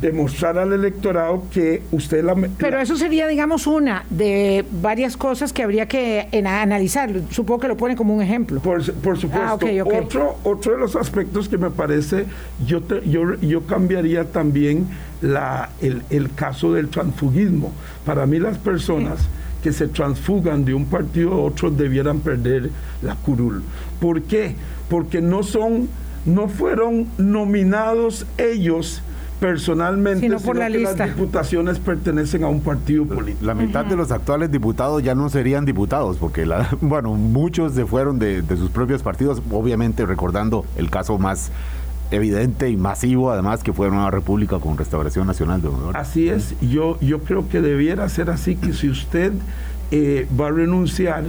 demostrar 0.00 0.58
al 0.58 0.72
electorado 0.72 1.44
que 1.52 1.82
usted 1.92 2.24
la... 2.24 2.34
Pero 2.58 2.80
eso 2.80 2.96
sería, 2.96 3.26
digamos, 3.26 3.66
una 3.66 4.04
de 4.10 4.64
varias 4.82 5.16
cosas 5.16 5.52
que 5.52 5.62
habría 5.62 5.86
que 5.86 6.28
analizar. 6.44 7.10
Supongo 7.30 7.60
que 7.60 7.68
lo 7.68 7.76
pone 7.76 7.96
como 7.96 8.14
un 8.14 8.22
ejemplo. 8.22 8.60
Por, 8.60 8.82
supuesto. 8.82 9.28
Ah, 9.34 9.54
otro, 9.54 10.36
otro 10.44 10.72
de 10.72 10.78
los 10.78 10.96
aspectos 10.96 11.48
que 11.48 11.58
me 11.58 11.70
parece, 11.70 12.26
yo, 12.66 12.80
yo, 13.04 13.40
yo 13.40 13.66
cambiaría 13.66 14.24
también 14.24 14.86
la, 15.20 15.70
el, 15.80 16.02
el, 16.10 16.32
caso 16.34 16.72
del 16.72 16.88
transfugismo. 16.88 17.72
Para 18.04 18.26
mí 18.26 18.38
las 18.38 18.58
personas 18.58 19.28
que 19.62 19.72
se 19.72 19.88
transfugan 19.88 20.64
de 20.64 20.74
un 20.74 20.86
partido 20.86 21.32
a 21.32 21.36
otro 21.38 21.70
debieran 21.70 22.20
perder 22.20 22.70
la 23.02 23.14
curul. 23.14 23.62
¿Por 24.00 24.22
qué? 24.22 24.54
Porque 24.88 25.20
no 25.20 25.42
son, 25.42 25.88
no 26.24 26.48
fueron 26.48 27.08
nominados 27.18 28.26
ellos 28.38 29.02
personalmente, 29.40 30.20
sino 30.20 30.38
por 30.38 30.56
la 30.56 30.68
lista. 30.68 31.06
las 31.06 31.16
diputaciones 31.16 31.78
pertenecen 31.78 32.44
a 32.44 32.48
un 32.48 32.60
partido 32.60 33.04
político. 33.06 33.44
La 33.44 33.54
mitad 33.54 33.84
de 33.84 33.96
los 33.96 34.10
actuales 34.10 34.50
diputados 34.50 35.02
ya 35.02 35.14
no 35.14 35.28
serían 35.28 35.64
diputados, 35.64 36.16
porque 36.16 36.46
la, 36.46 36.68
bueno, 36.80 37.14
muchos 37.14 37.74
se 37.74 37.86
fueron 37.86 38.18
de, 38.18 38.42
de 38.42 38.56
sus 38.56 38.70
propios 38.70 39.02
partidos, 39.02 39.42
obviamente 39.50 40.06
recordando 40.06 40.64
el 40.76 40.90
caso 40.90 41.18
más 41.18 41.50
evidente 42.10 42.70
y 42.70 42.76
masivo, 42.76 43.30
además, 43.30 43.62
que 43.62 43.72
fue 43.72 43.88
una 43.88 44.10
república 44.10 44.58
con 44.58 44.76
restauración 44.76 45.26
nacional 45.26 45.62
de 45.62 45.68
honor. 45.68 45.96
Así 45.96 46.28
es, 46.28 46.54
yo, 46.60 46.98
yo 47.00 47.20
creo 47.20 47.48
que 47.48 47.60
debiera 47.60 48.08
ser 48.08 48.30
así, 48.30 48.56
que 48.56 48.72
si 48.72 48.88
usted 48.88 49.32
eh, 49.90 50.26
va 50.38 50.48
a 50.48 50.50
renunciar 50.50 51.24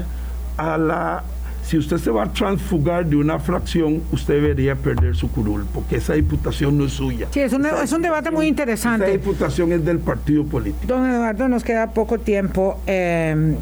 a 0.57 0.77
la... 0.77 1.23
Si 1.67 1.77
usted 1.77 1.97
se 1.97 2.09
va 2.09 2.23
a 2.23 2.31
transfugar 2.31 3.05
de 3.05 3.17
una 3.17 3.39
fracción, 3.39 4.01
usted 4.13 4.35
debería 4.35 4.75
perder 4.75 5.17
su 5.17 5.29
curul, 5.29 5.65
porque 5.73 5.97
esa 5.97 6.13
diputación 6.13 6.77
no 6.77 6.85
es 6.85 6.93
suya. 6.93 7.27
Sí, 7.31 7.41
es 7.41 7.51
un, 7.51 7.65
es 7.65 7.91
un 7.91 8.01
debate 8.01 8.31
muy 8.31 8.47
interesante. 8.47 9.05
Esa 9.05 9.17
diputación 9.17 9.73
es 9.73 9.83
del 9.83 9.99
partido 9.99 10.45
político. 10.45 10.87
Don 10.87 11.05
Eduardo, 11.05 11.49
nos 11.49 11.65
queda 11.65 11.91
poco 11.91 12.19
tiempo. 12.19 12.79
Em, 12.85 13.57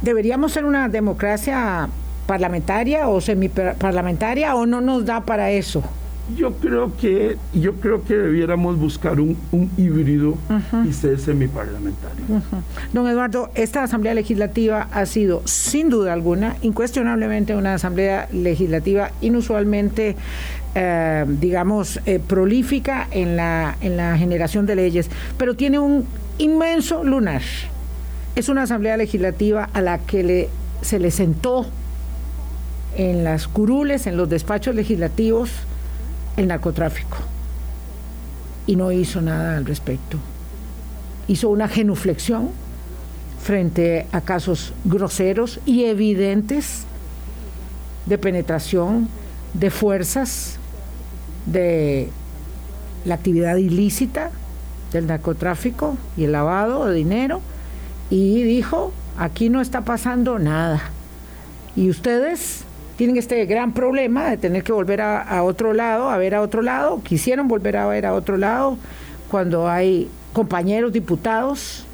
¿Deberíamos 0.00 0.52
ser 0.52 0.64
una 0.64 0.88
democracia 0.88 1.88
parlamentaria 2.26 3.08
o 3.08 3.20
semiparlamentaria 3.20 4.54
o 4.54 4.64
no 4.64 4.80
nos 4.80 5.04
da 5.04 5.22
para 5.22 5.50
eso? 5.50 5.82
Yo 6.36 6.52
creo 6.54 6.96
que 6.96 7.36
yo 7.52 7.74
creo 7.74 8.02
que 8.02 8.14
debiéramos 8.14 8.78
buscar 8.78 9.20
un, 9.20 9.36
híbrido 9.76 10.38
y 10.88 10.92
ser 10.94 11.18
semiparlamentario. 11.18 12.24
Don 12.94 13.06
Eduardo, 13.06 13.50
esta 13.54 13.82
Asamblea 13.82 14.14
Legislativa 14.14 14.88
ha 14.90 15.04
sido, 15.04 15.42
sin 15.44 15.90
duda 15.90 16.14
alguna, 16.14 16.56
incuestionablemente 16.62 17.54
una 17.54 17.74
Asamblea 17.74 18.28
Legislativa 18.32 19.10
inusualmente, 19.20 20.16
eh, 20.74 21.26
digamos, 21.28 22.00
eh, 22.06 22.20
prolífica 22.26 23.06
en 23.10 23.36
la, 23.36 23.76
en 23.82 23.98
la 23.98 24.16
generación 24.16 24.64
de 24.64 24.76
leyes, 24.76 25.10
pero 25.36 25.54
tiene 25.56 25.78
un 25.78 26.06
inmenso 26.38 27.04
lunar. 27.04 27.42
Es 28.34 28.48
una 28.48 28.62
Asamblea 28.62 28.96
Legislativa 28.96 29.68
a 29.74 29.82
la 29.82 29.98
que 29.98 30.22
le, 30.22 30.48
se 30.80 30.98
le 30.98 31.10
sentó 31.10 31.66
en 32.96 33.24
las 33.24 33.46
curules, 33.46 34.06
en 34.06 34.16
los 34.16 34.30
despachos 34.30 34.74
legislativos, 34.74 35.50
el 36.36 36.48
narcotráfico 36.48 37.16
y 38.66 38.76
no 38.76 38.92
hizo 38.92 39.20
nada 39.20 39.56
al 39.56 39.66
respecto. 39.66 40.18
Hizo 41.28 41.48
una 41.48 41.68
genuflexión 41.68 42.50
frente 43.42 44.06
a 44.12 44.20
casos 44.20 44.72
groseros 44.84 45.60
y 45.66 45.84
evidentes 45.84 46.84
de 48.06 48.18
penetración 48.18 49.08
de 49.52 49.70
fuerzas 49.70 50.58
de 51.46 52.08
la 53.04 53.14
actividad 53.14 53.56
ilícita 53.56 54.30
del 54.92 55.06
narcotráfico 55.06 55.96
y 56.16 56.24
el 56.24 56.32
lavado 56.32 56.86
de 56.86 56.94
dinero 56.94 57.40
y 58.10 58.42
dijo, 58.42 58.92
aquí 59.18 59.50
no 59.50 59.60
está 59.60 59.82
pasando 59.82 60.38
nada. 60.38 60.80
Y 61.76 61.90
ustedes 61.90 62.64
tienen 62.96 63.16
este 63.16 63.44
gran 63.46 63.72
problema 63.72 64.30
de 64.30 64.36
tener 64.36 64.62
que 64.62 64.72
volver 64.72 65.00
a, 65.00 65.42
otro 65.42 65.72
lado, 65.72 66.10
a 66.10 66.18
ver 66.18 66.34
a 66.34 66.42
otro 66.42 66.62
lado, 66.62 67.02
quisieron 67.02 67.48
volver 67.48 67.76
a 67.76 67.86
ver 67.86 68.06
a 68.06 68.14
otro 68.14 68.36
lado 68.36 68.78
cuando 69.30 69.68
hay 69.68 70.08
compañeros 70.32 70.92
diputados 70.92 71.86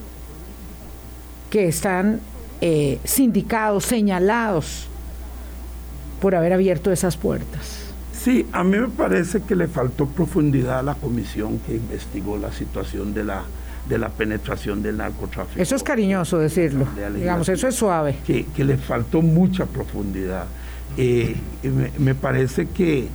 que 1.50 1.68
están 1.68 2.20
eh, 2.60 2.98
sindicados 3.04 3.84
señalados 3.84 4.86
por 6.20 6.34
haber 6.34 6.52
abierto 6.52 6.92
esas 6.92 7.16
puertas. 7.16 7.80
Sí, 8.12 8.46
a 8.52 8.62
mí 8.62 8.78
me 8.78 8.88
parece 8.88 9.40
que 9.40 9.56
le 9.56 9.66
faltó 9.66 10.06
profundidad 10.06 10.80
a 10.80 10.82
la 10.82 10.94
comisión 10.94 11.58
que 11.60 11.76
investigó 11.76 12.36
la 12.36 12.52
situación 12.52 13.14
de 13.14 13.24
la, 13.24 13.44
de 13.88 13.96
la 13.96 14.10
penetración 14.10 14.82
del 14.82 14.98
narcotráfico. 14.98 15.60
Eso 15.60 15.74
es 15.74 15.82
cariñoso 15.82 16.38
decirlo, 16.38 16.86
digamos, 17.14 17.48
eso 17.48 17.66
es 17.66 17.74
suave. 17.74 18.16
Que, 18.26 18.46
le 18.62 18.76
faltó 18.76 19.22
mucha 19.22 19.64
profundidad. 19.64 20.44
Eh, 20.96 21.36
me, 21.98 22.14
parece 22.14 22.66
que, 22.66 23.08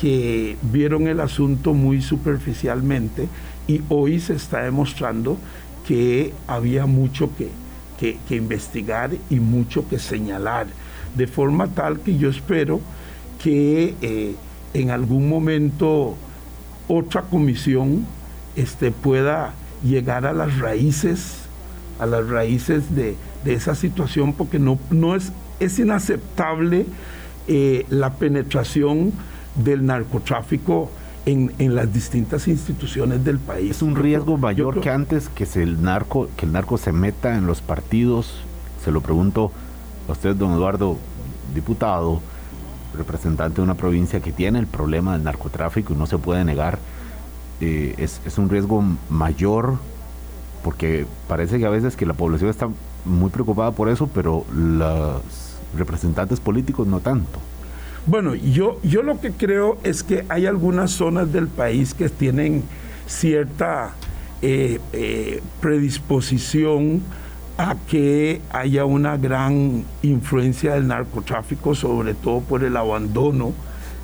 que 0.00 0.56
vieron 0.62 1.08
el 1.08 1.20
asunto 1.20 1.74
muy 1.74 2.02
superficialmente 2.02 3.28
y 3.66 3.82
hoy 3.88 4.18
se 4.18 4.34
está 4.34 4.62
demostrando 4.62 5.38
que 5.86 6.32
había 6.46 6.86
mucho 6.86 7.30
que, 7.36 7.48
que, 7.98 8.36
investigar 8.36 9.10
y 9.28 9.40
mucho 9.40 9.88
que 9.88 9.98
señalar, 9.98 10.66
de 11.14 11.26
forma 11.26 11.68
tal 11.68 12.00
que 12.00 12.16
yo 12.16 12.30
espero 12.30 12.80
que 13.42 13.94
eh, 14.02 14.34
en 14.74 14.90
algún 14.90 15.28
momento 15.28 16.16
otra 16.88 17.22
comisión 17.22 18.06
este, 18.56 18.90
pueda 18.90 19.54
llegar 19.84 20.26
a 20.26 20.32
las 20.32 20.58
raíces, 20.58 21.36
a 21.98 22.06
las 22.06 22.28
raíces 22.28 22.94
de, 22.94 23.16
esa 23.44 23.74
situación, 23.74 24.34
porque 24.34 24.58
no, 24.58 24.78
no 24.90 25.16
es, 25.16 25.32
es 25.58 25.78
inaceptable 25.78 26.84
eh, 27.48 27.86
la 27.88 28.12
penetración 28.14 29.12
del 29.56 29.86
narcotráfico 29.86 30.90
en, 31.26 31.74
las 31.74 31.92
distintas 31.92 32.48
instituciones 32.48 33.24
del 33.24 33.38
país. 33.38 33.70
Es 33.72 33.82
un 33.82 33.96
riesgo 33.96 34.38
mayor 34.38 34.80
que 34.80 34.90
antes 34.90 35.28
que, 35.28 35.44
el 35.60 35.82
narco, 35.82 36.28
que 36.36 36.46
el 36.46 36.52
narco 36.52 36.78
se 36.78 36.92
meta 36.92 37.36
en 37.36 37.46
los 37.46 37.60
partidos. 37.60 38.40
Se 38.84 38.90
lo 38.90 39.00
pregunto 39.00 39.50
a 40.08 40.12
usted, 40.12 40.34
don 40.36 40.52
Eduardo, 40.52 40.96
diputado, 41.54 42.20
representante 42.96 43.56
de 43.56 43.62
una 43.62 43.74
provincia 43.74 44.20
que 44.20 44.32
tiene 44.32 44.58
el 44.58 44.66
problema 44.66 45.12
del 45.12 45.24
narcotráfico 45.24 45.92
y 45.92 45.96
no 45.96 46.06
se 46.06 46.16
puede 46.16 46.44
negar. 46.44 46.78
Eh, 47.60 47.94
es, 47.98 48.20
es 48.24 48.38
un 48.38 48.48
riesgo 48.48 48.82
mayor 49.10 49.78
porque 50.62 51.06
parece 51.28 51.58
que 51.58 51.66
a 51.66 51.70
veces 51.70 51.96
que 51.96 52.06
la 52.06 52.14
población 52.14 52.50
está 52.50 52.68
muy 53.04 53.30
preocupada 53.30 53.72
por 53.72 53.88
eso, 53.88 54.08
pero 54.08 54.44
los 54.52 55.22
representantes 55.76 56.40
políticos 56.40 56.86
no 56.86 57.00
tanto. 57.00 57.38
Bueno, 58.06 58.34
yo, 58.34 58.80
yo 58.82 59.02
lo 59.02 59.20
que 59.20 59.32
creo 59.32 59.78
es 59.84 60.02
que 60.02 60.24
hay 60.28 60.46
algunas 60.46 60.92
zonas 60.92 61.32
del 61.32 61.48
país 61.48 61.94
que 61.94 62.08
tienen 62.08 62.62
cierta 63.06 63.92
eh, 64.40 64.80
eh, 64.92 65.42
predisposición 65.60 67.02
a 67.58 67.74
que 67.88 68.40
haya 68.50 68.84
una 68.84 69.16
gran 69.16 69.84
influencia 70.02 70.74
del 70.74 70.86
narcotráfico, 70.86 71.74
sobre 71.74 72.14
todo 72.14 72.40
por 72.40 72.62
el 72.62 72.76
abandono 72.76 73.52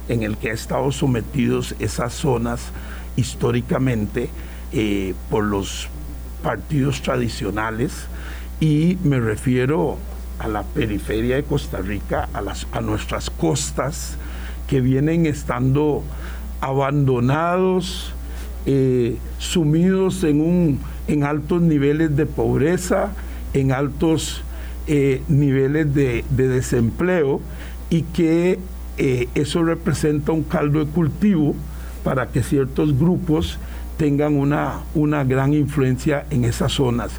en 0.08 0.22
el 0.22 0.36
que 0.36 0.48
han 0.48 0.54
estado 0.54 0.90
sometidos 0.92 1.74
esas 1.78 2.12
zonas 2.12 2.72
históricamente 3.16 4.28
eh, 4.72 5.14
por 5.30 5.44
los 5.44 5.88
partidos 6.42 7.00
tradicionales 7.00 8.06
y 8.60 8.98
me 9.04 9.20
refiero 9.20 9.98
a 10.38 10.48
la 10.48 10.62
periferia 10.62 11.36
de 11.36 11.44
Costa 11.44 11.78
Rica, 11.78 12.28
a, 12.32 12.40
las, 12.40 12.66
a 12.72 12.80
nuestras 12.80 13.30
costas, 13.30 14.16
que 14.68 14.80
vienen 14.80 15.26
estando 15.26 16.02
abandonados, 16.60 18.12
eh, 18.66 19.18
sumidos 19.38 20.24
en, 20.24 20.40
un, 20.40 20.80
en 21.06 21.24
altos 21.24 21.60
niveles 21.60 22.16
de 22.16 22.26
pobreza, 22.26 23.12
en 23.52 23.72
altos 23.72 24.42
eh, 24.86 25.22
niveles 25.28 25.94
de, 25.94 26.24
desempleo 26.30 27.40
y 27.90 28.02
que 28.02 28.58
eh, 28.96 29.28
eso 29.34 29.62
representa 29.64 30.32
un 30.32 30.42
caldo 30.42 30.84
de 30.84 30.90
cultivo 30.90 31.54
para 32.02 32.28
que 32.28 32.42
ciertos 32.42 32.98
grupos 32.98 33.58
tengan 33.96 34.36
una, 34.36 34.80
una 34.94 35.24
gran 35.24 35.52
influencia 35.54 36.26
en 36.30 36.44
esas 36.44 36.72
zonas. 36.72 37.12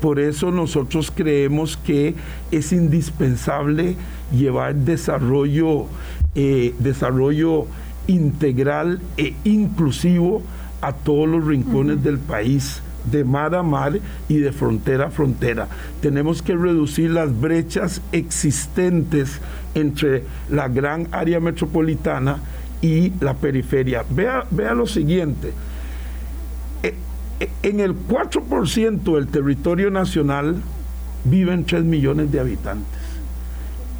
Por 0.00 0.18
eso 0.18 0.50
nosotros 0.50 1.12
creemos 1.14 1.76
que 1.76 2.14
es 2.50 2.72
indispensable 2.72 3.96
llevar 4.36 4.74
desarrollo, 4.74 5.86
eh, 6.34 6.74
desarrollo 6.78 7.66
integral 8.06 9.00
e 9.16 9.34
inclusivo 9.44 10.42
a 10.80 10.92
todos 10.92 11.28
los 11.28 11.46
rincones 11.46 12.02
del 12.02 12.18
país 12.18 12.82
de 13.10 13.24
mar 13.24 13.54
a 13.54 13.62
mar 13.62 13.98
y 14.28 14.38
de 14.38 14.52
frontera 14.52 15.06
a 15.06 15.10
frontera. 15.10 15.68
Tenemos 16.00 16.42
que 16.42 16.56
reducir 16.56 17.10
las 17.10 17.38
brechas 17.40 18.00
existentes 18.12 19.40
entre 19.74 20.24
la 20.50 20.68
gran 20.68 21.08
área 21.12 21.40
metropolitana 21.40 22.38
y 22.80 23.12
la 23.20 23.34
periferia. 23.34 24.04
Vea, 24.10 24.44
vea 24.50 24.74
lo 24.74 24.86
siguiente, 24.86 25.52
en 27.62 27.80
el 27.80 27.94
4% 27.94 29.14
del 29.14 29.28
territorio 29.28 29.90
nacional 29.90 30.56
viven 31.24 31.64
3 31.64 31.84
millones 31.84 32.32
de 32.32 32.40
habitantes 32.40 33.00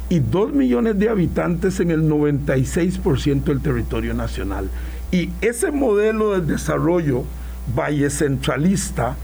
y 0.09 0.19
2 0.19 0.53
millones 0.53 0.99
de 0.99 1.09
habitantes 1.09 1.79
en 1.79 1.91
el 1.91 2.03
96% 2.03 3.43
del 3.45 3.61
territorio 3.61 4.13
nacional. 4.13 4.69
Y 5.11 5.29
ese 5.41 5.71
modelo 5.71 6.39
de 6.39 6.53
desarrollo 6.53 7.23
valle 7.75 8.09
centralista 8.09 9.15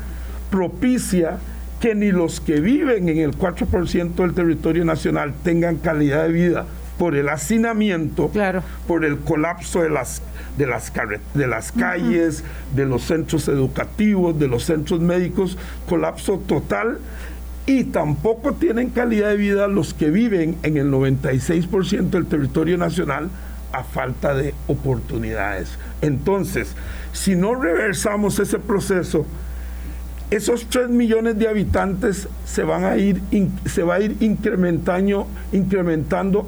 propicia 0.50 1.38
que 1.80 1.96
ni 1.96 2.12
los 2.12 2.42
que 2.42 2.60
viven 2.60 3.10
en 3.10 3.20
el 3.20 3.38
4% 3.38 4.16
del 4.16 4.34
territorio 4.34 4.86
nacional 4.86 5.34
tengan 5.44 5.78
calidad 5.78 6.24
de 6.24 6.34
vida 6.34 6.66
por 7.00 7.16
el 7.16 7.30
hacinamiento, 7.30 8.30
por 8.86 9.06
el 9.06 9.20
colapso 9.20 9.82
de 9.82 9.90
las, 9.90 10.22
de 10.58 10.68
las, 10.68 10.92
de 11.34 11.48
las 11.48 11.72
calles, 11.72 12.44
de 12.76 12.86
los 12.86 13.04
centros 13.04 13.48
educativos, 13.48 14.38
de 14.38 14.50
los 14.50 14.66
centros 14.66 15.00
médicos, 15.00 15.58
colapso 15.88 16.40
total. 16.46 17.00
Y 17.66 17.86
tampoco 17.86 18.54
tienen 18.54 18.90
calidad 18.90 19.30
de 19.30 19.38
vida 19.38 19.68
los 19.68 19.94
que 19.94 20.10
viven 20.10 20.58
en 20.64 20.76
el 20.76 20.92
96% 20.92 22.10
del 22.10 22.26
territorio 22.26 22.78
nacional 22.78 23.30
a 23.72 23.84
falta 23.84 24.34
de 24.34 24.54
oportunidades. 24.68 25.78
Entonces, 26.02 26.76
si 27.14 27.36
no 27.36 27.56
reversamos 27.56 28.40
ese 28.40 28.60
proceso, 28.60 29.26
esos 30.32 30.68
3 30.70 30.90
millones 30.90 31.40
de 31.40 31.48
habitantes 31.48 32.28
se 32.46 32.64
van 32.64 32.84
a 32.84 32.98
ir 32.98 33.20
se 33.66 33.82
va 33.82 33.96
a 33.96 34.00
ir 34.00 34.16
incrementando 34.22 35.28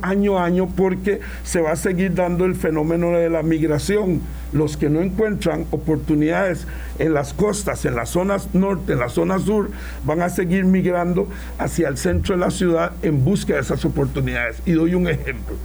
año 0.03 0.37
a 0.37 0.45
año 0.45 0.67
porque 0.67 1.19
se 1.43 1.61
va 1.61 1.71
a 1.71 1.75
seguir 1.75 2.13
dando 2.13 2.45
el 2.45 2.53
fenómeno 2.55 3.11
de 3.11 3.29
la 3.29 3.41
migración. 3.41 4.21
Los 4.53 4.77
que 4.77 4.89
no 4.89 5.01
encuentran 5.01 5.65
oportunidades 5.71 6.67
en 6.99 7.13
las 7.15 7.33
costas 7.33 7.85
en 7.85 7.95
las 7.95 8.09
zonas 8.09 8.53
norte 8.53 8.93
en 8.93 8.99
la 8.99 9.09
zona 9.09 9.39
sur 9.39 9.71
van 10.05 10.21
a 10.21 10.29
seguir 10.29 10.65
migrando 10.65 11.27
hacia 11.57 11.87
el 11.87 11.97
centro 11.97 12.35
de 12.35 12.41
la 12.41 12.51
ciudad 12.51 12.91
en 13.01 13.23
busca 13.23 13.55
de 13.55 13.61
esas 13.61 13.83
oportunidades. 13.85 14.61
Y 14.65 14.73
doy 14.73 14.93
un 14.93 15.07
ejemplo. 15.07 15.55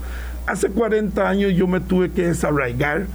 Hace 0.47 0.71
40 0.71 1.29
años 1.29 1.53
yo 1.55 1.67
me 1.67 1.81
tuve 1.81 2.11
que 2.13 2.29
desarraigar 2.29 3.07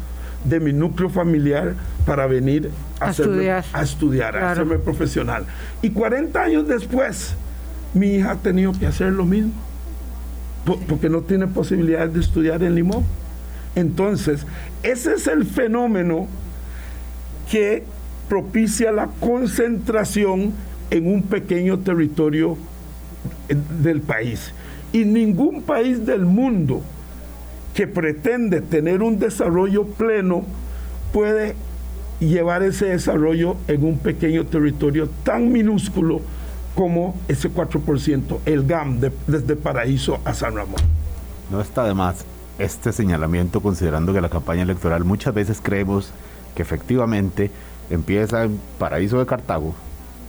de 0.43 0.59
mi 0.59 0.73
núcleo 0.73 1.09
familiar 1.09 1.75
para 2.05 2.27
venir 2.27 2.69
a, 2.99 3.11
estudiar, 3.11 3.63
a, 3.73 3.81
estudiar, 3.83 4.37
a 4.37 4.51
hacerme 4.51 4.77
profesional. 4.77 5.45
Y 5.81 5.91
40 5.91 6.41
años 6.41 6.67
después, 6.67 7.35
mi 7.93 8.15
hija 8.15 8.31
ha 8.31 8.35
tenido 8.35 8.71
que 8.73 8.87
hacer 8.87 9.11
lo 9.11 9.25
mismo, 9.25 9.51
porque 10.87 11.09
no 11.09 11.21
tiene 11.21 11.47
posibilidades 11.47 12.13
de 12.13 12.19
estudiar 12.19 12.63
en 12.63 12.75
Limón. 12.75 13.03
Entonces, 13.75 14.45
ese 14.83 15.13
es 15.13 15.27
el 15.27 15.45
fenómeno 15.45 16.27
que 17.49 17.83
propicia 18.27 18.91
la 18.91 19.07
concentración 19.19 20.53
en 20.89 21.07
un 21.07 21.23
pequeño 21.23 21.79
territorio 21.79 22.57
eh, 23.49 23.55
del 23.81 24.01
país. 24.01 24.53
Y 24.93 25.05
ningún 25.05 25.61
país 25.61 26.05
del 26.05 26.25
mundo 26.25 26.81
que 27.74 27.88
pretende 27.88 28.61
tener 28.61 29.01
un 29.01 29.19
desarrollo 29.19 29.86
pleno 29.86 30.43
puede 31.13 31.55
llevar 32.19 32.63
ese 32.63 32.88
desarrollo 32.88 33.55
en 33.67 33.84
un 33.84 33.97
pequeño 33.97 34.45
territorio 34.45 35.09
tan 35.24 35.51
minúsculo 35.51 36.22
como 36.76 37.15
ese 37.28 37.51
4%, 37.51 38.39
el 38.45 38.65
GAM 38.65 38.99
desde 39.28 39.55
Paraíso 39.55 40.19
a 40.24 40.34
San 40.34 40.55
Ramón. 40.55 40.82
No 41.49 41.59
está 41.59 41.84
de 41.84 41.93
más 41.93 42.26
este 42.59 42.93
señalamiento 42.93 43.61
considerando 43.61 44.13
que 44.13 44.22
la 44.22 44.30
campaña 44.30 44.61
electoral 44.61 45.03
muchas 45.03 45.34
veces 45.34 45.59
creemos 45.61 46.11
que 46.55 46.61
efectivamente 46.61 47.51
empieza 47.89 48.43
en 48.43 48.59
Paraíso 48.78 49.19
de 49.19 49.26
Cartago 49.26 49.74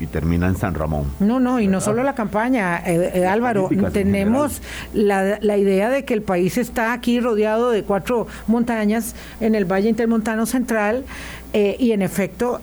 y 0.03 0.07
termina 0.07 0.48
en 0.48 0.57
San 0.57 0.74
Ramón. 0.74 1.05
No, 1.20 1.38
no, 1.38 1.61
y 1.61 1.68
no 1.68 1.80
solo 1.80 2.03
la 2.03 2.14
campaña, 2.14 2.78
eh, 2.78 3.12
eh, 3.14 3.26
Álvaro, 3.26 3.68
tenemos 3.92 4.61
la, 4.92 5.38
la, 5.40 5.57
idea 5.57 5.90
de 5.90 6.05
que 6.05 6.12
el 6.12 6.22
país 6.22 6.59
está 6.59 6.92
aquí 6.92 7.20
rodeado 7.20 7.70
de 7.70 7.84
cuatro 7.84 8.26
montañas 8.48 9.14
en 9.40 9.55
el 9.55 9.64
Valle 9.64 9.88
Intermontano 9.88 10.44
Central 10.44 11.05
eh, 11.53 11.76
y 11.78 11.92
en 11.92 12.03
efecto 12.03 12.61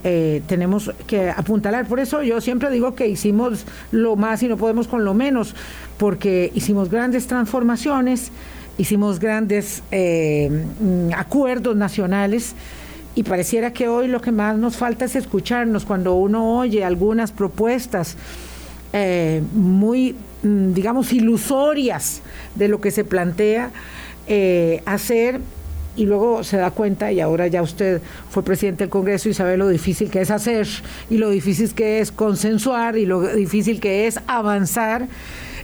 tenemos 0.47 0.91
que 1.07 1.29
apuntalar. 1.29 1.87
Por 1.87 1.99
eso 1.99 2.23
yo 2.23 2.41
siempre 2.41 2.69
digo 2.71 2.93
que 2.93 3.07
hicimos 3.07 3.65
lo 3.91 4.17
más 4.17 4.43
y 4.43 4.49
no 4.49 4.57
podemos 4.57 4.87
con 4.87 5.05
lo 5.05 5.13
menos, 5.13 5.55
porque 5.97 6.51
hicimos 6.53 6.89
grandes 6.89 7.27
transformaciones, 7.27 8.31
hicimos 8.77 9.19
grandes 9.19 9.83
acuerdos 11.15 11.75
nacionales 11.77 12.55
y 13.19 13.23
pareciera 13.23 13.73
que 13.73 13.89
hoy 13.89 14.07
lo 14.07 14.21
que 14.21 14.31
más 14.31 14.57
nos 14.57 14.77
falta 14.77 15.03
es 15.03 15.13
escucharnos 15.13 15.83
cuando 15.83 16.15
uno 16.15 16.57
oye 16.57 16.85
algunas 16.85 17.33
propuestas 17.33 18.15
eh, 18.93 19.41
muy, 19.51 20.15
mm, 20.41 20.71
digamos, 20.71 21.11
ilusorias 21.11 22.21
de 22.55 22.69
lo 22.69 22.79
que 22.79 22.91
se 22.91 23.03
plantea 23.03 23.71
eh, 24.25 24.81
hacer 24.85 25.41
y 25.97 26.05
luego 26.05 26.45
se 26.45 26.55
da 26.55 26.71
cuenta, 26.71 27.11
y 27.11 27.19
ahora 27.19 27.47
ya 27.47 27.61
usted 27.61 28.01
fue 28.29 28.41
presidente 28.41 28.85
del 28.85 28.89
Congreso 28.89 29.27
y 29.27 29.33
sabe 29.33 29.57
lo 29.57 29.67
difícil 29.67 30.09
que 30.09 30.21
es 30.21 30.31
hacer, 30.31 30.65
y 31.09 31.17
lo 31.17 31.29
difícil 31.29 31.73
que 31.73 31.99
es 31.99 32.13
consensuar, 32.13 32.97
y 32.97 33.05
lo 33.05 33.19
difícil 33.21 33.81
que 33.81 34.07
es 34.07 34.17
avanzar. 34.27 35.09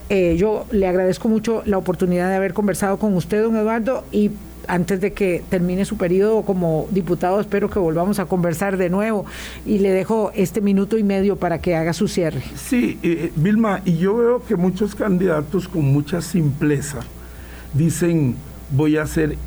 Eh, 0.10 0.36
yo 0.38 0.66
le 0.72 0.88
agradezco 0.88 1.30
mucho 1.30 1.64
la 1.66 1.78
oportunidad 1.78 2.28
de 2.28 2.36
haber 2.36 2.54
conversado 2.54 3.00
con 3.00 3.14
usted, 3.14 3.44
don 3.44 3.56
Eduardo, 3.56 4.04
y 4.12 4.32
antes 4.68 5.02
de 5.02 5.14
que 5.14 5.44
termine 5.50 5.86
su 5.86 5.98
periodo 5.98 6.44
como 6.44 6.88
diputado, 6.92 7.40
espero 7.40 7.70
que 7.70 7.80
volvamos 7.80 8.20
a 8.20 8.26
conversar 8.26 8.78
de 8.78 8.90
nuevo 8.90 9.26
y 9.66 9.80
le 9.80 9.92
dejo 9.92 10.32
este 10.36 10.62
minuto 10.62 10.98
y 10.98 11.04
medio 11.04 11.36
para 11.36 11.60
que 11.60 11.76
haga 11.76 11.94
su 11.94 12.08
cierre. 12.08 12.44
Sí, 12.56 13.00
eh, 13.04 13.32
Vilma, 13.36 13.82
y 13.86 13.98
yo 13.98 14.18
veo 14.18 14.44
que 14.46 14.56
muchos 14.56 14.96
candidatos 14.96 15.68
con 15.68 15.84
mucha 15.84 16.22
simpleza 16.22 17.00
dicen 17.74 18.36
voy 18.72 18.98
a 18.98 19.04
hacer 19.04 19.38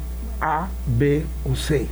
A, 0.41 0.69
B 0.99 1.25
o 1.51 1.57
C. 1.57 1.87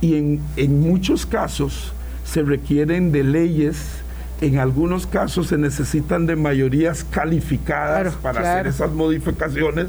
Y 0.00 0.16
en, 0.16 0.40
en 0.56 0.80
muchos 0.80 1.26
casos 1.26 1.92
se 2.24 2.42
requieren 2.42 3.12
de 3.12 3.24
leyes 3.24 4.01
en 4.42 4.58
algunos 4.58 5.06
casos 5.06 5.46
se 5.46 5.56
necesitan 5.56 6.26
de 6.26 6.34
mayorías 6.34 7.04
calificadas 7.04 8.14
para 8.16 8.40
hacer 8.40 8.66
esas 8.66 8.90
modificaciones. 8.90 9.86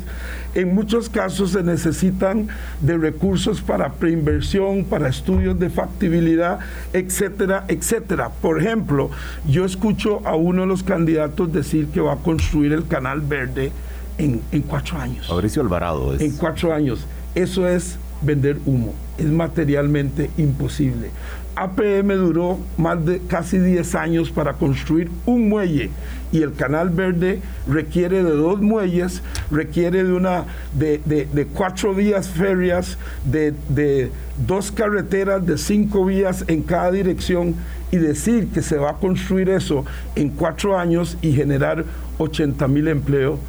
En 0.53 0.75
muchos 0.75 1.09
casos 1.09 1.53
se 1.53 1.63
necesitan 1.63 2.47
de 2.79 2.95
recursos 2.99 3.61
para 3.61 3.93
preinversión, 3.93 4.85
para 4.85 5.09
estudios 5.09 5.57
de 5.57 5.71
factibilidad, 5.71 6.59
etcétera, 6.93 7.65
etcétera. 7.67 8.29
Por 8.29 8.61
ejemplo, 8.61 9.09
yo 9.47 9.65
escucho 9.65 10.21
a 10.23 10.35
uno 10.35 10.61
de 10.61 10.67
los 10.67 10.83
candidatos 10.83 11.51
decir 11.51 11.87
que 11.87 11.99
va 11.99 12.13
a 12.13 12.17
construir 12.17 12.73
el 12.73 12.85
Canal 12.85 13.21
Verde 13.21 13.71
en, 14.19 14.39
cuatro 14.67 14.99
años. 14.99 15.25
Fabricio 15.29 15.63
Alvarado. 15.63 16.13
En 16.19 16.37
cuatro 16.37 16.71
años. 16.71 17.07
Eso 17.33 17.67
es 17.67 17.97
vender 18.21 18.59
humo. 18.67 18.93
Es 19.17 19.25
materialmente 19.25 20.29
imposible. 20.37 21.09
APM 21.55 22.15
duró 22.15 22.59
más 22.77 23.05
de 23.05 23.19
casi 23.27 23.59
10 23.59 23.95
años 23.95 24.31
para 24.31 24.53
construir 24.53 25.09
un 25.25 25.49
muelle 25.49 25.91
y 26.33 26.41
el 26.41 26.53
Canal 26.53 26.89
Verde 26.89 27.41
requiere 27.67 28.23
de 28.23 28.31
dos 28.31 28.59
muelles, 28.59 29.21
requiere 29.51 30.03
de 30.03 30.11
una 30.11 30.45
de, 30.73 31.47
cuatro 31.53 31.93
vías 31.93 32.27
ferias, 32.27 32.97
de, 33.23 34.11
dos 34.47 34.71
carreteras 34.71 35.45
de 35.45 35.59
cinco 35.59 36.05
vías 36.05 36.43
en 36.47 36.63
cada 36.63 36.91
dirección 36.91 37.55
y 37.91 37.97
decir 37.97 38.47
que 38.47 38.63
se 38.63 38.77
va 38.77 38.91
a 38.91 38.93
construir 38.95 39.49
eso 39.49 39.85
en 40.15 40.29
cuatro 40.29 40.77
años 40.77 41.17
y 41.21 41.33
generar 41.33 41.85
80 42.17 42.67
mil 42.67 42.87
empleos 42.87 43.39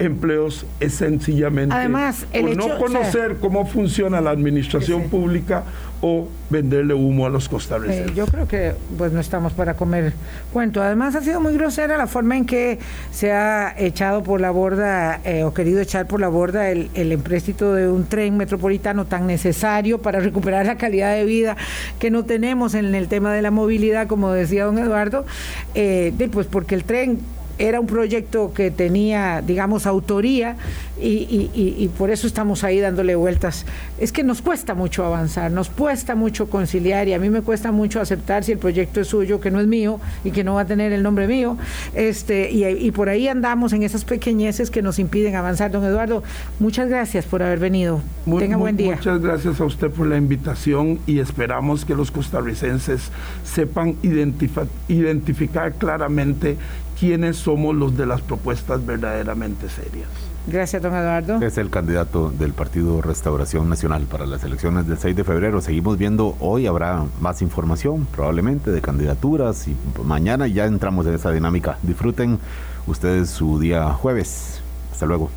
empleos 0.00 0.66
es 0.80 0.94
sencillamente 0.94 1.74
Además, 1.74 2.26
por 2.32 2.56
no 2.56 2.78
conocer 2.78 3.36
cómo 3.40 3.66
funciona 3.66 4.20
la 4.20 4.30
administración 4.30 5.04
pública 5.04 5.64
o 6.02 6.28
venderle 6.48 6.94
humo 6.94 7.26
a 7.26 7.28
los 7.28 7.48
costarricenses. 7.48 8.14
yo 8.16 8.24
creo 8.26 8.48
que 8.48 8.72
pues 8.96 9.12
no 9.12 9.20
estamos 9.20 9.52
para 9.52 9.74
comer 9.74 10.14
cuento. 10.50 10.82
Además 10.82 11.14
ha 11.14 11.20
sido 11.20 11.40
muy 11.40 11.52
grosera 11.52 11.98
la 11.98 12.06
forma 12.06 12.38
en 12.38 12.46
que 12.46 12.78
se 13.10 13.32
ha 13.32 13.74
echado 13.76 14.22
por 14.22 14.40
la 14.40 14.50
borda 14.50 15.20
eh, 15.24 15.44
o 15.44 15.52
querido 15.52 15.80
echar 15.80 16.06
por 16.06 16.20
la 16.20 16.28
borda 16.28 16.70
el, 16.70 16.90
el 16.94 17.12
empréstito 17.12 17.74
de 17.74 17.88
un 17.88 18.06
tren 18.06 18.38
metropolitano 18.38 19.04
tan 19.04 19.26
necesario 19.26 19.98
para 19.98 20.20
recuperar 20.20 20.64
la 20.64 20.76
calidad 20.76 21.14
de 21.14 21.24
vida 21.24 21.56
que 21.98 22.10
no 22.10 22.24
tenemos 22.24 22.74
en 22.74 22.94
el 22.94 23.08
tema 23.08 23.34
de 23.34 23.42
la 23.42 23.50
movilidad, 23.50 24.06
como 24.06 24.32
decía 24.32 24.64
don 24.64 24.78
Eduardo, 24.78 25.26
eh, 25.74 26.14
pues 26.32 26.46
porque 26.46 26.74
el 26.74 26.84
tren 26.84 27.18
era 27.60 27.78
un 27.78 27.86
proyecto 27.86 28.52
que 28.54 28.70
tenía, 28.70 29.42
digamos, 29.46 29.86
autoría 29.86 30.56
y, 30.98 31.90
por 31.98 32.10
eso 32.10 32.26
estamos 32.26 32.64
ahí 32.64 32.80
dándole 32.80 33.14
vueltas. 33.14 33.66
Es 33.98 34.12
que 34.12 34.22
nos 34.22 34.40
cuesta 34.42 34.74
mucho 34.74 35.04
avanzar, 35.04 35.50
nos 35.50 35.68
cuesta 35.68 36.14
mucho 36.14 36.48
conciliar 36.48 37.06
y 37.08 37.14
a 37.14 37.18
mí 37.18 37.28
me 37.28 37.42
cuesta 37.42 37.70
mucho 37.70 38.00
aceptar 38.00 38.44
si 38.44 38.52
el 38.52 38.58
proyecto 38.58 39.00
es 39.00 39.08
suyo, 39.08 39.40
que 39.40 39.50
no 39.50 39.60
es 39.60 39.66
mío 39.66 40.00
y 40.24 40.30
que 40.30 40.42
no 40.42 40.54
va 40.54 40.62
a 40.62 40.64
tener 40.64 40.92
el 40.92 41.02
nombre 41.02 41.26
mío. 41.26 41.58
Este, 41.94 42.50
y, 42.50 42.90
por 42.92 43.10
ahí 43.10 43.28
andamos 43.28 43.74
en 43.74 43.82
esas 43.82 44.04
pequeñeces 44.04 44.70
que 44.70 44.80
nos 44.80 44.98
impiden 44.98 45.36
avanzar. 45.36 45.70
Don 45.70 45.84
Eduardo, 45.84 46.22
muchas 46.58 46.88
gracias 46.88 47.26
por 47.26 47.42
haber 47.42 47.58
venido. 47.58 48.00
Tenga 48.38 48.56
buen 48.56 48.76
día. 48.76 48.96
Muchas 48.96 49.20
gracias 49.20 49.60
a 49.60 49.64
usted 49.64 49.90
por 49.90 50.06
la 50.06 50.16
invitación 50.16 50.98
y 51.06 51.18
esperamos 51.18 51.84
que 51.84 51.94
los 51.94 52.10
costarricenses 52.10 53.10
sepan 53.44 53.96
identificar 54.02 55.72
claramente 55.74 56.56
quiénes 57.00 57.38
somos 57.38 57.74
los 57.74 57.96
de 57.96 58.04
las 58.04 58.20
propuestas 58.20 58.84
verdaderamente 58.84 59.70
serias. 59.70 60.08
Gracias, 60.46 60.82
don 60.82 60.94
Eduardo. 60.94 61.40
Es 61.40 61.56
el 61.56 61.70
candidato 61.70 62.30
del 62.30 62.52
Partido 62.52 63.00
Restauración 63.00 63.70
Nacional 63.70 64.02
para 64.02 64.26
las 64.26 64.44
elecciones 64.44 64.86
del 64.86 64.98
6 64.98 65.16
de 65.16 65.24
febrero. 65.24 65.62
Seguimos 65.62 65.96
viendo, 65.96 66.36
hoy 66.40 66.66
habrá 66.66 67.04
más 67.20 67.40
información 67.40 68.06
probablemente 68.14 68.70
de 68.70 68.82
candidaturas 68.82 69.66
y 69.66 69.76
mañana 70.04 70.46
ya 70.46 70.66
entramos 70.66 71.06
en 71.06 71.14
esa 71.14 71.30
dinámica. 71.30 71.78
Disfruten 71.82 72.38
ustedes 72.86 73.30
su 73.30 73.58
día 73.58 73.90
jueves. 73.94 74.60
Hasta 74.92 75.06
luego. 75.06 75.30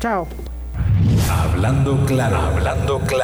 Chao. 0.00 0.26
Hablando 1.30 2.04
claro, 2.06 2.36
hablando 2.36 2.98
claro. 3.00 3.22